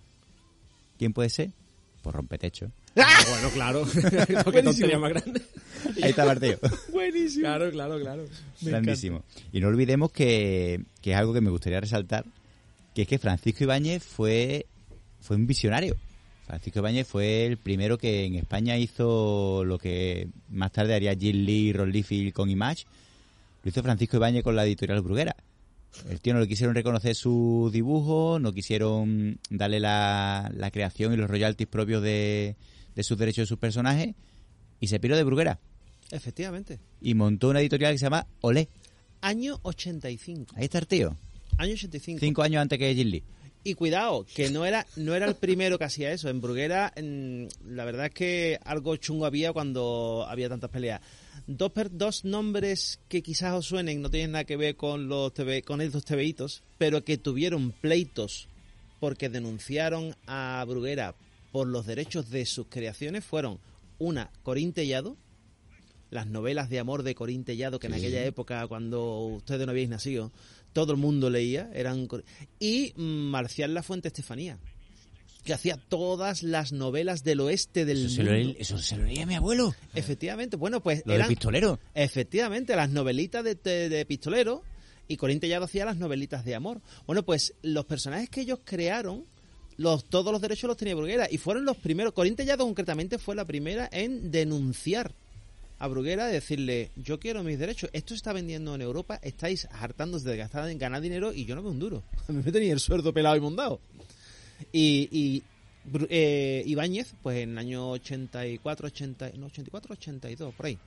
¿Quién 0.99 1.13
puede 1.13 1.29
ser? 1.29 1.51
Pues 2.03 2.17
rompetecho. 2.17 2.73
Ah, 2.99 3.25
bueno, 3.29 3.51
claro. 3.51 3.87
Porque 4.45 4.63
tontería 4.63 4.99
más 4.99 5.11
grande. 5.11 5.43
Ahí 6.03 6.11
está 6.11 6.25
Marteo. 6.25 6.59
Buenísimo. 6.93 7.43
Claro, 7.43 7.71
claro, 7.71 8.01
claro. 8.01 8.25
Grandísimo. 8.61 9.25
Y 9.53 9.61
no 9.61 9.69
olvidemos 9.69 10.13
que, 10.13 10.81
que 11.01 11.13
es 11.13 11.17
algo 11.17 11.33
que 11.33 11.41
me 11.41 11.51
gustaría 11.51 11.81
resaltar, 11.81 12.25
que 12.95 13.03
es 13.03 13.09
que 13.09 13.19
Francisco 13.19 13.65
Ibáñez 13.65 14.03
fue, 14.03 14.67
fue 15.21 15.37
un 15.37 15.47
visionario. 15.47 15.97
Francisco 16.47 16.79
Ibáñez 16.79 17.07
fue 17.07 17.47
el 17.47 17.59
primero 17.59 17.99
que 17.99 18.25
en 18.25 18.37
España 18.37 18.79
hizo 18.79 19.65
lo 19.65 19.79
que 19.79 20.29
más 20.49 20.73
tarde 20.73 20.95
haría 20.95 21.15
Jim 21.15 21.45
Lee 21.45 21.69
y 21.69 21.73
Ron 21.73 21.93
Liefeld 21.93 22.33
con 22.33 22.49
Image. 22.49 22.87
Lo 23.63 23.69
hizo 23.69 23.83
Francisco 23.83 24.17
Ibáñez 24.17 24.43
con 24.43 24.57
la 24.57 24.65
editorial 24.65 25.03
Bruguera. 25.03 25.37
El 26.09 26.21
tío 26.21 26.35
no 26.35 26.41
le 26.41 26.49
quisieron 26.49 26.75
reconocer 26.75 27.15
su 27.15 27.71
dibujo, 27.73 28.39
no 28.41 28.53
quisieron 28.53 29.39
darle 29.51 29.81
la, 29.81 30.51
la 30.55 30.71
creación 30.71 31.13
y 31.13 31.17
los 31.17 31.29
royalties 31.29 31.69
propios 31.69 32.03
de, 32.03 32.57
de 32.95 33.03
sus 33.03 33.19
derechos 33.19 33.43
de 33.43 33.47
sus 33.47 33.59
personajes 33.59 34.15
y 34.81 34.87
se 34.89 35.01
piró 35.01 35.17
de 35.17 35.25
Bruguera 35.25 35.59
Efectivamente. 36.11 36.79
y 37.01 37.15
montó 37.15 37.49
una 37.49 37.61
editorial 37.61 37.93
que 37.93 37.99
se 37.99 38.07
llama 38.07 38.27
Olé. 38.41 38.69
Año 39.21 39.59
85. 39.63 40.55
Ahí 40.57 40.65
está 40.65 40.79
el 40.79 40.87
tío. 40.87 41.17
Año 41.57 41.73
85. 41.73 42.21
Cinco 42.21 42.43
años 42.43 42.63
antes 42.63 42.79
que 42.79 42.95
Jim 42.95 43.09
Lee. 43.09 43.23
Y 43.65 43.75
cuidado, 43.75 44.25
que 44.35 44.49
no 44.51 44.65
era 44.65 44.87
no 44.97 45.15
era 45.15 45.27
el 45.27 45.35
primero 45.35 45.77
que 45.79 45.85
hacía 45.85 46.13
eso. 46.13 46.29
En 46.31 46.41
Bruguera, 46.41 46.93
en- 46.97 47.49
la 47.67 47.85
verdad 47.85 48.07
es 48.07 48.13
que 48.15 48.59
algo 48.65 48.95
chungo 48.97 49.27
había 49.27 49.53
cuando 49.53 50.25
había 50.29 50.49
tantas 50.49 50.71
peleas. 50.71 51.01
Dos, 51.49 51.73
per- 51.73 51.91
dos 51.91 52.25
nombres 52.25 53.01
que 53.09 53.23
quizás 53.23 53.55
os 53.55 53.67
suenen, 53.67 54.01
no 54.01 54.11
tienen 54.11 54.33
nada 54.33 54.45
que 54.45 54.57
ver 54.57 54.77
con 54.77 55.09
los 55.09 55.35
TV, 55.35 55.63
con 55.63 55.81
estos 55.81 56.05
TVitos, 56.05 56.63
pero 56.79 57.03
que 57.05 57.19
tuvieron 57.19 57.73
pleitos 57.73 58.49
porque 59.01 59.29
denunciaron 59.29 60.15
a 60.27 60.65
Bruguera 60.67 61.15
por 61.53 61.67
los 61.67 61.87
derechos 61.87 62.31
de 62.31 62.45
sus 62.47 62.67
creaciones 62.69 63.25
fueron 63.25 63.59
una, 63.99 64.31
Corín 64.43 64.73
Tellado, 64.73 65.17
las 66.11 66.27
novelas 66.27 66.71
de 66.71 66.79
amor 66.79 67.03
de 67.03 67.15
Corín 67.15 67.45
Tellado, 67.45 67.79
que 67.79 67.87
en 67.89 67.95
aquella 67.95 68.25
época, 68.25 68.67
cuando 68.67 69.19
ustedes 69.27 69.67
no 69.67 69.73
habíais 69.73 69.89
nacido, 69.91 70.33
todo 70.73 70.93
el 70.93 70.99
mundo 70.99 71.29
leía, 71.31 71.71
eran 71.75 72.09
y 72.61 72.93
mm, 72.97 73.03
Marcial 73.31 73.75
La 73.75 73.83
Fuente 73.83 74.09
Estefanía, 74.09 74.59
que 75.45 75.53
hacía 75.53 75.77
todas 75.77 76.43
las 76.43 76.73
novelas 76.73 77.25
del 77.25 77.41
oeste 77.41 77.85
del 77.85 78.07
Eso 78.07 78.09
se, 78.15 78.17
mundo. 78.23 78.33
lo, 78.33 78.39
leí- 78.39 78.57
eso 78.59 78.79
se 78.79 78.97
lo 78.97 79.05
leía 79.05 79.23
a 79.25 79.27
mi 79.27 79.35
abuelo. 79.35 79.75
Efectivamente, 79.95 80.57
bueno, 80.57 80.83
pues 80.83 81.03
Lo 81.07 81.15
eran 81.15 81.29
pistolero. 81.29 81.79
efectivamente 81.95 82.77
las 82.77 82.91
novelitas 82.91 83.43
de, 83.45 83.55
de, 83.55 83.89
de 83.89 84.07
pistolero 84.07 84.63
y 85.09 85.17
Corín 85.17 85.41
Tellado 85.41 85.65
hacía 85.65 85.85
las 85.87 85.97
novelitas 85.97 86.45
de 86.45 86.55
amor. 86.55 86.81
Bueno, 87.07 87.23
pues 87.25 87.55
los 87.63 87.85
personajes 87.87 88.29
que 88.31 88.43
ellos 88.43 88.61
crearon 88.65 89.25
los, 89.79 90.05
todos 90.05 90.33
los 90.33 90.43
derechos 90.43 90.69
los 90.69 90.77
tenía 90.77 90.95
Bruguera 90.95 91.29
y 91.31 91.39
fueron 91.39 91.65
los 91.65 91.77
primeros. 91.77 92.13
Corín 92.13 92.37
Tellado 92.37 92.65
concretamente 92.65 93.19
fue 93.19 93.35
la 93.35 93.45
primera 93.45 93.89
en 93.91 94.31
denunciar 94.31 95.13
a 95.79 95.87
Bruguera, 95.87 96.27
decirle, 96.27 96.91
yo 96.97 97.21
quiero 97.21 97.45
mis 97.45 97.59
derechos, 97.59 97.89
esto 97.93 98.09
se 98.09 98.17
está 98.17 98.33
vendiendo 98.33 98.75
en 98.75 98.83
Europa, 98.83 99.21
estáis 99.23 99.69
hartándose 99.71 100.29
de 100.29 100.37
gastar 100.37 100.69
en 100.69 100.79
ganar 100.79 101.01
dinero 101.01 101.33
y 101.33 101.45
yo 101.45 101.55
no 101.55 101.63
veo 101.63 101.71
un 101.71 101.79
duro. 101.79 102.03
Me 102.29 102.51
tenía 102.51 102.73
el 102.73 102.81
sueldo 102.81 103.15
pelado 103.15 103.37
y 103.37 103.41
mondado. 103.41 103.81
Y, 104.73 105.09
y 105.13 105.43
eh, 106.11 106.65
Ibáñez, 106.67 107.15
pues 107.23 107.39
en 107.39 107.51
el 107.51 107.59
año 107.59 107.91
84, 107.93 108.89
80, 108.89 109.31
no, 109.37 109.47
84, 109.47 109.93
82, 109.95 110.55
por 110.55 110.67
ahí, 110.67 110.79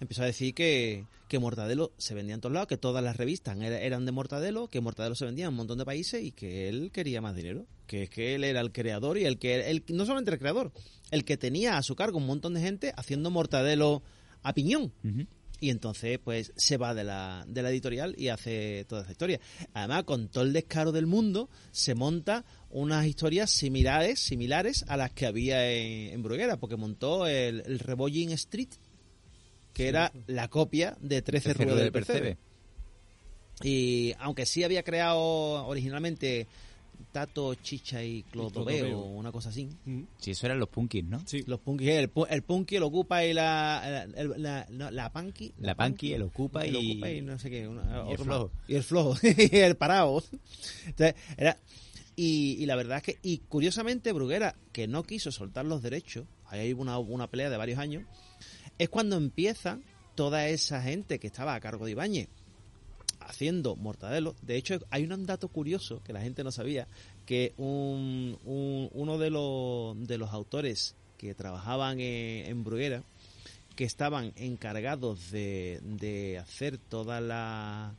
empezó 0.00 0.22
a 0.22 0.26
decir 0.26 0.54
que, 0.54 1.04
que 1.28 1.38
Mortadelo 1.38 1.92
se 1.98 2.14
vendía 2.14 2.34
en 2.34 2.40
todos 2.40 2.52
lados, 2.52 2.68
que 2.68 2.76
todas 2.76 3.02
las 3.02 3.16
revistas 3.16 3.56
era- 3.58 3.80
eran 3.80 4.04
de 4.06 4.12
Mortadelo, 4.12 4.68
que 4.68 4.80
Mortadelo 4.80 5.14
se 5.14 5.24
vendía 5.24 5.44
en 5.46 5.50
un 5.50 5.56
montón 5.56 5.78
de 5.78 5.84
países 5.84 6.22
y 6.22 6.32
que 6.32 6.68
él 6.68 6.90
quería 6.92 7.20
más 7.20 7.34
dinero. 7.36 7.66
Que 7.86 8.04
es 8.04 8.10
que 8.10 8.34
él 8.34 8.42
era 8.44 8.60
el 8.60 8.72
creador 8.72 9.16
y 9.18 9.24
el 9.24 9.38
que, 9.38 9.70
el, 9.70 9.84
no 9.90 10.04
solamente 10.06 10.30
el 10.32 10.38
creador, 10.38 10.72
el 11.10 11.24
que 11.24 11.36
tenía 11.36 11.76
a 11.76 11.82
su 11.82 11.94
cargo 11.94 12.18
un 12.18 12.26
montón 12.26 12.54
de 12.54 12.60
gente 12.60 12.92
haciendo 12.96 13.30
Mortadelo 13.30 14.02
a 14.42 14.52
piñón. 14.54 14.92
Y 15.58 15.70
entonces, 15.70 16.18
pues, 16.22 16.52
se 16.56 16.76
va 16.76 16.92
de 16.92 17.02
la, 17.02 17.42
de 17.48 17.62
la 17.62 17.70
editorial 17.70 18.14
y 18.18 18.28
hace 18.28 18.84
toda 18.90 19.02
esa 19.02 19.12
historia. 19.12 19.40
Además, 19.72 20.04
con 20.04 20.28
todo 20.28 20.44
el 20.44 20.52
descaro 20.52 20.92
del 20.92 21.06
mundo, 21.06 21.48
se 21.70 21.94
monta 21.94 22.44
unas 22.68 23.06
historias 23.06 23.50
similares, 23.50 24.20
similares 24.20 24.84
a 24.88 24.98
las 24.98 25.12
que 25.12 25.24
había 25.24 25.66
en, 25.72 26.12
en 26.12 26.22
Bruguera, 26.22 26.58
porque 26.58 26.76
montó 26.76 27.26
el, 27.26 27.62
el 27.64 27.78
Rebolling 27.78 28.32
Street, 28.32 28.68
que 29.76 29.88
era 29.88 30.10
la 30.26 30.48
copia 30.48 30.96
de 31.02 31.20
13 31.20 31.48
Cerro 31.52 31.64
Ruedas 31.64 31.82
del 31.82 31.92
Percebe. 31.92 32.38
Y 33.62 34.14
aunque 34.18 34.46
sí 34.46 34.64
había 34.64 34.82
creado 34.82 35.20
originalmente 35.66 36.46
Tato, 37.12 37.54
Chicha 37.56 38.02
y 38.02 38.22
Clodoveo, 38.22 38.98
o 39.00 39.04
una 39.16 39.30
cosa 39.32 39.50
así. 39.50 39.68
Mm, 39.84 40.02
Sí, 40.18 40.30
eso 40.30 40.46
eran 40.46 40.58
los 40.58 40.70
punkis, 40.70 41.04
¿no? 41.04 41.20
Sí. 41.26 41.42
Los 41.46 41.60
punky, 41.60 41.90
el, 41.90 42.10
el 42.30 42.42
punky, 42.42 42.76
el 42.76 42.82
ocupa 42.84 43.22
y 43.24 43.34
la, 43.34 44.06
la, 44.06 44.24
la, 44.38 44.66
no, 44.70 44.90
la 44.90 45.12
punky. 45.12 45.52
La 45.58 45.74
punky, 45.74 46.14
el 46.14 46.22
ocupa 46.22 46.64
el 46.64 46.74
y- 46.76 46.92
ocupa 46.92 47.10
y 47.10 47.20
no 47.20 47.38
sé 47.38 47.50
qué. 47.50 47.68
una- 47.68 48.04
y 48.08 48.12
el 48.12 48.18
flojo. 48.18 48.50
Y 48.68 48.74
el 48.76 48.82
flojo. 48.82 49.14
y 49.22 49.56
el 49.56 49.76
parado. 49.76 50.22
Entonces, 50.86 51.14
era, 51.36 51.58
y, 52.16 52.56
y 52.62 52.64
la 52.66 52.76
verdad 52.76 52.96
es 52.98 53.02
que, 53.02 53.18
y 53.22 53.38
curiosamente, 53.38 54.12
Bruguera, 54.12 54.54
que 54.72 54.86
no 54.86 55.02
quiso 55.02 55.30
soltar 55.32 55.66
los 55.66 55.82
derechos, 55.82 56.24
ahí 56.46 56.60
hay 56.60 56.72
una, 56.72 56.98
una 56.98 57.26
pelea 57.30 57.50
de 57.50 57.56
varios 57.58 57.78
años, 57.78 58.04
es 58.78 58.88
cuando 58.88 59.16
empieza 59.16 59.78
toda 60.14 60.48
esa 60.48 60.82
gente 60.82 61.18
que 61.18 61.26
estaba 61.26 61.54
a 61.54 61.60
cargo 61.60 61.84
de 61.86 61.92
Ibáñez 61.92 62.28
haciendo 63.20 63.76
Mortadelo. 63.76 64.34
De 64.42 64.56
hecho, 64.56 64.78
hay 64.90 65.04
un 65.04 65.26
dato 65.26 65.48
curioso 65.48 66.00
que 66.04 66.12
la 66.12 66.20
gente 66.20 66.44
no 66.44 66.52
sabía, 66.52 66.86
que 67.24 67.52
un, 67.56 68.38
un- 68.44 68.88
uno 68.92 69.18
de 69.18 69.30
los, 69.30 70.06
de 70.06 70.18
los 70.18 70.30
autores 70.30 70.94
que 71.18 71.34
trabajaban 71.34 71.98
en, 72.00 72.46
en 72.46 72.64
Bruguera, 72.64 73.02
que 73.74 73.84
estaban 73.84 74.32
encargados 74.36 75.30
de, 75.30 75.80
de 75.82 76.38
hacer 76.38 76.78
toda 76.78 77.20
la 77.20 77.94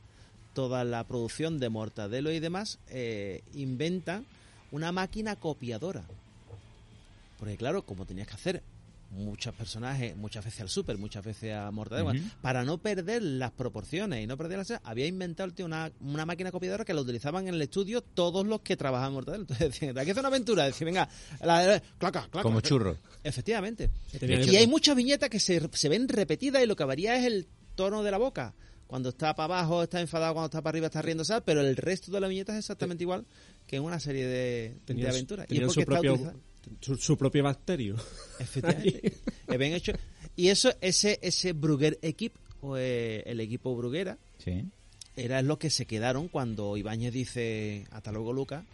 toda 0.54 0.82
la 0.82 1.04
producción 1.04 1.60
de 1.60 1.68
Mortadelo 1.68 2.32
y 2.32 2.40
demás, 2.40 2.80
eh, 2.88 3.42
inventan 3.54 4.26
una 4.72 4.90
máquina 4.90 5.36
copiadora. 5.36 6.02
Porque 7.38 7.56
claro, 7.56 7.82
como 7.82 8.06
tenías 8.06 8.26
que 8.26 8.34
hacer 8.34 8.62
muchos 9.10 9.54
personajes, 9.54 10.16
muchas 10.16 10.44
veces 10.44 10.60
al 10.60 10.68
super, 10.68 10.98
muchas 10.98 11.24
veces 11.24 11.54
a 11.54 11.70
Mortadelo, 11.70 12.12
para 12.42 12.64
no 12.64 12.78
perder 12.78 13.22
las 13.22 13.50
proporciones 13.50 14.22
y 14.22 14.26
no 14.26 14.36
perder 14.36 14.58
las... 14.58 14.72
Había 14.84 15.06
inventado 15.06 15.46
el 15.46 15.54
tío 15.54 15.66
una, 15.66 15.90
una 16.00 16.26
máquina 16.26 16.50
copiadora 16.52 16.84
que 16.84 16.94
la 16.94 17.00
utilizaban 17.00 17.48
en 17.48 17.54
el 17.54 17.62
estudio 17.62 18.02
todos 18.02 18.46
los 18.46 18.60
que 18.60 18.76
trabajaban 18.76 19.10
en 19.10 19.14
Mortadelo. 19.14 19.42
Entonces 19.42 19.68
decían, 19.72 19.94
que 19.94 20.00
hacer 20.00 20.18
una 20.18 20.28
aventura. 20.28 20.64
Decían, 20.64 20.86
venga, 20.86 21.08
la, 21.40 21.82
claca, 21.98 22.28
claca, 22.30 22.42
Como 22.42 22.60
churro. 22.60 22.96
Efectivamente. 23.24 23.90
Y 24.20 24.56
hay 24.56 24.66
muchas 24.66 24.96
viñetas 24.96 25.30
que 25.30 25.40
se, 25.40 25.68
se 25.72 25.88
ven 25.88 26.08
repetidas 26.08 26.62
y 26.62 26.66
lo 26.66 26.76
que 26.76 26.84
varía 26.84 27.16
es 27.16 27.24
el 27.24 27.46
tono 27.74 28.02
de 28.02 28.10
la 28.10 28.18
boca. 28.18 28.54
Cuando 28.86 29.10
está 29.10 29.34
para 29.34 29.58
abajo 29.58 29.82
está 29.82 30.00
enfadado, 30.00 30.32
cuando 30.32 30.46
está 30.46 30.62
para 30.62 30.70
arriba 30.70 30.86
está 30.86 31.02
riendo, 31.02 31.22
¿sabes? 31.24 31.42
Pero 31.44 31.60
el 31.60 31.76
resto 31.76 32.10
de 32.10 32.20
la 32.20 32.28
viñeta 32.28 32.52
es 32.52 32.60
exactamente 32.60 33.04
igual 33.04 33.26
que 33.66 33.76
en 33.76 33.82
una 33.82 34.00
serie 34.00 34.26
de, 34.26 34.76
de 34.86 35.08
aventuras. 35.08 35.46
Y 35.50 35.56
es 35.56 35.64
porque 35.64 35.80
su 35.80 35.86
propio, 35.86 36.34
su, 36.80 36.96
su 36.96 37.16
propio 37.16 37.42
bacterio. 37.44 37.96
Efectivamente. 38.38 39.14
Es 39.46 39.58
bien 39.58 39.72
hecho. 39.74 39.92
Y 40.36 40.48
eso, 40.48 40.70
ese, 40.80 41.18
ese 41.22 41.52
Bruguer 41.52 41.98
Equip, 42.02 42.34
o 42.60 42.76
eh, 42.76 43.22
el 43.26 43.40
equipo 43.40 43.74
Bruguera, 43.76 44.18
Sí. 44.38 44.64
era 45.16 45.42
lo 45.42 45.58
que 45.58 45.70
se 45.70 45.86
quedaron 45.86 46.28
cuando 46.28 46.76
Ibáñez 46.76 47.12
dice, 47.12 47.86
hasta 47.90 48.12
luego 48.12 48.32
Lucas, 48.32 48.64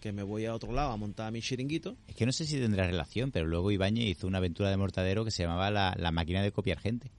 que 0.00 0.12
me 0.12 0.24
voy 0.24 0.46
a 0.46 0.54
otro 0.54 0.72
lado 0.72 0.90
a 0.90 0.96
montar 0.96 1.30
mi 1.32 1.40
chiringuito. 1.40 1.96
Es 2.08 2.16
que 2.16 2.26
no 2.26 2.32
sé 2.32 2.44
si 2.44 2.58
tendrá 2.58 2.86
relación, 2.86 3.30
pero 3.30 3.46
luego 3.46 3.70
Ibáñez 3.70 4.06
hizo 4.06 4.26
una 4.26 4.38
aventura 4.38 4.68
de 4.70 4.76
Mortadero 4.76 5.24
que 5.24 5.30
se 5.30 5.44
llamaba 5.44 5.70
La, 5.70 5.94
la 5.96 6.10
máquina 6.10 6.42
de 6.42 6.50
copiar 6.50 6.80
gente. 6.80 7.10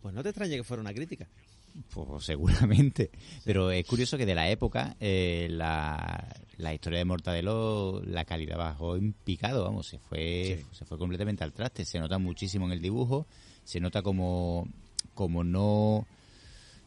Pues 0.00 0.14
no 0.14 0.22
te 0.22 0.28
extrañe 0.28 0.56
que 0.56 0.62
fuera 0.64 0.80
una 0.80 0.94
crítica. 0.94 1.26
Pues 1.92 2.24
seguramente. 2.24 3.10
Pero 3.44 3.70
es 3.70 3.86
curioso 3.86 4.18
que 4.18 4.26
de 4.26 4.34
la 4.34 4.48
época 4.48 4.96
eh, 5.00 5.48
la, 5.50 6.36
la 6.56 6.74
historia 6.74 6.98
de 6.98 7.04
Mortadelo, 7.04 8.02
la 8.04 8.24
calidad 8.24 8.58
bajó 8.58 8.96
en 8.96 9.12
picado, 9.12 9.64
vamos, 9.64 9.86
se 9.86 9.98
fue, 9.98 10.64
se 10.72 10.84
fue 10.84 10.98
completamente 10.98 11.44
al 11.44 11.52
traste. 11.52 11.84
Se 11.84 11.98
nota 11.98 12.18
muchísimo 12.18 12.66
en 12.66 12.72
el 12.72 12.82
dibujo, 12.82 13.26
se 13.64 13.80
nota 13.80 14.02
como, 14.02 14.68
como 15.14 15.44
no... 15.44 16.06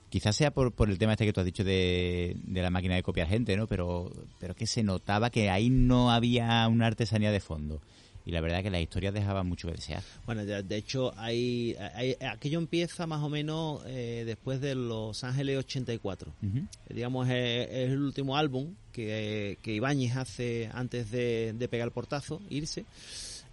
Quizás 0.09 0.35
sea 0.35 0.51
por, 0.51 0.71
por 0.73 0.91
el 0.91 0.99
tema 0.99 1.13
este 1.13 1.25
que 1.25 1.33
tú 1.33 1.39
has 1.39 1.45
dicho 1.45 1.63
de, 1.63 2.37
de 2.43 2.61
la 2.61 2.69
máquina 2.69 2.93
de 2.93 3.01
copiar 3.01 3.27
gente, 3.27 3.57
¿no? 3.57 3.65
Pero, 3.65 4.11
pero 4.39 4.53
que 4.53 4.67
se 4.67 4.83
notaba 4.83 5.31
que 5.31 5.49
ahí 5.49 5.71
no 5.71 6.11
había 6.11 6.67
una 6.67 6.85
artesanía 6.85 7.31
de 7.31 7.39
fondo. 7.39 7.81
Y 8.25 8.31
la 8.31 8.39
verdad 8.41 8.63
que 8.63 8.69
las 8.69 8.81
historias 8.81 9.13
dejaban 9.13 9.47
mucho 9.47 9.67
que 9.67 9.73
desear. 9.75 10.01
Bueno, 10.25 10.45
de, 10.45 10.63
de 10.63 10.77
hecho, 10.77 11.13
hay, 11.17 11.75
hay- 11.93 12.15
aquello 12.21 12.57
empieza 12.59 13.05
más 13.05 13.21
o 13.21 13.27
menos 13.29 13.81
eh, 13.85 14.23
después 14.25 14.61
de 14.61 14.75
Los 14.75 15.23
Ángeles 15.25 15.57
84. 15.57 16.33
Ujú. 16.41 16.57
Eh, 16.59 16.93
Digamos, 16.93 17.27
es, 17.27 17.67
es 17.69 17.89
el 17.91 18.01
último 18.01 18.37
álbum 18.37 18.75
que, 18.93 19.57
que 19.61 19.73
Ibáñez 19.75 20.15
hace 20.15 20.69
antes 20.73 21.11
de, 21.11 21.53
de 21.53 21.67
pegar 21.67 21.87
el 21.87 21.91
portazo, 21.93 22.41
irse. 22.49 22.85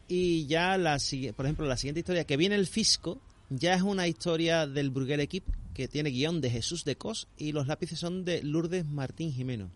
Y 0.06 0.46
ya, 0.46 0.76
la, 0.78 0.98
por 1.36 1.46
ejemplo, 1.46 1.66
la 1.66 1.76
siguiente 1.76 2.00
historia, 2.00 2.24
que 2.24 2.36
viene 2.36 2.54
el 2.54 2.66
Fisco, 2.66 3.20
ya 3.48 3.74
es 3.74 3.82
una 3.82 4.06
historia 4.06 4.66
del 4.68 4.90
Burger 4.90 5.18
Equip 5.20 5.44
que 5.74 5.88
tiene 5.88 6.10
guion 6.10 6.40
de 6.40 6.50
Jesús 6.50 6.84
de 6.84 6.94
Cos 6.96 7.26
y 7.38 7.52
los 7.52 7.66
lápices 7.66 7.98
son 7.98 8.24
de 8.24 8.42
Lourdes 8.42 8.84
Martín 8.86 9.32
Jimeno. 9.32 9.70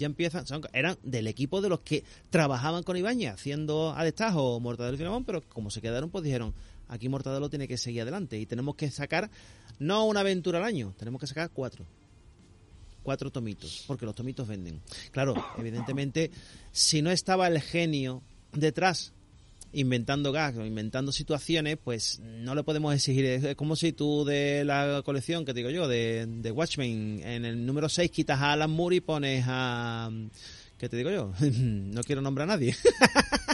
Ya 0.00 0.06
empiezan, 0.06 0.46
eran 0.72 0.96
del 1.02 1.26
equipo 1.26 1.60
de 1.60 1.68
los 1.68 1.80
que 1.80 2.04
trabajaban 2.30 2.84
con 2.84 2.96
Ibáñez 2.96 3.34
haciendo 3.34 3.94
a 3.94 4.02
destajo 4.02 4.58
Mortadelo 4.58 4.94
y 4.94 4.96
Filemón, 4.96 5.26
pero 5.26 5.42
como 5.42 5.70
se 5.70 5.82
quedaron, 5.82 6.08
pues 6.08 6.24
dijeron, 6.24 6.54
aquí 6.88 7.10
Mortadelo 7.10 7.50
tiene 7.50 7.68
que 7.68 7.76
seguir 7.76 8.00
adelante 8.00 8.38
y 8.38 8.46
tenemos 8.46 8.76
que 8.76 8.90
sacar 8.90 9.30
no 9.78 10.06
una 10.06 10.20
aventura 10.20 10.56
al 10.56 10.64
año, 10.64 10.94
tenemos 10.96 11.20
que 11.20 11.26
sacar 11.26 11.50
cuatro. 11.50 11.84
Cuatro 13.02 13.30
tomitos, 13.30 13.84
porque 13.86 14.06
los 14.06 14.14
tomitos 14.14 14.48
venden. 14.48 14.80
Claro, 15.10 15.34
evidentemente, 15.58 16.30
si 16.72 17.02
no 17.02 17.10
estaba 17.10 17.46
el 17.46 17.60
genio 17.60 18.22
detrás 18.52 19.12
inventando 19.72 20.32
gags 20.32 20.58
o 20.58 20.66
inventando 20.66 21.12
situaciones, 21.12 21.78
pues 21.82 22.20
no 22.20 22.54
le 22.54 22.62
podemos 22.62 22.94
exigir. 22.94 23.24
Es 23.24 23.54
como 23.56 23.76
si 23.76 23.92
tú 23.92 24.24
de 24.24 24.64
la 24.64 25.02
colección, 25.04 25.44
que 25.44 25.54
digo 25.54 25.70
yo, 25.70 25.88
de, 25.88 26.26
de 26.26 26.50
Watchmen, 26.50 27.22
en 27.24 27.44
el 27.44 27.64
número 27.64 27.88
6 27.88 28.10
quitas 28.10 28.40
a 28.40 28.52
Alan 28.52 28.70
Moore 28.70 28.96
y 28.96 29.00
pones 29.00 29.44
a... 29.46 30.10
¿Qué 30.78 30.88
te 30.88 30.96
digo 30.96 31.10
yo? 31.10 31.32
no 31.52 32.02
quiero 32.02 32.22
nombrar 32.22 32.48
a 32.48 32.54
nadie. 32.54 32.74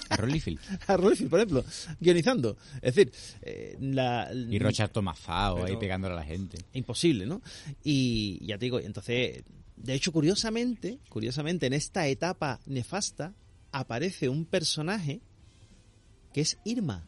A 0.08 0.16
Ron 0.16 0.30
Liefeld. 0.30 0.60
a 0.86 0.96
Rolfield, 0.96 1.28
por 1.28 1.40
ejemplo, 1.40 1.64
guionizando. 1.98 2.56
Es 2.80 2.94
decir, 2.94 3.12
eh, 3.42 3.76
la, 3.80 4.30
Y 4.32 4.60
Rocha 4.60 4.86
Tomazao 4.86 5.64
ahí 5.64 5.76
pegándole 5.76 6.14
a 6.14 6.18
la 6.18 6.24
gente. 6.24 6.58
imposible, 6.72 7.26
¿no? 7.26 7.42
Y 7.82 8.46
ya 8.46 8.58
te 8.58 8.66
digo, 8.66 8.78
entonces, 8.78 9.42
de 9.76 9.94
hecho, 9.94 10.12
curiosamente, 10.12 11.00
curiosamente, 11.08 11.66
en 11.66 11.72
esta 11.72 12.06
etapa 12.06 12.60
nefasta 12.66 13.34
aparece 13.72 14.28
un 14.28 14.46
personaje 14.46 15.20
que 16.36 16.42
es 16.42 16.58
Irma. 16.64 17.02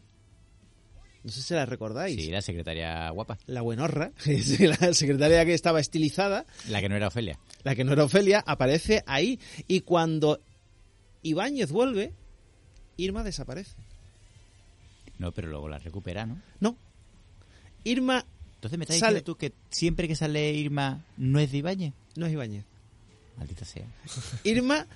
No 1.23 1.29
sé 1.31 1.43
si 1.43 1.53
la 1.53 1.67
recordáis. 1.67 2.19
Sí, 2.19 2.31
la 2.31 2.41
secretaria 2.41 3.07
guapa. 3.11 3.37
La 3.45 3.61
buenorra, 3.61 4.11
la 4.25 4.91
secretaria 4.95 5.45
que 5.45 5.53
estaba 5.53 5.79
estilizada, 5.79 6.47
La 6.67 6.81
que 6.81 6.89
no 6.89 6.95
era 6.95 7.09
Ofelia. 7.09 7.37
la 7.63 7.75
que 7.75 7.83
no 7.83 7.93
era 7.93 8.05
Ofelia, 8.05 8.43
aparece 8.47 9.03
ahí. 9.05 9.39
Y 9.67 9.81
cuando 9.81 10.41
Ibáñez 11.21 11.71
vuelve, 11.71 12.11
Irma 12.97 13.23
desaparece. 13.23 13.75
No, 15.19 15.31
pero 15.31 15.47
luego 15.49 15.69
la 15.69 15.77
recupera, 15.77 16.25
¿no? 16.25 16.41
No. 16.59 16.75
Irma 17.83 18.25
Entonces 18.55 18.79
me 18.79 18.85
estás 18.85 18.97
Sale- 18.97 19.19
diciendo 19.19 19.25
tú 19.25 19.35
que 19.37 19.53
siempre 19.69 20.07
que 20.07 20.15
sale 20.15 20.51
Irma 20.53 21.05
no 21.17 21.39
es 21.39 21.51
de 21.51 21.59
Ibañez. 21.59 21.93
no 22.15 22.25
es 22.25 22.33
Ibáñez. 22.33 22.65
Maldita 23.37 23.63
sea. 23.63 23.85
Irma 24.43 24.87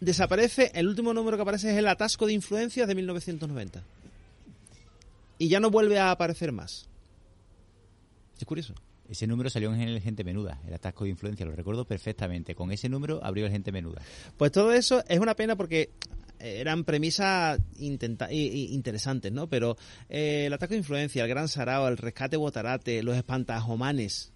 desaparece, 0.00 0.70
el 0.74 0.88
último 0.88 1.12
número 1.14 1.36
que 1.36 1.42
aparece 1.42 1.70
es 1.72 1.76
el 1.78 1.86
atasco 1.88 2.26
de 2.26 2.32
influencias 2.32 2.86
de 2.88 2.94
1990. 2.94 3.82
Y 5.38 5.48
ya 5.48 5.60
no 5.60 5.70
vuelve 5.70 5.98
a 5.98 6.10
aparecer 6.10 6.52
más. 6.52 6.86
Es 8.38 8.44
curioso. 8.44 8.74
Ese 9.08 9.26
número 9.26 9.48
salió 9.50 9.72
en 9.72 9.80
el 9.80 10.00
Gente 10.00 10.24
Menuda, 10.24 10.60
el 10.66 10.74
atasco 10.74 11.04
de 11.04 11.10
influencia, 11.10 11.46
lo 11.46 11.52
recuerdo 11.52 11.84
perfectamente. 11.84 12.54
Con 12.54 12.72
ese 12.72 12.88
número 12.88 13.22
abrió 13.24 13.46
el 13.46 13.52
Gente 13.52 13.70
Menuda. 13.70 14.02
Pues 14.36 14.50
todo 14.50 14.72
eso 14.72 15.04
es 15.08 15.20
una 15.20 15.34
pena 15.36 15.54
porque 15.56 15.90
eran 16.40 16.84
premisas 16.84 17.60
intenta- 17.78 18.30
interesantes, 18.32 19.30
¿no? 19.32 19.48
Pero 19.48 19.76
eh, 20.08 20.44
el 20.46 20.52
ataque 20.52 20.74
de 20.74 20.78
influencia, 20.78 21.22
el 21.22 21.28
gran 21.28 21.48
sarao, 21.48 21.86
el 21.88 21.96
rescate 21.96 22.36
botarate, 22.36 23.02
los 23.02 23.16
espantajomanes, 23.16 24.32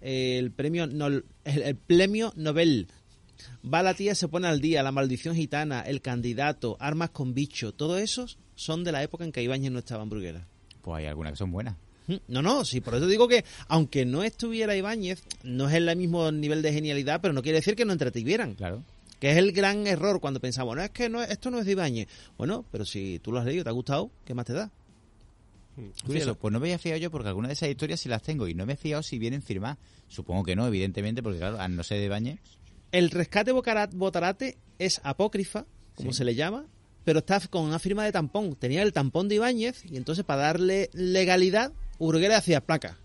eh, 0.00 0.38
el 0.38 0.52
premio 0.52 0.84
el, 0.84 1.24
el 1.44 1.76
premio 1.76 2.32
Nobel, 2.36 2.86
va 3.64 3.82
la 3.82 3.94
tía 3.94 4.14
se 4.14 4.28
pone 4.28 4.46
al 4.48 4.60
día, 4.60 4.82
la 4.82 4.92
maldición 4.92 5.34
gitana, 5.34 5.80
el 5.82 6.00
candidato, 6.00 6.76
armas 6.80 7.10
con 7.10 7.34
bicho, 7.34 7.72
todos 7.72 8.00
esos 8.00 8.38
son 8.54 8.84
de 8.84 8.92
la 8.92 9.02
época 9.02 9.24
en 9.24 9.32
que 9.32 9.42
Ibáñez 9.42 9.72
no 9.72 9.78
estaba 9.80 10.02
en 10.02 10.10
Bruguera. 10.10 10.46
Pues 10.82 10.98
hay 10.98 11.06
algunas 11.06 11.32
que 11.32 11.38
son 11.38 11.52
buenas. 11.52 11.76
Mm, 12.06 12.14
No, 12.28 12.42
no, 12.42 12.64
sí, 12.64 12.80
por 12.80 12.94
eso 12.94 13.06
digo 13.06 13.28
que 13.28 13.44
aunque 13.68 14.04
no 14.04 14.22
estuviera 14.24 14.76
Ibáñez, 14.76 15.22
no 15.42 15.68
es 15.68 15.74
el 15.74 15.94
mismo 15.96 16.30
nivel 16.32 16.62
de 16.62 16.72
genialidad, 16.72 17.20
pero 17.20 17.32
no 17.34 17.42
quiere 17.42 17.58
decir 17.58 17.76
que 17.76 17.84
no 17.84 17.92
entretuvieran. 17.92 18.54
Claro. 18.54 18.82
Que 19.20 19.30
es 19.30 19.36
el 19.36 19.52
gran 19.52 19.86
error 19.86 20.20
cuando 20.20 20.40
pensamos, 20.40 20.74
no, 20.74 20.82
es 20.82 20.90
que 20.90 21.08
no, 21.08 21.22
esto 21.22 21.50
no 21.50 21.60
es 21.60 21.66
de 21.66 21.72
Ibáñez. 21.72 22.08
Bueno, 22.36 22.64
pero 22.72 22.84
si 22.84 23.20
tú 23.20 23.30
lo 23.30 23.38
has 23.38 23.46
leído, 23.46 23.62
te 23.62 23.70
ha 23.70 23.72
gustado, 23.72 24.10
¿qué 24.24 24.34
más 24.34 24.46
te 24.46 24.52
da? 24.52 24.70
Curioso, 26.04 26.34
pues 26.34 26.52
no 26.52 26.60
me 26.60 26.66
había 26.66 26.78
fijado 26.78 27.00
yo 27.00 27.10
porque 27.10 27.28
algunas 27.28 27.48
de 27.48 27.54
esas 27.54 27.70
historias 27.70 28.00
sí 28.00 28.08
las 28.08 28.22
tengo 28.22 28.46
y 28.46 28.54
no 28.54 28.66
me 28.66 28.74
he 28.74 28.76
fijado 28.76 29.02
si 29.02 29.18
vienen 29.18 29.42
firmadas. 29.42 29.78
Supongo 30.08 30.44
que 30.44 30.54
no, 30.54 30.66
evidentemente, 30.66 31.22
porque 31.22 31.38
claro, 31.38 31.58
al 31.58 31.74
no 31.74 31.82
ser 31.82 31.98
de 31.98 32.06
Ibañez, 32.06 32.40
El 32.92 33.10
rescate 33.10 33.52
Botarate 33.52 34.58
es 34.78 35.00
apócrifa, 35.02 35.64
como 35.94 36.12
Sí. 36.12 36.18
se 36.18 36.24
le 36.24 36.34
llama, 36.34 36.66
pero 37.04 37.18
está 37.20 37.40
con 37.48 37.64
una 37.64 37.78
firma 37.78 38.04
de 38.04 38.12
tampón. 38.12 38.54
Tenía 38.56 38.82
el 38.82 38.92
tampón 38.92 39.28
de 39.28 39.36
Ibáñez 39.36 39.82
y 39.90 39.96
entonces 39.96 40.24
para 40.24 40.42
darle 40.42 40.88
legalidad, 40.92 41.72
Urguera 41.98 42.36
hacía 42.36 42.60
placa. 42.60 42.98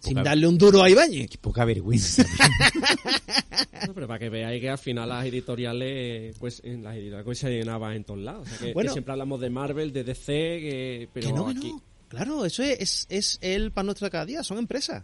sin 0.00 0.14
Poca- 0.14 0.30
darle 0.30 0.48
un 0.48 0.58
duro 0.58 0.82
a 0.82 0.90
Ibáñez. 0.90 1.30
Qué 1.30 1.38
poca 1.38 1.64
vergüenza. 1.64 2.24
No, 3.86 3.94
pero 3.94 4.06
para 4.06 4.18
que 4.20 4.28
veáis 4.28 4.60
que 4.60 4.68
al 4.70 4.78
final 4.78 5.08
las 5.08 5.24
editoriales, 5.26 6.36
pues 6.38 6.60
en 6.64 6.82
las 6.84 6.94
editoriales 6.94 7.24
pues, 7.24 7.38
se 7.38 7.50
llenaban 7.50 7.94
en 7.94 8.04
todos 8.04 8.20
lados. 8.20 8.46
O 8.46 8.48
sea, 8.48 8.58
que, 8.58 8.66
que 8.66 8.72
Bueno. 8.74 8.92
siempre 8.92 9.12
hablamos 9.12 9.40
de 9.40 9.50
Marvel, 9.50 9.92
de 9.92 10.04
DC, 10.04 10.26
que- 10.26 11.08
pero 11.12 11.26
que 11.28 11.32
no, 11.32 11.46
que 11.46 11.58
aquí... 11.58 11.72
no. 11.72 11.82
Claro, 12.08 12.44
eso 12.44 12.62
es, 12.62 12.78
es, 12.80 13.06
es 13.08 13.38
el 13.40 13.72
pan 13.72 13.86
nuestro 13.86 14.06
de 14.06 14.10
cada 14.10 14.26
día, 14.26 14.42
son 14.44 14.58
empresas. 14.58 15.02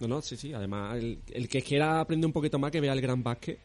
No, 0.00 0.08
no, 0.08 0.22
sí, 0.22 0.36
sí. 0.36 0.52
Además, 0.52 0.96
el, 0.96 1.18
el 1.32 1.48
que 1.48 1.62
quiera 1.62 2.00
aprender 2.00 2.26
un 2.26 2.32
poquito 2.32 2.58
más, 2.58 2.70
que 2.70 2.80
vea 2.80 2.92
el 2.92 3.00
Gran 3.00 3.22
Basket. 3.22 3.58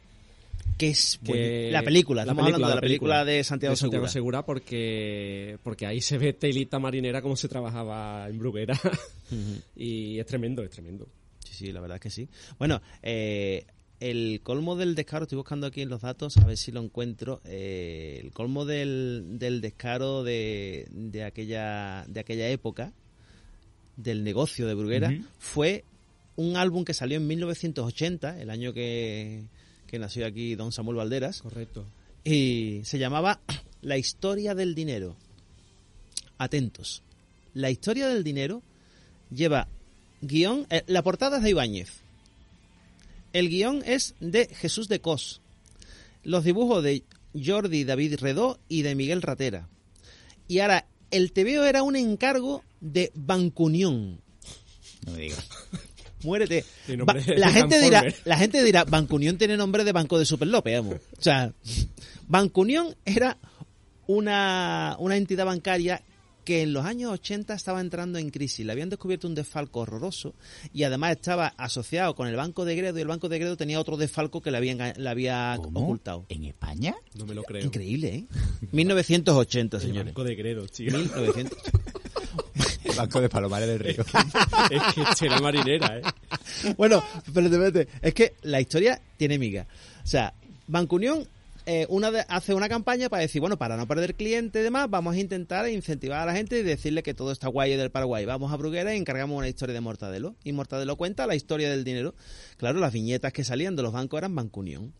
Que 0.78 0.90
es 0.90 1.20
Que 1.24 1.70
la 1.72 1.84
película, 1.84 2.22
estamos 2.22 2.46
hablando 2.46 2.68
de 2.70 2.76
la 2.76 2.82
película, 2.82 3.26
de 3.26 3.44
Santiago, 3.44 3.74
de 3.74 3.78
Santiago 3.78 4.08
Segura. 4.08 4.42
Segura 4.42 4.46
porque, 4.46 5.58
porque 5.64 5.86
ahí 5.86 6.00
se 6.00 6.18
ve 6.18 6.32
telita 6.32 6.80
marinera 6.80 7.22
cómo 7.22 7.36
se 7.36 7.50
trabajaba 7.50 8.30
en 8.30 8.40
Bruguera. 8.40 8.80
y 9.76 10.20
es 10.20 10.26
tremendo, 10.26 10.64
es 10.64 10.70
tremendo. 10.70 11.08
Sí, 11.44 11.54
sí, 11.54 11.72
la 11.74 11.82
verdad 11.82 11.96
es 11.96 12.02
que 12.02 12.10
sí. 12.10 12.30
Bueno, 12.58 12.82
eh, 13.04 13.66
el 14.00 14.40
colmo 14.42 14.78
del 14.78 14.96
descaro, 14.96 15.24
estoy 15.24 15.36
buscando 15.36 15.68
aquí 15.68 15.82
en 15.82 15.90
los 15.90 16.02
datos, 16.02 16.38
a 16.38 16.46
ver 16.46 16.56
si 16.56 16.72
lo 16.72 16.82
encuentro. 16.82 17.42
eh, 17.44 18.20
el 18.24 18.32
colmo 18.32 18.64
del, 18.64 19.38
del 19.38 19.60
descaro 19.60 20.24
de, 20.24 20.88
de, 20.92 21.24
aquella, 21.26 22.06
de 22.08 22.22
aquella 22.22 22.48
época, 22.50 22.94
del 23.98 24.24
negocio 24.24 24.66
de 24.66 24.76
Bruguera, 24.76 25.14
fue 25.40 25.84
un 26.40 26.56
álbum 26.56 26.86
que 26.86 26.94
salió 26.94 27.18
en 27.18 27.28
1980, 27.28 28.40
el 28.40 28.50
año 28.50 28.72
que, 28.72 29.44
que 29.88 30.00
nació 30.00 30.26
aquí 30.26 30.56
don 30.56 30.72
Samuel 30.72 30.96
Valderas, 30.96 31.42
Correcto. 31.42 31.86
y 32.24 32.80
se 32.86 32.98
llamaba 32.98 33.42
La 33.82 33.98
historia 33.98 34.56
del 34.56 34.74
dinero. 34.74 35.18
Atentos. 36.38 37.02
La 37.54 37.70
historia 37.72 38.08
del 38.08 38.24
dinero 38.24 38.62
lleva 39.34 39.68
guion. 40.22 40.66
eh, 40.70 40.84
la 40.88 41.04
portada 41.04 41.38
es 41.38 41.44
de 41.44 41.50
Ibáñez. 41.50 41.90
El 43.34 43.50
guion 43.50 43.84
es 43.86 44.16
de 44.22 44.48
Jesús 44.48 44.88
de 44.88 45.02
Cos. 45.02 45.42
Los 46.24 46.44
dibujos 46.46 46.84
de 46.84 47.04
Jordi 47.34 47.84
David 47.84 48.16
Redó 48.20 48.60
y 48.70 48.82
de 48.82 48.96
Miguel 48.96 49.22
Ratera. 49.22 49.68
Y 50.48 50.60
ahora, 50.60 50.86
el 51.12 51.32
TVO 51.32 51.64
era 51.66 51.84
un 51.84 51.96
encargo 51.96 52.64
de 52.82 53.12
Bancunión. 53.14 54.22
No 55.06 55.12
me 55.14 55.20
digas. 55.20 55.48
Muérete. 56.24 56.66
La, 57.38 57.50
gente 57.52 57.82
dirá, 57.82 58.04
la 58.26 58.38
gente 58.38 58.64
dirá, 58.64 58.84
Bancunión 58.84 59.38
tiene 59.38 59.58
nombre 59.58 59.84
de 59.84 59.92
Banco 59.92 60.20
de 60.20 60.26
Super 60.26 60.48
López, 60.48 60.76
vamos. 60.76 60.96
O 61.18 61.22
sea, 61.22 61.54
Bancunión 62.28 62.96
era 63.06 63.38
una, 64.08 64.96
una 65.00 65.16
entidad 65.18 65.46
bancaria 65.46 66.02
que 66.50 66.64
en 66.64 66.74
los 66.74 66.84
años 66.84 67.12
80 67.12 67.54
estaba 67.54 67.80
entrando 67.80 68.18
en 68.18 68.32
crisis. 68.32 68.66
Le 68.66 68.72
habían 68.72 68.90
descubierto 68.90 69.28
un 69.28 69.36
desfalco 69.36 69.82
horroroso 69.82 70.34
y 70.74 70.82
además 70.82 71.12
estaba 71.12 71.54
asociado 71.58 72.16
con 72.16 72.28
el 72.28 72.36
Banco 72.36 72.66
de 72.66 72.76
Gredo 72.76 72.98
y 72.98 73.02
el 73.02 73.08
Banco 73.08 73.30
de 73.30 73.38
Gredo 73.38 73.56
tenía 73.56 73.80
otro 73.80 73.98
desfalco 73.98 74.42
que 74.42 74.50
le, 74.50 74.58
habían, 74.58 74.80
le 74.98 75.10
había 75.10 75.60
¿Cómo? 75.62 75.82
ocultado. 75.82 76.26
¿En 76.28 76.46
España? 76.46 76.96
No 77.14 77.28
me 77.28 77.36
lo 77.36 77.44
creo. 77.44 77.64
Increíble, 77.64 78.16
¿eh? 78.16 78.26
1980, 78.72 79.78
El 79.78 79.84
señores. 79.84 80.06
banco 80.06 80.24
de 80.24 80.36
Gredo, 80.36 80.66
tío. 80.68 80.92
1900. 80.92 81.56
Banco 83.00 83.22
de 83.22 83.30
Palomares 83.30 83.68
del 83.68 83.80
Río. 83.80 84.04
es 84.72 84.94
que 84.94 85.16
será 85.16 85.40
marinera, 85.40 86.00
¿eh? 86.00 86.02
Bueno, 86.78 87.04
espérate, 87.26 87.56
espérate. 87.56 87.88
Es 88.02 88.14
que 88.14 88.34
la 88.44 88.60
historia 88.62 89.02
tiene 89.18 89.38
miga. 89.40 89.68
O 90.04 90.08
sea, 90.08 90.34
Bancunión 90.68 91.28
eh, 91.66 91.86
una 91.90 92.10
de- 92.10 92.26
hace 92.28 92.54
una 92.56 92.68
campaña 92.68 93.10
para 93.10 93.22
decir, 93.22 93.42
bueno, 93.42 93.58
para 93.58 93.78
no 93.78 93.86
perder 93.88 94.16
clientes 94.16 94.60
y 94.60 94.64
demás, 94.64 94.90
vamos 94.90 95.16
a 95.16 95.20
intentar 95.20 95.70
incentivar 95.70 96.20
a 96.22 96.26
la 96.26 96.34
gente 96.34 96.58
y 96.60 96.64
decirle 96.64 97.04
que 97.04 97.14
todo 97.14 97.32
está 97.32 97.48
guay 97.48 97.76
del 97.76 97.92
Paraguay. 97.92 98.26
Vamos 98.26 98.52
a 98.52 98.56
Bruguera 98.56 98.94
y 98.96 98.98
encargamos 98.98 99.38
una 99.38 99.48
historia 99.48 99.74
de 99.74 99.82
Mortadelo. 99.82 100.36
Y 100.44 100.52
Mortadelo 100.52 100.96
cuenta 100.96 101.28
la 101.28 101.36
historia 101.36 101.70
del 101.70 101.84
dinero. 101.84 102.16
Claro, 102.58 102.80
las 102.80 102.92
viñetas 102.92 103.32
que 103.34 103.44
salían 103.44 103.76
de 103.76 103.84
los 103.84 103.94
bancos 103.94 104.18
eran 104.18 104.34
Bancunión. 104.36 104.94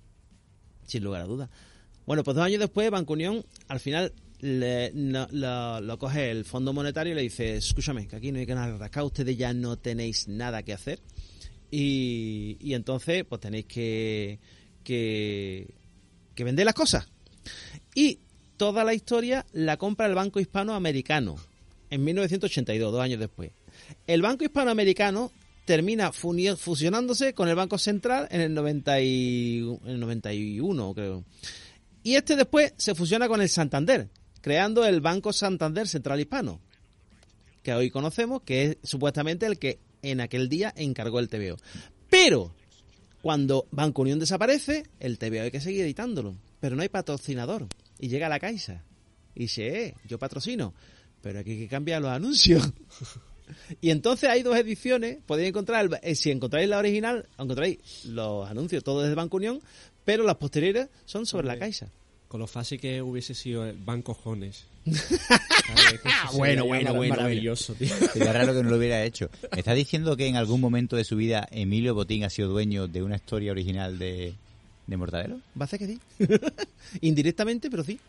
Sin 0.86 1.04
lugar 1.04 1.22
a 1.22 1.26
dudas. 1.26 1.50
Bueno, 2.06 2.24
pues 2.24 2.36
dos 2.36 2.46
años 2.46 2.60
después, 2.60 2.90
Bancunión, 2.92 3.44
al 3.68 3.80
final, 3.80 4.14
lo, 4.42 5.98
coge 6.00 6.32
el 6.32 6.46
Fondo 6.46 6.74
Monetario 6.74 7.14
y 7.14 7.16
le 7.16 7.22
dice, 7.24 7.58
escúchame, 7.58 8.08
que 8.08 8.16
aquí 8.16 8.32
no 8.32 8.40
hay 8.40 8.46
que 8.46 8.56
nada 8.56 8.78
rascar, 8.78 9.04
ustedes 9.04 9.38
ya 9.38 9.54
no 9.54 9.78
tenéis 9.78 10.28
nada 10.28 10.64
que 10.64 10.74
hacer. 10.74 11.00
Y, 11.72 12.58
entonces, 12.74 13.26
pues 13.26 13.42
tenéis 13.42 13.66
que, 13.66 14.40
que, 14.84 15.68
que 16.36 16.44
vender 16.44 16.66
las 16.66 16.74
cosas. 16.74 17.08
Y 17.94 18.20
toda 18.58 18.84
la 18.84 18.94
historia 18.94 19.46
la 19.54 19.78
compra 19.78 20.06
el 20.08 20.16
Banco 20.16 20.40
Hispanoamericano 20.40 21.36
en 21.90 22.04
1982, 22.04 22.92
dos 22.92 23.02
años 23.02 23.20
después. 23.20 23.52
El 24.08 24.22
Banco 24.22 24.44
Hispanoamericano 24.44 25.32
termina 25.66 26.12
fusionándose 26.12 27.34
con 27.34 27.48
el 27.48 27.56
Banco 27.56 27.78
Central 27.78 28.28
en 28.32 28.42
el, 28.42 28.54
90 28.54 29.02
y- 29.02 29.60
en 29.86 29.90
el 29.92 30.00
91, 30.00 30.94
creo. 30.94 31.24
Y 32.02 32.16
este 32.16 32.36
después 32.36 32.74
se 32.78 32.96
fusiona 32.96 33.28
con 33.28 33.42
el 33.42 33.50
Santander, 33.50 34.10
creando 34.42 34.86
el 34.86 35.02
Banco 35.02 35.34
Santander 35.34 35.88
Central 35.88 36.20
Hispano, 36.20 36.60
que 37.64 37.74
hoy 37.74 37.90
conocemos, 37.90 38.42
que 38.42 38.64
es 38.64 38.78
supuestamente 38.84 39.46
el 39.46 39.60
que 39.60 39.80
en 40.02 40.22
aquel 40.22 40.50
día 40.50 40.74
encargó 40.76 41.20
el 41.20 41.30
TVO. 41.30 41.58
Pero 42.10 42.54
cuando 43.22 43.68
Banco 43.72 44.02
Unión 44.02 44.20
desaparece, 44.20 44.84
el 45.00 45.18
TVO 45.18 45.44
hay 45.44 45.52
que 45.52 45.62
seguir 45.62 45.82
editándolo, 45.82 46.36
pero 46.60 46.76
no 46.76 46.82
hay 46.82 46.90
patrocinador. 46.90 47.68
Y 48.00 48.08
llega 48.08 48.30
la 48.30 48.40
Caixa 48.40 48.84
y 49.36 49.42
dice, 49.42 49.86
eh, 49.86 49.96
yo 50.08 50.18
patrocino, 50.18 50.74
pero 51.22 51.40
aquí 51.40 51.52
hay 51.52 51.60
que 51.60 51.68
cambiar 51.68 52.02
los 52.02 52.12
anuncios. 52.12 52.72
Y 53.82 53.90
entonces 53.90 54.30
hay 54.30 54.44
dos 54.44 54.56
ediciones, 54.58 55.18
podéis 55.26 55.50
encontrar, 55.50 55.90
eh, 56.04 56.14
si 56.14 56.30
encontráis 56.30 56.70
la 56.70 56.78
original, 56.78 57.28
encontráis 57.40 58.06
los 58.06 58.48
anuncios 58.48 58.84
todos 58.84 59.02
desde 59.02 59.16
Banco 59.16 59.38
Unión, 59.38 59.60
pero 60.06 60.24
las 60.24 60.36
posteriores 60.36 60.90
son 61.06 61.26
sobre 61.26 61.48
la 61.48 61.58
Caixa. 61.58 61.92
Con 62.30 62.40
lo 62.40 62.46
fácil 62.48 62.80
que 62.80 63.02
hubiese 63.02 63.34
sido 63.34 63.66
el 63.66 63.76
Banco 63.76 64.14
Jones. 64.14 64.66
Bueno, 66.34 66.66
bueno, 66.66 66.94
bueno, 66.94 67.16
Maravilloso, 67.16 67.74
tío. 67.74 67.96
Sería 68.14 68.32
raro 68.34 68.54
que 68.54 68.64
no 68.64 68.70
lo 68.70 68.78
hubiera 68.78 69.04
hecho. 69.04 69.30
¿Me 69.52 69.60
está 69.60 69.74
diciendo 69.74 70.16
que 70.16 70.28
en 70.28 70.36
algún 70.36 70.62
momento 70.62 70.96
de 70.96 71.04
su 71.04 71.16
vida 71.16 71.48
Emilio 71.52 71.96
Botín 71.96 72.24
ha 72.24 72.30
sido 72.30 72.50
dueño 72.50 72.88
de 72.88 73.02
una 73.02 73.16
historia 73.16 73.52
original 73.52 73.98
de, 73.98 74.36
de 74.86 74.98
Mortadelo? 74.98 75.40
Va 75.60 75.66
a 75.66 75.68
ser 75.68 75.80
que 75.80 75.88
sí. 75.88 76.00
Indirectamente, 77.02 77.70
pero 77.70 77.84
sí. 77.84 78.00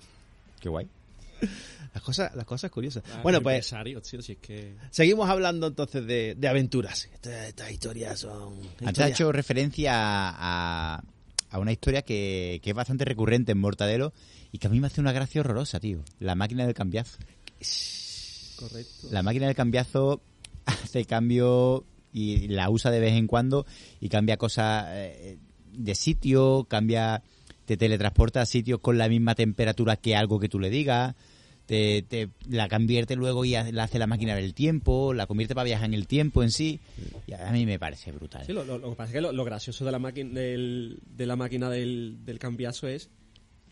Qué 0.61 0.69
guay. 0.69 0.87
Las 1.95 2.03
cosas, 2.03 2.35
las 2.35 2.45
cosas 2.45 2.71
curiosas. 2.71 3.03
Ah, 3.13 3.21
bueno, 3.23 3.41
pues 3.41 3.57
empresario, 3.57 4.03
tío, 4.03 4.21
si 4.23 4.33
es 4.33 4.39
que... 4.39 4.75
seguimos 4.91 5.29
hablando 5.29 5.69
entonces 5.69 6.07
de, 6.07 6.35
de 6.37 6.49
aventuras. 6.49 7.09
Estas, 7.15 7.49
estas 7.49 7.71
historias 7.71 8.21
son... 8.21 8.55
Antes 8.85 9.07
hecho 9.07 9.33
referencia 9.33 9.95
a, 9.95 10.97
a 10.97 11.03
una 11.59 11.73
historia 11.73 12.03
que, 12.03 12.61
que 12.63 12.71
es 12.71 12.77
bastante 12.77 13.05
recurrente 13.05 13.53
en 13.53 13.59
Mortadelo 13.59 14.13
y 14.53 14.59
que 14.59 14.67
a 14.67 14.71
mí 14.71 14.81
me 14.81 14.87
hace 14.87 15.01
una 15.01 15.13
gracia 15.13 15.41
horrorosa, 15.41 15.81
tío. 15.81 16.05
La 16.19 16.35
máquina 16.35 16.65
del 16.65 16.75
cambiazo. 16.75 17.19
Correcto. 18.57 19.09
La 19.11 19.23
máquina 19.23 19.47
del 19.47 19.57
cambiazo 19.57 20.21
hace 20.67 21.05
cambio 21.05 21.85
y 22.13 22.49
la 22.49 22.71
usa 22.71 22.91
de 22.91 23.01
vez 23.01 23.15
en 23.15 23.27
cuando 23.27 23.67
y 24.01 24.09
cambia 24.09 24.37
cosas 24.37 24.87
eh, 24.91 25.39
de 25.73 25.95
sitio, 25.95 26.67
cambia, 26.69 27.23
te 27.65 27.77
teletransporta 27.77 28.43
a 28.43 28.47
sitios 28.47 28.81
con 28.81 28.99
la 28.99 29.09
misma 29.09 29.35
temperatura 29.35 29.97
que 29.97 30.17
algo 30.17 30.41
que 30.41 30.49
tú 30.49 30.59
le 30.59 30.71
digas, 30.71 31.15
te, 31.71 32.03
te- 32.03 32.29
la 32.49 32.69
convierte 32.69 33.15
luego 33.15 33.45
y 33.45 33.53
la 33.53 33.85
hace 33.85 34.01
la 34.01 34.09
máquina 34.09 34.35
del 34.35 34.55
tiempo, 34.55 35.15
la 35.15 35.29
convierte 35.29 35.55
para 35.55 35.67
viajar 35.67 35.87
en 35.87 35.95
el 35.95 36.09
tiempo 36.09 36.43
en 36.43 36.51
sí. 36.51 36.81
Y 37.29 37.33
a 37.33 37.49
mí 37.53 37.65
me 37.65 37.79
parece 37.79 38.11
brutal. 38.11 38.45
Lo, 38.49 38.65
que 38.91 38.97
pasa 38.97 39.05
es 39.05 39.13
que 39.13 39.21
lo 39.21 39.45
gracioso 39.45 39.85
de 39.85 39.93
la, 39.93 40.01
máquina 40.01 40.41
del, 40.41 40.99
de 41.17 41.27
la 41.27 41.37
máquina 41.37 41.71
del, 41.71 42.25
del 42.25 42.41
cambiazo 42.41 42.89
es 42.89 43.09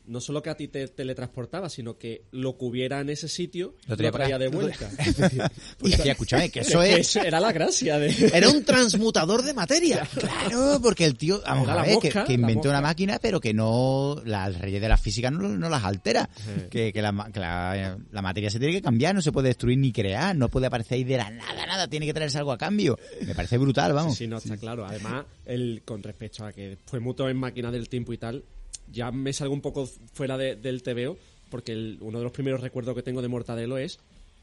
no 0.09 0.20
solo 0.20 0.42
que 0.42 0.50
a 0.50 0.56
ti 0.56 0.68
te 0.68 0.88
teletransportaba, 0.88 1.68
sino 1.68 1.96
que 1.98 2.22
lo 2.32 2.56
que 2.59 2.64
hubiera 2.64 3.00
en 3.00 3.11
ese 3.11 3.28
sitio 3.28 3.74
Lo 3.86 3.96
lo 3.96 4.11
traía 4.11 4.38
de 4.38 4.48
vuelta. 4.48 4.90
Pues, 5.78 6.02
tía, 6.02 6.12
escúchame, 6.12 6.50
que 6.50 6.61
eso 6.61 6.82
Es 6.82 7.12
que 7.12 7.26
era 7.28 7.38
la 7.40 7.52
gracia 7.52 7.98
de... 7.98 8.09
Era 8.34 8.48
un 8.50 8.64
transmutador 8.64 9.42
de 9.42 9.54
materia. 9.54 10.06
Claro, 10.18 10.80
porque 10.82 11.04
el 11.04 11.16
tío, 11.16 11.40
vamos 11.46 11.68
a 11.68 11.74
la 11.76 11.82
ver, 11.82 11.98
que, 11.98 12.09
mosca, 12.09 12.24
que 12.24 12.32
inventó 12.32 12.68
una 12.68 12.80
máquina, 12.80 13.18
pero 13.20 13.40
que 13.40 13.54
no, 13.54 14.20
las 14.24 14.61
leyes 14.61 14.80
de 14.80 14.88
la 14.88 14.96
física 14.96 15.30
no, 15.30 15.48
no 15.48 15.68
las 15.68 15.84
altera. 15.84 16.28
Que, 16.70 16.92
que, 16.92 17.02
la, 17.02 17.30
que 17.32 17.40
la- 17.40 17.98
la 18.11 18.22
materia 18.22 18.50
se 18.50 18.59
tiene 18.59 18.74
que 18.74 18.82
cambiar, 18.82 19.14
no 19.14 19.22
se 19.22 19.30
puede 19.32 19.48
destruir 19.48 19.78
ni 19.78 19.92
crear, 19.92 20.34
no 20.34 20.48
puede 20.48 20.66
aparecer 20.66 20.96
ahí 20.96 21.04
de 21.04 21.16
la 21.16 21.30
nada, 21.30 21.66
nada, 21.66 21.88
tiene 21.88 22.06
que 22.06 22.14
traerse 22.14 22.38
algo 22.38 22.52
a 22.52 22.59
cambio. 22.59 22.98
Me 23.26 23.34
parece 23.34 23.59
brutal, 23.59 23.92
vamos. 23.92 24.14
Sí, 24.16 24.24
sí, 24.24 24.28
no, 24.28 24.38
está 24.38 24.56
claro. 24.56 24.84
Además, 24.86 25.26
el, 25.46 25.82
con 25.84 26.02
respecto 26.02 26.44
a 26.44 26.52
que 26.52 26.78
fue 26.86 27.00
mucho 27.00 27.28
en 27.28 27.36
máquina 27.36 27.70
del 27.70 27.88
tiempo 27.88 28.12
y 28.12 28.18
tal, 28.18 28.44
ya 28.93 29.11
me 29.11 29.32
salgo 29.32 29.55
un 29.55 29.61
poco 29.61 29.86
fuera 30.12 30.36
de- 30.39 30.57
del 30.57 30.82
TVO, 30.82 31.16
porque 31.51 31.72
el- 31.72 31.99
uno 32.01 32.18
de 32.18 32.24
los 32.24 32.32
primeros 32.32 32.61
recuerdos 32.61 32.95
que 32.95 33.03
tengo 33.03 33.22
de 33.22 33.28
Mortadelo 33.28 33.78
es 33.78 33.99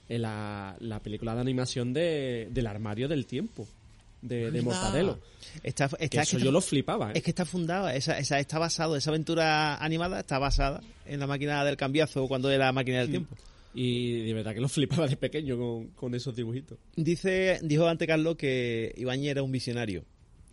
en 0.09 0.21
la, 0.21 0.75
la 0.79 0.99
película 1.01 1.33
de 1.35 1.41
animación 1.41 1.93
de, 1.93 2.47
del 2.51 2.67
armario 2.67 3.07
del 3.07 3.25
tiempo, 3.25 3.67
de, 4.21 4.51
de 4.51 4.61
Mortadelo. 4.61 5.19
Está, 5.63 5.87
Que 5.89 6.05
está- 6.05 6.21
eso 6.23 6.37
yo 6.39 6.51
lo 6.51 6.61
flipaba, 6.61 7.09
¿eh? 7.11 7.13
Es 7.17 7.23
que 7.23 7.31
está 7.31 7.45
fundado, 7.45 7.89
esa, 7.89 8.17
esa 8.17 8.39
está 8.39 8.59
basado, 8.59 8.95
esa 8.95 9.09
aventura 9.11 9.75
animada 9.77 10.19
está 10.19 10.39
basada 10.39 10.81
en 11.05 11.19
la 11.19 11.27
máquina 11.27 11.63
del 11.63 11.77
cambiazo 11.77 12.27
cuando 12.27 12.49
era 12.51 12.65
la 12.65 12.71
máquina 12.71 12.99
del 12.99 13.09
tiempo. 13.09 13.35
Y 13.77 14.21
de 14.23 14.33
verdad 14.33 14.53
que 14.53 14.61
lo 14.61 14.69
flipaba 14.69 15.05
de 15.07 15.17
pequeño 15.17 15.57
con, 15.57 15.87
con 15.89 16.15
esos 16.15 16.35
dibujitos. 16.35 16.77
Dice, 16.95 17.59
dijo 17.61 17.87
ante 17.87 18.07
Carlos 18.07 18.35
que 18.37 18.93
Ibáñez 18.97 19.31
era 19.31 19.43
un 19.43 19.51
visionario. 19.51 20.05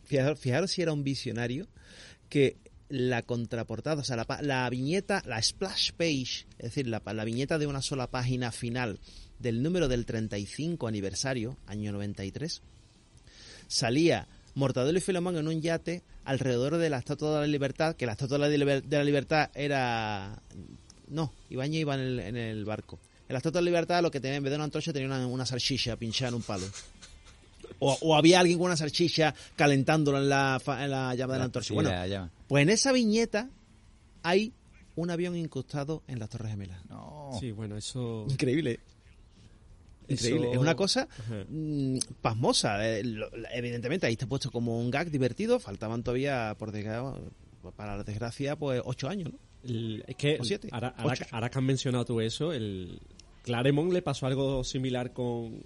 Fijaros, 0.05 0.39
fijaros 0.41 0.71
si 0.73 0.83
era 0.83 0.93
un 0.93 1.05
visionario 1.05 1.67
que 2.29 2.57
la 2.93 3.23
contraportada, 3.23 4.03
o 4.03 4.05
sea, 4.05 4.23
la, 4.43 4.69
viñeta, 4.69 5.23
la 5.25 5.41
splash 5.41 5.93
page, 5.93 6.45
es 6.59 6.75
decir, 6.75 6.87
la, 6.87 7.25
viñeta 7.25 7.57
de 7.57 7.67
una 7.67 7.81
sola 7.81 8.11
página 8.11 8.53
final 8.53 9.01
del 9.39 9.63
número 9.63 9.89
del 9.89 10.05
35 10.05 10.87
aniversario, 10.87 11.57
año 11.67 11.91
93, 11.93 12.61
salía 13.67 14.29
Mortadelo 14.55 14.99
y 14.99 15.01
Filemón 15.01 15.39
en 15.39 15.49
un 15.49 15.63
yate 15.63 16.03
alrededor 16.25 16.77
de 16.77 16.91
la 16.91 16.99
Estatua 16.99 17.37
de 17.37 17.41
la 17.41 17.47
Libertad, 17.47 17.97
que 17.97 18.05
la 18.05 18.13
Estatua 18.13 18.47
de 18.47 18.59
la, 18.59 19.05
Libertad 19.05 19.51
era... 19.55 20.43
No, 21.09 21.33
Ibáñez 21.49 21.81
iba 21.81 21.95
en 21.95 22.01
el, 22.01 22.21
en 22.21 22.37
el 22.37 22.67
barco. 22.67 23.01
En 23.27 23.33
la 23.33 23.39
Estatua 23.39 23.61
de 23.61 23.65
la 23.65 23.71
Libertad 23.71 24.03
lo 24.03 24.11
que 24.11 24.21
tenía 24.21 24.37
en 24.37 24.43
vez 24.43 24.51
de 24.51 24.57
una 24.57 24.65
antorcha 24.65 24.93
tenía 24.93 25.09
una, 25.09 25.27
una 25.27 25.47
salchicha 25.47 25.97
pinchada 25.97 26.29
en 26.29 26.35
un 26.35 26.43
palo. 26.43 26.67
O, 27.85 27.99
o 28.01 28.15
había 28.17 28.39
alguien 28.41 28.59
con 28.59 28.67
una 28.67 28.77
salchicha 28.77 29.35
calentándolo 29.57 30.19
en 30.19 30.29
la, 30.29 30.61
fa- 30.63 30.85
en 30.85 30.91
la 30.93 31.15
llama 31.15 31.33
de 31.33 31.39
la 31.41 31.45
antorcha. 31.47 31.69
Sí, 31.69 31.75
Bueno, 31.75 31.91
la 31.91 32.07
llama. 32.07 32.31
pues 32.47 32.63
en 32.63 32.69
esa 32.71 32.93
viñeta 32.93 33.51
hay 34.23 34.53
un 34.95 35.11
avión 35.11 35.35
incrustado 35.37 36.03
en 36.07 36.19
las 36.21 36.29
Torres 36.29 36.51
Gemelas. 36.53 36.85
No. 36.89 37.31
Sí, 37.41 37.51
bueno, 37.51 37.77
eso... 37.77 38.27
Increíble. 38.29 38.79
Increíble. 40.09 40.43
Eso- 40.49 40.53
Es 40.53 40.59
una 40.59 40.75
cosa 40.75 41.09
Ajá. 41.19 41.45
mm, 41.49 41.99
pasmosa. 42.21 42.87
Eh, 42.89 43.05
lo- 43.05 43.31
evidentemente, 43.53 44.07
ahí 44.07 44.13
está 44.13 44.27
puesto 44.27 44.51
como 44.51 44.79
un 44.79 44.91
gag 44.91 45.11
divertido. 45.11 45.59
Faltaban 45.61 46.03
todavía, 46.03 46.55
por 46.59 46.73
desgracia, 46.73 47.21
para 47.77 47.97
la 47.97 48.05
desgracia, 48.05 48.57
pues 48.57 48.83
ocho 48.85 49.09
años, 49.09 49.33
¿no? 49.33 49.39
El- 49.65 50.05
es 50.07 50.17
que 50.17 50.39
O 50.41 50.45
siete, 50.45 50.69
ahora, 50.73 50.95
ahora- 50.97 51.27
ahora 51.31 51.51
que 51.51 51.59
han 51.59 51.65
mencionado 51.65 52.05
tú 52.05 52.21
eso, 52.21 52.53
el 52.53 53.01
Claremont 53.43 53.93
le 53.93 54.03
pasó 54.03 54.27
algo 54.27 54.63
similar 54.65 55.13
con 55.13 55.61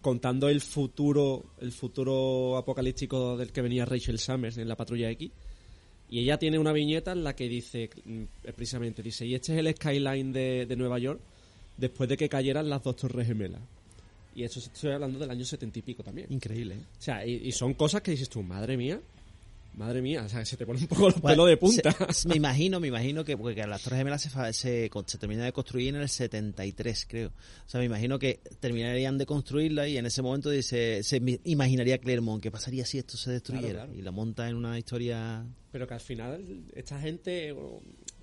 contando 0.00 0.48
el 0.48 0.60
futuro 0.60 1.44
el 1.60 1.72
futuro 1.72 2.56
apocalíptico 2.56 3.36
del 3.36 3.52
que 3.52 3.62
venía 3.62 3.84
Rachel 3.84 4.18
Summers 4.18 4.58
en 4.58 4.68
la 4.68 4.76
Patrulla 4.76 5.10
X. 5.10 5.30
Y 6.10 6.20
ella 6.20 6.38
tiene 6.38 6.58
una 6.58 6.72
viñeta 6.72 7.12
en 7.12 7.22
la 7.22 7.36
que 7.36 7.48
dice, 7.48 7.90
mm, 8.04 8.22
precisamente, 8.42 9.02
dice, 9.02 9.26
y 9.26 9.34
este 9.34 9.52
es 9.52 9.58
el 9.58 9.74
skyline 9.74 10.32
de, 10.32 10.64
de 10.66 10.76
Nueva 10.76 10.98
York 10.98 11.20
después 11.76 12.08
de 12.08 12.16
que 12.16 12.28
cayeran 12.28 12.68
las 12.68 12.82
dos 12.82 12.96
torres 12.96 13.26
gemelas. 13.26 13.60
Y 14.34 14.44
eso 14.44 14.60
estoy 14.60 14.92
hablando 14.92 15.18
del 15.18 15.30
año 15.30 15.44
setenta 15.44 15.78
y 15.78 15.82
pico 15.82 16.02
también. 16.02 16.32
Increíble. 16.32 16.76
¿eh? 16.76 16.84
O 16.98 17.02
sea, 17.02 17.26
y, 17.26 17.34
y 17.48 17.52
son 17.52 17.74
cosas 17.74 18.02
que 18.02 18.12
dices 18.12 18.28
tú, 18.28 18.42
madre 18.42 18.76
mía, 18.76 19.00
madre 19.78 20.02
mía, 20.02 20.24
o 20.26 20.28
sea, 20.28 20.44
se 20.44 20.56
te 20.56 20.66
pone 20.66 20.80
un 20.80 20.86
poco 20.88 21.08
los 21.08 21.20
Bueno, 21.20 21.44
pelos 21.44 21.48
de 21.48 21.56
punta. 21.56 22.12
se- 22.12 22.28
me 22.28 22.36
imagino, 22.36 22.80
me 22.80 22.88
imagino 22.88 23.24
que 23.24 23.36
porque 23.36 23.66
las 23.66 23.82
Torres 23.82 23.98
Gemelas 24.00 24.20
se, 24.22 24.30
se, 24.52 24.90
se 25.06 25.18
termina 25.18 25.44
de 25.44 25.52
construir 25.52 25.88
en 25.94 25.96
el 26.02 26.08
73, 26.08 27.06
creo. 27.08 27.28
O 27.28 27.68
sea, 27.68 27.78
me 27.80 27.86
imagino 27.86 28.18
que 28.18 28.40
terminarían 28.60 29.16
de 29.16 29.24
construirla 29.26 29.88
y 29.88 29.96
en 29.96 30.06
ese 30.06 30.20
momento 30.20 30.50
dice, 30.50 31.02
se 31.02 31.22
imaginaría 31.44 31.98
Clermont, 31.98 32.42
¿qué 32.42 32.50
pasaría 32.50 32.84
si 32.84 32.98
esto 32.98 33.16
se 33.16 33.30
destruyera? 33.30 33.68
Claro, 33.72 33.86
claro. 33.86 33.98
Y 33.98 34.02
la 34.02 34.10
monta 34.10 34.48
en 34.48 34.56
una 34.56 34.78
historia... 34.78 35.46
Pero 35.70 35.86
que 35.86 35.94
al 35.94 36.00
final 36.00 36.64
esta 36.74 36.98
gente, 37.00 37.54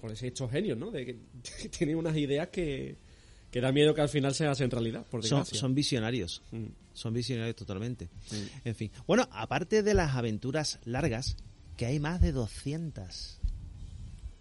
por 0.01 0.10
decir 0.10 0.28
estos 0.28 0.51
genios, 0.51 0.78
¿no? 0.78 0.91
De 0.91 1.06
que 1.06 1.16
tienen 1.78 1.95
unas 1.95 2.16
ideas 2.18 2.49
que, 2.49 2.97
que 3.56 3.62
da 3.62 3.72
miedo 3.72 3.95
que 3.95 4.01
al 4.01 4.10
final 4.10 4.36
se 4.36 4.45
hacen 4.47 4.70
realidad, 4.70 5.06
por 5.10 5.24
Son, 5.24 5.74
visionarios. 5.74 6.41
Mm. 6.51 6.66
Son 6.91 7.14
visionarios 7.14 7.56
totalmente. 7.56 8.10
Mm. 8.30 8.68
En 8.68 8.76
fin. 8.76 8.91
Bueno, 9.08 9.30
aparte 9.32 9.82
de 9.82 9.93
las 9.93 10.14
aventuras 10.14 10.80
largas, 10.84 11.38
que 11.78 11.86
hay 11.86 11.97
más 11.97 12.20
de 12.20 12.34
200. 12.34 13.39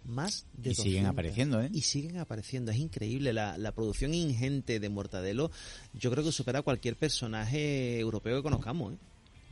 Más 0.03 0.47
de 0.51 0.71
Y 0.71 0.75
siguen 0.75 1.03
200. 1.05 1.11
apareciendo, 1.13 1.61
¿eh? 1.61 1.69
Y 1.71 1.83
siguen 1.83 2.17
apareciendo. 2.17 2.73
Es 2.73 2.77
increíble. 2.77 3.31
La, 3.31 3.57
la 3.57 3.71
producción 3.71 4.13
ingente 4.13 4.81
de 4.81 4.89
Mortadelo, 4.89 5.49
yo 5.93 6.11
creo 6.11 6.25
que 6.25 6.33
supera 6.33 6.59
a 6.59 6.63
cualquier 6.63 6.97
personaje 6.97 7.97
europeo 7.97 8.35
que 8.35 8.43
conozcamos, 8.43 8.95
¿eh? 8.95 8.97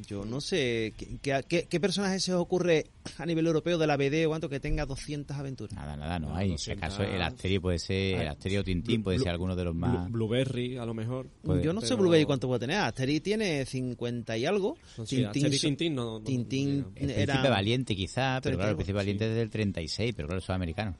Yo 0.07 0.25
no 0.25 0.41
sé, 0.41 0.91
¿qué, 0.97 1.43
qué, 1.47 1.67
qué- 1.69 1.79
personaje 1.79 2.19
se 2.19 2.33
os 2.33 2.41
ocurre 2.41 2.87
a 3.19 3.25
nivel 3.27 3.45
europeo 3.45 3.77
de 3.77 3.85
la 3.85 3.95
BD 3.95 4.25
o 4.25 4.29
cuánto 4.29 4.49
que 4.49 4.59
tenga 4.59 4.85
200 4.87 5.37
aventuras? 5.37 5.73
Nada, 5.75 5.95
nada, 5.95 6.17
no, 6.19 6.29
No, 6.29 6.35
hay. 6.35 6.49
200. 6.49 6.63
Si 6.63 6.71
acaso 6.71 7.03
el 7.03 7.21
Asterio 7.21 7.61
puede 7.61 7.77
ser, 7.77 8.19
el 8.21 8.27
Asterio 8.27 8.61
o 8.61 8.63
Tintín 8.63 9.03
puede 9.03 9.17
Blu- 9.19 9.23
ser 9.23 9.31
alguno 9.31 9.55
de 9.55 9.63
los 9.65 9.75
Blu- 9.75 9.79
más... 9.79 10.11
Blueberry, 10.11 10.77
a 10.77 10.85
lo 10.85 10.95
mejor. 10.95 11.27
Puede- 11.43 11.63
yo 11.63 11.73
no 11.73 11.81
sé 11.81 11.93
Blueberry 11.93 12.25
cuánto 12.25 12.47
puede 12.47 12.61
tener. 12.61 12.77
Asterix 12.77 13.21
tiene 13.23 13.65
50 13.67 14.35
y 14.35 14.45
algo. 14.47 14.77
No 14.97 15.05
Tintín 15.05 15.95
no- 15.95 16.19
no- 16.19 16.21
Tintín 16.25 16.79
no 16.79 16.91
El 16.95 17.09
era- 17.11 17.33
Príncipe 17.33 17.49
Valiente 17.49 17.95
quizá, 17.95 18.39
pero 18.41 18.57
claro, 18.57 18.71
el 18.71 18.75
31, 18.75 18.77
Príncipe 18.77 18.93
Valiente 18.93 19.29
es 19.29 19.35
del 19.35 19.49
36, 19.51 20.13
pero 20.15 20.27
claro, 20.27 20.39
eso 20.39 20.51
es 20.51 20.55
americano. 20.55 20.95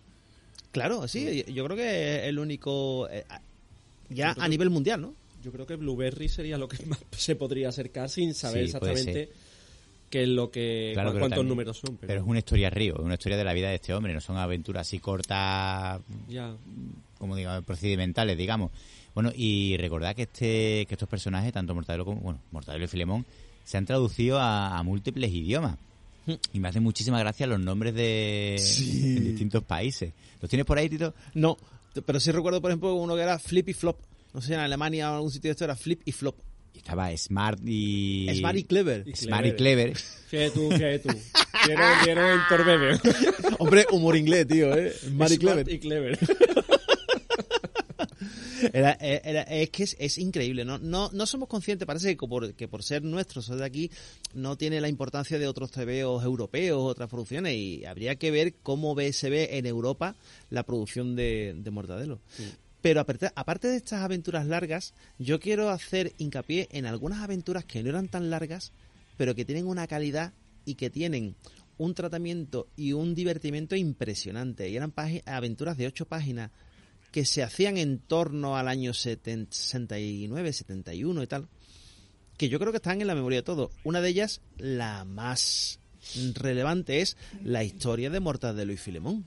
Claro, 0.72 1.08
sí, 1.08 1.44
yo 1.52 1.66
creo 1.66 1.76
que 1.78 2.18
es 2.20 2.24
el 2.26 2.38
único. 2.40 3.08
eh, 3.10 3.26
ya 4.10 4.36
a 4.38 4.48
nivel 4.48 4.70
mundial, 4.70 5.02
¿no? 5.02 5.14
Yo 5.44 5.52
creo 5.52 5.66
que 5.66 5.76
Blueberry 5.76 6.30
sería 6.30 6.58
lo 6.58 6.68
que 6.68 6.78
más 6.86 7.00
se 7.12 7.36
podría 7.36 7.70
acercar 7.70 8.10
sin 8.10 8.34
saber 8.34 8.60
Sí, 8.62 8.66
exactamente 8.66 9.30
qué 10.10 10.24
es 10.24 10.30
lo 10.30 10.52
que 10.52 10.92
Claro, 10.94 11.12
cuántos 11.12 11.30
también- 11.32 11.48
números 11.50 11.78
son. 11.78 11.98
Pero, 11.98 12.08
Pero 12.08 12.22
es 12.22 12.28
una 12.28 12.40
historia 12.40 12.70
río, 12.70 12.94
es 12.96 13.02
una 13.02 13.16
historia 13.16 13.38
de 13.38 13.44
la 13.44 13.54
vida 13.54 13.70
de 13.70 13.76
este 13.76 13.94
hombre, 13.94 14.14
no 14.14 14.22
son 14.22 14.38
aventuras 14.38 14.88
así 14.88 15.00
cortas, 15.00 16.02
ya 16.30 16.56
como 17.18 17.36
digamos, 17.36 17.64
procedimentales, 17.66 18.38
digamos. 18.38 18.72
Bueno, 19.16 19.32
y 19.36 19.76
recordad 19.78 20.16
que 20.16 20.24
este 20.24 20.86
que 20.88 20.94
estos 20.96 21.10
personajes, 21.10 21.52
tanto 21.54 21.74
Mortadelo 21.76 22.06
como, 22.06 22.22
bueno, 22.22 22.40
Mortadelo 22.52 22.86
y 22.86 22.88
Filemón, 22.88 23.26
se 23.64 23.78
han 23.78 23.86
traducido 23.86 24.40
a, 24.40 24.78
a 24.78 24.84
múltiples 24.84 25.32
idiomas. 25.32 25.78
Y 26.54 26.60
me 26.62 26.70
hace 26.70 26.80
muchísima 26.80 27.20
gracia 27.20 27.46
los 27.48 27.60
nombres 27.60 27.94
de 27.96 28.56
en 28.56 29.24
distintos 29.26 29.62
países. 29.64 30.14
¿Los 30.42 30.50
tienes 30.50 30.66
por 30.66 30.78
ahí, 30.78 30.88
Tito? 30.90 31.14
No, 31.34 31.58
pero 32.06 32.20
sí 32.20 32.32
recuerdo, 32.32 32.62
por 32.62 32.72
ejemplo, 32.72 32.94
uno 32.96 33.16
que 33.16 33.22
era 33.24 33.38
Flip 33.40 33.68
y 33.70 33.74
Flop. 33.74 33.98
No 34.34 34.42
sé, 34.42 34.54
en 34.56 34.60
Alemania 34.62 35.08
o 35.08 35.12
en 35.12 35.16
algún 35.18 35.32
sitio 35.32 35.50
de 35.50 35.52
esto 35.52 35.64
era 35.66 35.76
Flip 35.76 36.02
y 36.06 36.12
Flop. 36.12 36.36
Y 36.74 36.80
estaba 36.80 37.16
Smart 37.16 37.60
y... 37.66 38.28
Smart 38.40 38.58
y 38.58 38.64
Clever. 38.64 39.04
Y 39.08 39.16
Smart 39.16 39.46
y 39.46 39.52
Clever. 39.54 39.96
Fíjate 39.96 40.50
tú, 40.52 40.70
fíjate 40.72 41.00
tú. 41.00 41.10
Quiero, 41.66 41.84
quiero 42.04 42.34
Héctor 42.34 42.66
Bebe. 42.66 43.00
Hombre, 43.60 43.86
humor 43.92 44.18
inglés, 44.18 44.48
tío, 44.48 44.76
¿eh? 44.76 44.92
Smart 44.92 45.32
y 45.32 45.36
Smart 45.36 45.40
Clever. 45.68 45.70
y 45.74 45.80
clever. 45.80 46.20
Era, 48.72 48.92
era- 48.94 49.42
es 49.44 49.70
que 49.72 49.84
es, 49.84 49.96
es 50.00 50.18
increíble, 50.18 50.64
¿no? 50.64 50.78
No, 50.80 51.10
no 51.12 51.26
somos 51.26 51.50
conscientes, 51.50 51.86
parece 51.86 52.16
que 52.16 52.28
por, 52.28 52.54
que 52.54 52.70
por 52.70 52.82
ser 52.82 53.04
nuestros 53.04 53.50
o 53.50 53.58
de 53.58 53.66
aquí 53.66 53.92
no 54.34 54.56
tiene 54.58 54.80
la 54.80 54.88
importancia 54.88 55.38
de 55.38 55.48
otros 55.48 55.70
TVOs 55.72 56.24
europeos, 56.24 56.80
otras 56.82 57.10
producciones, 57.10 57.56
y 57.56 57.84
habría 57.84 58.16
que 58.16 58.32
ver 58.32 58.54
cómo 58.64 58.96
ve, 58.96 59.12
se 59.12 59.30
ve 59.30 59.58
en 59.58 59.66
Europa 59.66 60.16
la 60.50 60.64
producción 60.64 61.14
de, 61.18 61.54
de 61.58 61.72
Mortadelo. 61.72 62.22
Pero 62.84 63.00
aparte, 63.00 63.70
de 63.70 63.78
estas 63.78 64.02
aventuras 64.02 64.46
largas, 64.46 64.94
yo 65.18 65.40
quiero 65.40 65.70
hacer 65.70 66.12
hincapié 66.18 66.68
en 66.70 66.86
algunas 66.86 67.22
aventuras 67.22 67.64
que 67.64 67.82
no 67.82 67.90
eran 67.90 68.10
tan 68.10 68.30
largas, 68.30 68.74
pero 69.16 69.34
que 69.36 69.46
tienen 69.46 69.68
una 69.68 69.88
calidad 69.88 70.34
y 70.66 70.76
que 70.76 70.90
tienen 70.90 71.38
un 71.78 71.94
tratamiento 71.94 72.68
y 72.76 72.92
un 72.92 73.16
divertimento 73.16 73.78
impresionante. 73.78 74.68
Y 74.68 74.76
eran 74.76 74.94
aventuras 75.26 75.78
de 75.78 75.88
ocho 75.88 76.06
páginas 76.06 76.52
que 77.14 77.24
se 77.24 77.42
hacían 77.42 77.78
en 77.78 78.00
torno 78.00 78.58
al 78.58 78.68
año 78.68 78.94
70 78.94 79.56
69, 79.56 80.52
71 80.52 81.24
y 81.24 81.28
tal, 81.28 81.48
que 82.36 82.50
yo 82.50 82.60
creo 82.60 82.74
que 82.74 82.80
están 82.80 83.00
en 83.00 83.08
la 83.08 83.16
memoria 83.16 83.40
de 83.40 83.44
todos. 83.44 83.72
Una 83.86 84.02
de 84.02 84.10
ellas, 84.10 84.42
la 84.58 85.06
más 85.06 85.80
relevante, 86.34 87.00
es 87.00 87.16
la 87.46 87.64
historia 87.64 88.10
de 88.10 88.20
Mortadelo 88.20 88.74
y 88.74 88.78
Filemón. 88.78 89.26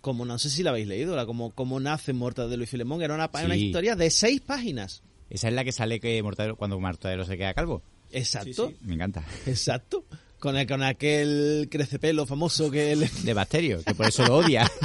Como 0.00 0.24
no 0.24 0.38
sé 0.38 0.50
si 0.50 0.62
la 0.62 0.70
habéis 0.70 0.86
leído, 0.88 1.16
la 1.16 1.26
como, 1.26 1.50
como 1.50 1.78
nace 1.80 2.12
Mortadelo 2.12 2.62
y 2.62 2.66
Filemón, 2.66 3.02
era 3.02 3.14
una, 3.14 3.30
una 3.44 3.56
historia 3.56 3.96
de 3.96 4.10
seis 4.10 4.40
páginas. 4.40 5.02
Esa 5.28 5.48
es 5.48 5.54
la 5.54 5.64
que 5.64 5.72
sale 5.72 6.00
que 6.00 6.22
Mortadelo, 6.22 6.56
cuando 6.56 6.78
Mortadelo 6.80 7.24
se 7.24 7.36
queda 7.36 7.54
calvo. 7.54 7.82
Exacto, 8.10 8.68
Sí, 8.70 8.76
Me 8.82 8.94
encanta. 8.94 9.24
exacto. 9.46 10.04
Con, 10.38 10.56
el- 10.56 10.66
con 10.66 10.82
aquel 10.82 11.68
crecepelo 11.70 12.24
famoso 12.26 12.70
que 12.70 12.92
él... 12.92 13.08
De 13.24 13.34
Bacterio, 13.34 13.82
que 13.84 13.94
por 13.94 14.06
eso 14.08 14.24
lo 14.26 14.38
odia. 14.38 14.70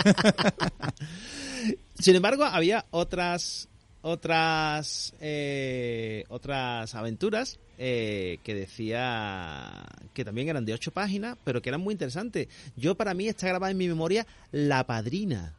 Sin 2.00 2.16
embargo, 2.16 2.44
había 2.44 2.86
otras 2.92 3.70
otras 4.02 5.14
eh, 5.20 6.26
otras 6.28 6.94
aventuras 6.94 7.58
eh, 7.78 8.40
que 8.44 8.54
decía 8.56 9.86
que 10.14 10.24
también 10.26 10.50
eran 10.50 10.66
de 10.66 10.74
ocho 10.74 10.92
páginas, 10.92 11.38
pero 11.44 11.62
que 11.62 11.70
eran 11.70 11.82
muy 11.82 11.94
interesantes. 11.94 12.48
Yo 12.76 12.96
para 12.96 13.14
mí 13.14 13.28
está 13.28 13.48
grabada 13.48 13.72
en 13.72 13.78
mi 13.78 13.88
memoria 13.88 14.26
La 14.52 14.86
Padrina. 14.86 15.54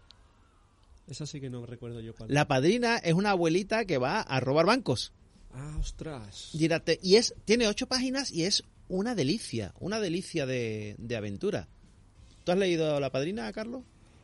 Esa 1.09 1.27
sí 1.27 1.41
que 1.41 1.51
no 1.51 1.65
recuerdo 1.67 2.01
yo 2.01 2.15
cuál. 2.15 2.33
La 2.33 2.49
Padrina 2.49 2.97
es 2.99 3.15
una 3.15 3.31
abuelita 3.31 3.85
que 3.85 3.99
va 3.99 4.21
a 4.21 4.41
robar 4.41 4.67
bancos. 4.67 5.13
Ah, 5.55 5.77
ostras. 5.79 6.51
Y 6.53 6.65
era- 6.65 6.81
te- 6.81 6.99
y 7.03 7.17
es 7.17 7.35
tiene 7.45 7.69
ocho 7.69 7.87
páginas 7.87 8.31
y 8.33 8.45
es 8.45 8.65
una 8.89 9.15
delicia, 9.15 9.73
una 9.79 10.01
delicia 10.01 10.47
de, 10.47 10.97
de 10.99 11.17
aventura. 11.17 11.69
¿Tú 12.45 12.53
has 12.53 12.59
leído 12.59 12.99
La 13.01 13.11
Padrina, 13.11 13.53
Carlos? 13.53 13.83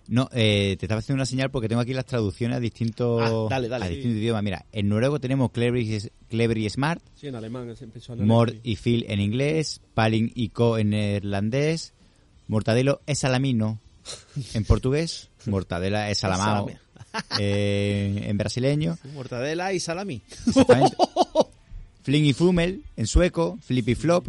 No, 0.09 0.29
eh, 0.33 0.77
te 0.79 0.87
estaba 0.87 0.99
haciendo 0.99 1.19
una 1.19 1.27
señal 1.27 1.51
porque 1.51 1.69
tengo 1.69 1.81
aquí 1.81 1.95
las 1.95 2.07
traducciones 2.07 2.57
a 2.57 2.61
distintos, 2.61 3.23
Ah, 3.23 3.47
dale, 3.49 3.69
dale. 3.69 3.85
a 3.85 3.89
distintos 3.89 4.19
idiomas. 4.19 4.43
Mira, 4.43 4.67
en 4.73 4.89
noruego 4.89 5.21
tenemos 5.21 5.51
Clever 5.53 5.81
y, 5.81 5.99
Clever 6.29 6.59
y 6.59 6.69
Smart, 6.69 7.03
Sí, 7.15 7.29
en 7.29 7.37
alemán 7.37 7.73
Mord 8.19 8.55
y 8.63 8.77
Phil 8.77 9.07
en 9.09 9.21
inglés, 9.21 9.81
Palin 9.95 10.31
y 10.35 10.49
Co 10.49 10.79
en 10.79 10.91
neerlandés, 10.91 11.95
Mortadelo 12.49 13.01
es 13.07 13.21
salamino 13.21 13.79
en 14.55 14.65
portugués, 14.65 15.31
Mortadela 15.47 16.11
es 16.11 16.19
salamao 16.19 16.69
eh, 17.39 18.25
en 18.27 18.39
brasileño. 18.39 18.99
Mortadela 19.15 19.73
y 19.73 19.81
salami. 19.81 20.21
Fling 22.03 22.25
y 22.25 22.33
Fumel 22.33 22.83
en 22.97 23.07
sueco, 23.07 23.59
Flip 23.63 23.89
y 23.89 23.95
Flop, 23.95 24.29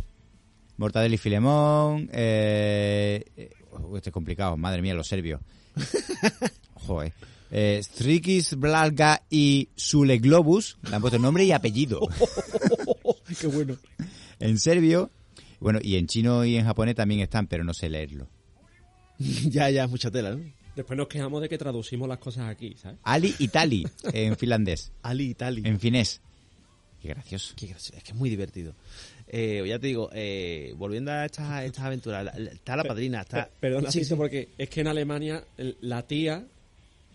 Mortadela 0.77 1.15
y 1.15 1.17
Filemón, 1.17 2.09
eh, 2.13 3.25
eh, 3.35 3.49
oh, 3.71 3.97
este 3.97 4.09
es 4.09 4.13
complicado, 4.13 4.55
madre 4.57 4.81
mía, 4.81 4.93
los 4.93 5.07
serbios. 5.07 5.41
Joder. 6.75 7.13
Eh, 7.51 7.81
Strikis, 7.83 8.55
Blalga 8.55 9.21
y 9.29 9.69
Sule 9.75 10.17
Globus, 10.17 10.77
le 10.89 10.95
han 10.95 11.01
puesto 11.01 11.19
nombre 11.19 11.45
y 11.45 11.51
apellido. 11.51 12.01
Qué 13.39 13.47
bueno. 13.47 13.77
en 14.39 14.57
serbio, 14.57 15.11
bueno, 15.59 15.79
y 15.81 15.97
en 15.97 16.07
chino 16.07 16.43
y 16.45 16.55
en 16.55 16.65
japonés 16.65 16.95
también 16.95 17.21
están, 17.21 17.47
pero 17.47 17.63
no 17.63 17.73
sé 17.73 17.89
leerlo. 17.89 18.27
ya, 19.17 19.69
ya, 19.69 19.87
mucha 19.87 20.09
tela, 20.09 20.31
¿no? 20.31 20.43
Después 20.75 20.97
nos 20.97 21.07
quejamos 21.07 21.41
de 21.43 21.49
que 21.49 21.57
traducimos 21.59 22.09
las 22.09 22.17
cosas 22.17 22.49
aquí, 22.49 22.75
¿sabes? 22.81 22.97
Ali 23.03 23.35
y 23.37 23.47
Tali 23.49 23.87
en 24.11 24.35
finlandés, 24.35 24.91
Ali 25.03 25.29
y 25.29 25.33
Tali. 25.35 25.61
en 25.63 25.79
finés. 25.79 26.21
Qué 26.99 27.09
gracioso. 27.09 27.53
Qué 27.55 27.67
gracioso, 27.67 27.97
es 27.97 28.03
que 28.03 28.11
es 28.11 28.17
muy 28.17 28.29
divertido. 28.29 28.73
Eh, 29.35 29.63
ya 29.67 29.79
te 29.79 29.87
digo, 29.87 30.11
eh, 30.13 30.75
volviendo 30.77 31.11
a 31.11 31.25
estas, 31.25 31.63
estas 31.63 31.85
aventuras, 31.85 32.37
está 32.37 32.75
la 32.75 32.83
padrina, 32.83 33.21
está... 33.21 33.45
Pe- 33.45 33.51
Perdona, 33.61 33.89
Sí, 33.89 34.05
sí. 34.05 34.13
porque 34.13 34.49
es 34.59 34.69
que 34.69 34.81
en 34.81 34.87
Alemania 34.87 35.43
el- 35.57 35.75
la 35.81 36.03
tía 36.03 36.43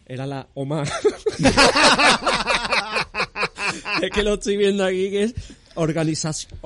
era 0.04 0.26
la 0.26 0.48
Oma. 0.54 0.82
es 4.02 4.10
que 4.10 4.22
lo 4.22 4.34
estoy 4.34 4.56
viendo 4.56 4.84
aquí 4.84 5.10
que 5.10 5.22
es 5.24 5.34
organización. 5.74 6.60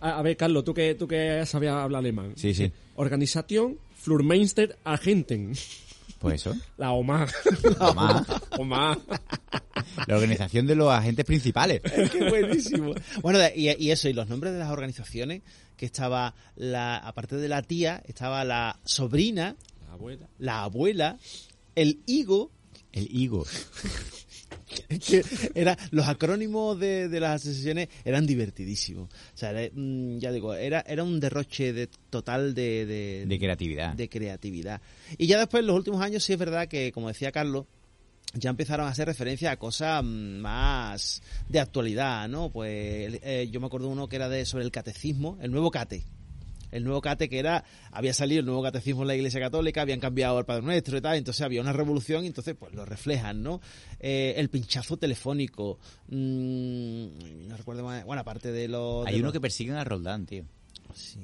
A 0.00 0.18
a 0.18 0.22
ver, 0.22 0.36
Carlos, 0.36 0.64
tú 0.64 0.74
que, 0.74 0.94
tú 0.94 1.06
que 1.08 1.44
sabías 1.46 1.74
hablar 1.74 2.00
alemán. 2.00 2.32
Sí, 2.36 2.54
sí. 2.54 2.70
Organización 2.96 3.78
Flurmeister 4.00 4.76
Agenten. 4.84 5.52
Pues 6.30 6.46
eso. 6.46 6.54
La 6.76 6.92
OMA. 6.92 7.26
Mamá, 7.78 8.26
OMA. 8.58 8.98
la 10.06 10.14
organización 10.16 10.66
de 10.66 10.74
los 10.74 10.90
agentes 10.92 11.24
principales. 11.24 11.80
Qué 11.82 12.28
buenísimo. 12.28 12.94
Bueno, 13.22 13.38
y, 13.54 13.70
y 13.70 13.90
eso, 13.90 14.08
y 14.08 14.12
los 14.12 14.28
nombres 14.28 14.52
de 14.52 14.58
las 14.58 14.70
organizaciones, 14.70 15.42
que 15.76 15.86
estaba 15.86 16.34
la, 16.56 16.96
aparte 16.98 17.36
de 17.36 17.48
la 17.48 17.62
tía, 17.62 18.02
estaba 18.06 18.44
la 18.44 18.78
sobrina, 18.84 19.56
La 19.86 19.92
abuela. 19.94 20.28
la 20.38 20.62
abuela, 20.64 21.18
el 21.74 22.00
higo, 22.06 22.50
El 22.92 23.08
higo. 23.14 23.44
Que 25.06 25.24
era 25.54 25.76
los 25.90 26.06
acrónimos 26.08 26.78
de, 26.78 27.08
de 27.08 27.20
las 27.20 27.42
asociaciones 27.42 27.88
eran 28.04 28.26
divertidísimos. 28.26 29.08
O 29.12 29.36
sea, 29.36 29.50
era, 29.50 29.70
mm, 29.74 30.18
ya 30.18 30.32
digo, 30.32 30.54
era, 30.54 30.80
era 30.86 31.04
un 31.04 31.20
derroche 31.20 31.72
de, 31.72 31.88
total 32.10 32.54
de, 32.54 32.86
de, 32.86 33.26
De 33.26 33.38
creatividad. 33.38 33.94
de 33.94 34.08
creatividad. 34.08 34.80
Y 35.18 35.26
ya 35.26 35.38
después, 35.38 35.60
en 35.60 35.66
los 35.68 35.76
últimos 35.76 36.02
años, 36.02 36.24
sí 36.24 36.32
es 36.32 36.38
verdad 36.38 36.68
que, 36.68 36.92
como 36.92 37.08
decía 37.08 37.32
Carlos, 37.32 37.66
ya 38.34 38.50
empezaron 38.50 38.86
a 38.86 38.90
hacer 38.90 39.06
referencia 39.06 39.50
a 39.50 39.56
cosas 39.56 40.02
mm, 40.02 40.38
más 40.40 41.22
de 41.48 41.60
actualidad, 41.60 42.28
¿no? 42.28 42.50
Pues 42.50 43.18
eh, 43.22 43.48
yo 43.50 43.60
me 43.60 43.66
acuerdo 43.66 43.88
uno 43.88 44.08
que 44.08 44.16
era 44.16 44.28
de 44.28 44.44
sobre 44.44 44.64
el 44.64 44.70
catecismo, 44.70 45.38
el 45.40 45.50
nuevo 45.50 45.70
cate. 45.70 46.04
El 46.72 46.84
nuevo 46.84 47.00
cate 47.00 47.28
que 47.28 47.38
era, 47.38 47.64
había 47.92 48.12
salido 48.12 48.40
el 48.40 48.46
nuevo 48.46 48.62
catecismo 48.62 49.02
en 49.02 49.08
la 49.08 49.14
Iglesia 49.14 49.40
Católica, 49.40 49.82
habían 49.82 50.00
cambiado 50.00 50.38
el 50.38 50.44
Padre 50.44 50.62
Nuestro 50.62 50.96
y 50.96 51.00
tal, 51.00 51.16
entonces 51.16 51.42
había 51.42 51.60
una 51.60 51.72
revolución 51.72 52.24
y 52.24 52.26
entonces 52.28 52.54
pues 52.58 52.74
lo 52.74 52.84
reflejan, 52.84 53.42
¿no? 53.42 53.60
Eh, 54.00 54.34
el 54.36 54.48
pinchazo 54.50 54.96
telefónico, 54.96 55.78
mm, 56.08 57.48
no 57.48 57.56
recuerdo 57.56 57.84
más, 57.84 58.04
bueno, 58.04 58.20
aparte 58.22 58.52
de 58.52 58.68
los... 58.68 59.06
Hay 59.06 59.14
de 59.14 59.18
uno 59.20 59.26
los- 59.28 59.32
que 59.32 59.40
persiguen 59.40 59.76
a 59.76 59.84
Roldán, 59.84 60.26
tío. 60.26 60.44
Sí. 60.94 61.20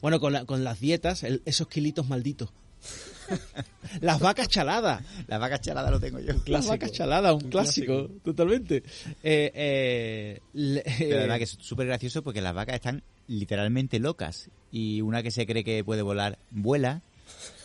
Bueno, 0.00 0.18
con, 0.20 0.32
la- 0.32 0.44
con 0.44 0.64
las 0.64 0.80
dietas, 0.80 1.22
el- 1.24 1.42
esos 1.44 1.68
kilitos 1.68 2.08
malditos. 2.08 2.50
Las 4.00 4.20
vacas 4.20 4.48
chaladas. 4.48 5.02
La 5.26 5.38
vaca 5.38 5.60
chalada 5.60 5.90
lo 5.90 6.00
tengo 6.00 6.18
yo. 6.20 6.32
Las 6.46 6.66
vacas 6.66 6.92
chaladas, 6.92 7.34
un, 7.34 7.44
Un 7.44 7.50
clásico, 7.50 7.94
clásico. 8.06 8.20
totalmente. 8.24 8.76
Eh, 9.22 9.52
eh, 9.54 10.40
le- 10.54 10.82
Pero 10.98 11.34
eh, 11.34 11.38
que 11.38 11.44
es 11.44 11.50
súper 11.60 11.86
gracioso 11.86 12.22
porque 12.22 12.40
las 12.40 12.54
vacas 12.54 12.76
están 12.76 13.02
literalmente 13.30 13.98
locas. 13.98 14.50
Y 14.72 15.00
una 15.00 15.22
que 15.22 15.30
se 15.30 15.46
cree 15.46 15.64
que 15.64 15.82
puede 15.84 16.02
volar, 16.02 16.38
vuela. 16.50 17.00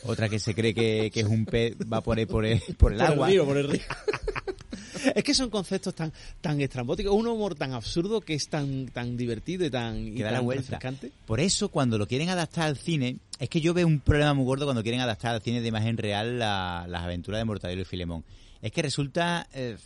Otra 0.04 0.30
que 0.30 0.40
se 0.40 0.54
cree 0.54 0.74
que, 0.74 1.10
que 1.12 1.22
es 1.22 1.26
un 1.26 1.46
pez, 1.46 1.76
va 1.92 2.02
por 2.02 2.18
ahí 2.20 2.26
por 2.28 2.46
el, 2.46 2.60
por 2.60 2.70
el 2.70 2.76
Por 2.78 2.94
el 2.94 3.02
agua. 3.02 3.28
río, 3.28 3.46
por 3.46 3.58
el 3.58 3.68
río. 3.68 3.82
es 5.16 5.24
que 5.24 5.34
son 5.34 5.50
conceptos 5.50 5.94
tan 5.96 6.14
tan 6.42 6.62
estrambóticos, 6.62 7.14
un 7.14 7.28
humor 7.28 7.56
tan 7.56 7.74
absurdo 7.74 8.22
que 8.22 8.36
es 8.36 8.48
tan 8.48 8.86
tan 8.88 9.18
divertido 9.18 9.66
y 9.66 9.70
tan, 9.72 9.98
y 9.98 10.20
la 10.20 10.40
vuelta. 10.40 10.62
refrescante. 10.64 11.12
Por 11.26 11.40
eso, 11.40 11.70
cuando 11.70 11.98
lo 11.98 12.08
quieren 12.08 12.30
adaptar 12.30 12.66
al 12.68 12.78
cine, 12.78 13.18
es 13.40 13.50
que 13.50 13.60
yo 13.62 13.74
veo 13.74 13.88
un 13.88 14.00
problema 14.00 14.34
muy 14.36 14.46
gordo 14.46 14.66
cuando 14.66 14.84
quieren 14.84 15.02
adaptar 15.02 15.34
al 15.36 15.42
cine 15.42 15.62
de 15.62 15.68
imagen 15.68 15.98
real 15.98 16.38
la- 16.40 16.86
las 16.88 17.02
aventuras 17.04 17.40
de 17.42 17.46
Mortadelo 17.46 17.82
y 17.82 17.86
Filemón. 17.86 18.24
Es 18.66 18.72
que 18.72 18.82
resulta 18.82 19.48
eh, 19.54 19.78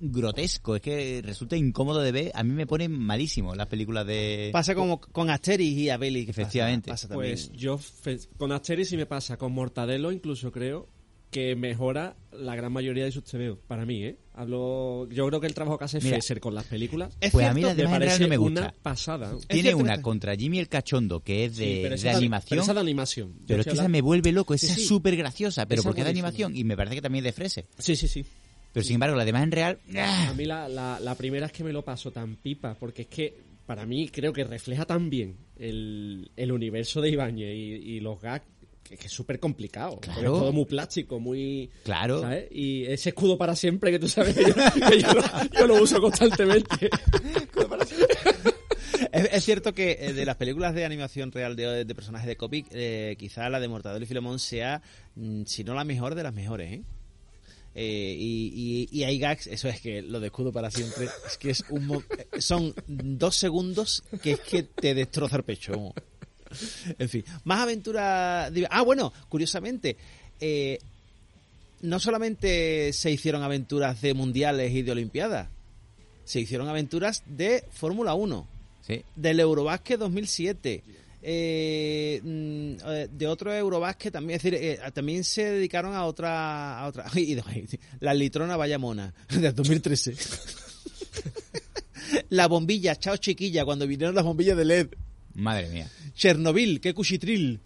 grotesco, 0.00 0.76
es 0.76 0.82
que 0.82 1.22
resulta 1.24 1.56
incómodo 1.56 2.00
de 2.00 2.12
ver. 2.12 2.32
A 2.34 2.42
mí 2.42 2.52
me 2.52 2.66
ponen 2.66 2.92
malísimo 2.92 3.54
las 3.54 3.66
películas 3.68 4.06
de... 4.06 4.50
Pasa 4.52 4.74
como 4.74 5.00
con 5.00 5.30
Asterix 5.30 5.72
y 5.78 5.88
Abelix. 5.90 6.26
pasa- 6.28 6.40
Efectivamente. 6.42 6.90
Pasa, 6.90 7.08
también. 7.08 7.32
Pues 7.32 7.52
yo, 7.52 7.78
fe- 7.78 8.18
con 8.36 8.52
Asterix 8.52 8.88
sí 8.88 8.96
me 8.96 9.06
pasa, 9.06 9.36
con 9.36 9.52
Mortadelo 9.52 10.12
incluso 10.12 10.50
creo 10.52 10.88
que 11.30 11.56
mejora 11.56 12.16
la 12.32 12.54
gran 12.56 12.72
mayoría 12.72 13.04
de 13.04 13.12
sus 13.12 13.24
TVO, 13.24 13.58
para 13.66 13.86
mí, 13.86 14.04
¿eh? 14.04 14.18
Hablo, 14.34 15.06
yo 15.10 15.26
creo 15.28 15.40
que 15.40 15.46
el 15.46 15.52
trabajo 15.54 15.76
que 15.78 15.84
hace 15.84 16.00
Mira, 16.00 16.16
Fesser 16.16 16.40
con 16.40 16.54
las 16.54 16.64
películas 16.64 17.14
es 17.20 17.32
pues 17.32 17.46
a 17.46 17.52
mí 17.52 17.62
de 17.62 17.74
me 17.74 17.84
parece 17.84 18.22
no 18.22 18.28
me 18.28 18.36
gusta. 18.38 18.60
una 18.62 18.74
pasada. 18.82 19.30
Tiene 19.46 19.62
cierto 19.62 19.78
una 19.78 20.00
contra 20.00 20.34
Jimmy 20.34 20.58
el 20.58 20.68
Cachondo, 20.68 21.20
que 21.20 21.44
es 21.44 21.56
de, 21.56 21.64
Sí, 21.64 21.78
pero 21.82 21.88
de 21.90 21.94
esa 21.96 22.08
de- 22.10 22.16
animación. 22.16 22.48
pero 22.50 22.62
esa 22.62 22.74
de 22.74 22.80
animación. 22.80 23.34
Pero 23.46 23.60
es 23.60 23.66
que 23.66 23.72
esa 23.74 23.88
me 23.88 24.00
vuelve 24.00 24.32
loco, 24.32 24.54
esa 24.54 24.74
Sí, 24.74 24.80
es 24.80 24.88
súper 24.88 25.16
graciosa, 25.16 25.66
pero 25.66 25.80
Esa 25.80 25.88
porque 25.88 26.00
es 26.00 26.06
de 26.06 26.10
animación 26.12 26.56
y 26.56 26.64
me 26.64 26.76
parece 26.76 26.96
que 26.96 27.02
también 27.02 27.24
es 27.26 27.28
de 27.28 27.32
Frese. 27.34 27.66
Sí, 27.78 27.94
sí, 27.94 28.08
sí. 28.08 28.24
Pero 28.72 28.84
sin 28.84 28.94
embargo, 28.94 29.16
la 29.16 29.24
de 29.24 29.30
imagen 29.30 29.52
real, 29.52 29.78
¡ah! 29.98 30.28
A 30.30 30.34
mí 30.34 30.46
la, 30.46 30.66
la, 30.66 30.98
la 30.98 31.14
primera 31.14 31.44
es 31.44 31.52
que 31.52 31.62
me 31.62 31.72
lo 31.74 31.82
paso 31.84 32.10
tan 32.10 32.36
pipa, 32.36 32.74
porque 32.74 33.02
es 33.02 33.08
que 33.08 33.36
para 33.66 33.84
mí 33.84 34.08
creo 34.08 34.32
que 34.32 34.44
refleja 34.44 34.86
tan 34.86 35.10
bien 35.10 35.36
el, 35.58 36.30
el 36.36 36.52
universo 36.52 37.02
de 37.02 37.10
Ibáñez 37.10 37.54
y, 37.54 37.58
y 37.96 38.00
los 38.00 38.18
gags 38.20 38.46
que, 38.92 38.96
que 38.98 39.06
es 39.06 39.12
súper 39.12 39.38
complicado. 39.40 39.98
Claro. 40.00 40.20
Es 40.20 40.26
todo 40.40 40.52
muy 40.52 40.64
plástico, 40.66 41.18
muy... 41.20 41.70
claro. 41.84 42.20
¿sabes? 42.22 42.46
Y 42.50 42.84
ese 42.84 43.10
escudo 43.10 43.36
para 43.38 43.56
siempre 43.56 43.90
que 43.90 43.98
tú 43.98 44.08
sabes 44.08 44.34
que 44.36 44.44
yo, 44.44 44.54
que 44.88 45.00
yo 45.00 45.12
lo, 45.12 45.22
yo 45.58 45.66
lo 45.66 45.82
uso 45.82 46.00
constantemente. 46.00 46.90
Es, 49.12 49.28
es 49.32 49.44
cierto 49.44 49.74
que 49.74 49.98
eh, 50.00 50.12
de 50.14 50.24
las 50.24 50.36
películas 50.36 50.74
de 50.74 50.84
animación 50.84 51.32
real 51.32 51.54
de, 51.56 51.84
de 51.84 51.94
personajes 51.94 52.26
de 52.26 52.36
cómic, 52.36 52.66
eh, 52.70 53.16
quizá 53.18 53.48
la 53.50 53.60
de 53.60 53.68
Mortadelo 53.68 54.02
y 54.04 54.08
Filemón 54.08 54.38
sea, 54.38 54.80
mm, 55.16 55.42
si 55.44 55.64
no 55.64 55.74
la 55.74 55.84
mejor, 55.84 56.14
de 56.14 56.22
las 56.22 56.32
mejores, 56.32 56.72
¿eh? 56.72 56.82
Eh, 57.74 58.14
y, 58.18 58.88
y- 58.92 58.98
y 59.00 59.04
hay 59.04 59.18
gags, 59.18 59.46
eso 59.48 59.68
es 59.68 59.80
que 59.80 60.02
lo 60.02 60.20
de 60.20 60.26
escudo 60.26 60.52
para 60.52 60.70
siempre, 60.70 61.06
es 61.26 61.36
que 61.38 61.50
es 61.50 61.64
un 61.70 61.86
mo- 61.86 62.02
eh, 62.32 62.40
son 62.40 62.74
dos 62.86 63.36
segundos 63.36 64.02
que 64.22 64.32
es 64.32 64.40
que 64.40 64.62
te 64.62 64.94
destroza 64.94 65.36
el 65.36 65.42
pecho. 65.44 65.92
En 66.98 67.08
fin, 67.08 67.24
más 67.44 67.60
aventuras. 67.60 68.52
Ah, 68.70 68.82
bueno, 68.82 69.12
curiosamente, 69.28 69.96
eh, 70.40 70.78
no 71.82 71.98
solamente 71.98 72.92
se 72.92 73.10
hicieron 73.10 73.42
aventuras 73.42 74.00
de 74.00 74.14
mundiales 74.14 74.72
y 74.72 74.82
de 74.82 74.92
olimpiadas, 74.92 75.48
se 76.24 76.40
hicieron 76.40 76.68
aventuras 76.68 77.22
de 77.26 77.64
Fórmula 77.72 78.14
1 78.14 78.46
Sí. 78.86 79.02
del 79.16 79.40
Eurobásquet 79.40 79.98
2007. 79.98 80.82
eh, 81.24 82.20
mm, 82.22 82.72
eh, 82.84 83.08
de 83.12 83.26
otro 83.28 83.54
Eurobásquet 83.54 84.12
también, 84.12 84.38
es 84.38 84.42
decir, 84.42 84.58
eh, 84.60 84.80
también 84.92 85.22
se 85.22 85.44
dedicaron 85.52 85.94
a 85.94 86.04
otra, 86.04 86.80
a 86.80 86.86
otra, 86.88 87.06
y 87.14 87.36
la 88.00 88.12
litrona 88.12 88.56
vaya 88.56 88.76
mona, 88.78 89.14
de 89.28 89.52
2013. 89.52 90.16
la 92.30 92.46
bombilla, 92.48 92.96
chao 92.96 93.16
chiquilla, 93.16 93.64
cuando 93.64 93.86
vinieron 93.86 94.14
las 94.14 94.24
bombillas 94.24 94.56
de 94.56 94.64
LED. 94.64 94.88
Madre 95.34 95.68
mía. 95.68 95.90
Chernobyl, 96.14 96.80
qué 96.80 96.94
cuchitril. 96.94 97.60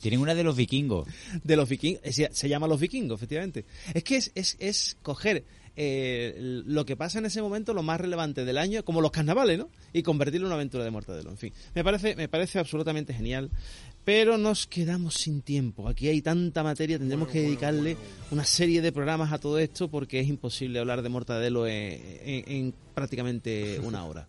Tienen 0.00 0.20
una 0.20 0.34
de 0.34 0.44
los 0.44 0.56
vikingos. 0.56 1.08
de 1.42 1.56
los 1.56 1.68
vikingos. 1.68 2.02
Se, 2.14 2.28
se 2.32 2.48
llama 2.48 2.68
Los 2.68 2.78
Vikingos, 2.80 3.18
efectivamente. 3.18 3.64
Es 3.94 4.04
que 4.04 4.16
es, 4.16 4.30
es, 4.36 4.56
es 4.60 4.96
coger 5.02 5.44
eh, 5.74 6.34
lo 6.38 6.84
que 6.86 6.96
pasa 6.96 7.18
en 7.18 7.26
ese 7.26 7.42
momento, 7.42 7.74
lo 7.74 7.82
más 7.82 8.00
relevante 8.00 8.44
del 8.44 8.58
año, 8.58 8.84
como 8.84 9.00
los 9.00 9.10
carnavales, 9.10 9.58
¿no? 9.58 9.68
Y 9.92 10.02
convertirlo 10.04 10.46
en 10.46 10.50
una 10.50 10.54
aventura 10.54 10.84
de 10.84 10.90
Mortadelo. 10.92 11.30
En 11.30 11.36
fin, 11.36 11.52
me 11.74 11.82
parece, 11.82 12.14
me 12.14 12.28
parece 12.28 12.60
absolutamente 12.60 13.12
genial. 13.12 13.50
Pero 14.04 14.38
nos 14.38 14.66
quedamos 14.68 15.14
sin 15.14 15.42
tiempo. 15.42 15.88
Aquí 15.88 16.06
hay 16.08 16.22
tanta 16.22 16.62
materia, 16.62 16.96
tendremos 16.98 17.28
que 17.28 17.42
dedicarle 17.42 17.96
una 18.30 18.44
serie 18.44 18.80
de 18.80 18.92
programas 18.92 19.32
a 19.32 19.38
todo 19.38 19.58
esto 19.58 19.88
porque 19.90 20.20
es 20.20 20.28
imposible 20.28 20.78
hablar 20.78 21.02
de 21.02 21.08
Mortadelo 21.08 21.66
en, 21.66 22.00
en- 22.24 22.44
en 22.46 22.74
prácticamente 22.94 23.80
una 23.80 24.04
hora. 24.04 24.26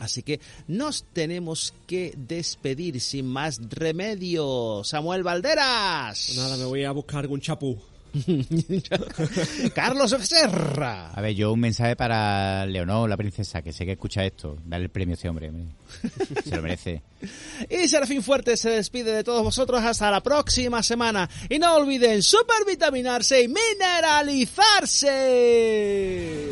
Así 0.00 0.22
que 0.22 0.40
nos 0.66 1.04
tenemos 1.12 1.74
que 1.86 2.14
despedir 2.16 3.00
sin 3.00 3.26
más 3.26 3.60
remedio. 3.68 4.82
Samuel 4.82 5.22
Valderas. 5.22 6.24
Pues 6.26 6.38
nada, 6.38 6.56
me 6.56 6.64
voy 6.64 6.84
a 6.84 6.92
buscar 6.92 7.20
algún 7.20 7.40
chapú. 7.40 7.78
Carlos 9.74 10.12
Becerra. 10.12 11.10
A 11.10 11.20
ver, 11.20 11.34
yo 11.34 11.52
un 11.52 11.60
mensaje 11.60 11.94
para 11.96 12.64
Leonor, 12.66 13.10
la 13.10 13.16
princesa, 13.16 13.62
que 13.62 13.72
sé 13.72 13.84
que 13.84 13.92
escucha 13.92 14.24
esto. 14.24 14.56
Dale 14.64 14.84
el 14.84 14.90
premio 14.90 15.12
a 15.12 15.16
este 15.16 15.28
hombre. 15.28 15.50
hombre. 15.50 15.74
Se 16.44 16.56
lo 16.56 16.62
merece. 16.62 17.02
Y 17.68 17.86
Serafín 17.86 18.22
Fuerte 18.22 18.56
se 18.56 18.70
despide 18.70 19.12
de 19.12 19.22
todos 19.22 19.44
vosotros 19.44 19.82
hasta 19.82 20.10
la 20.10 20.22
próxima 20.22 20.82
semana. 20.82 21.28
Y 21.48 21.58
no 21.58 21.76
olviden 21.76 22.22
supervitaminarse 22.22 23.42
y 23.42 23.48
mineralizarse. 23.48 26.48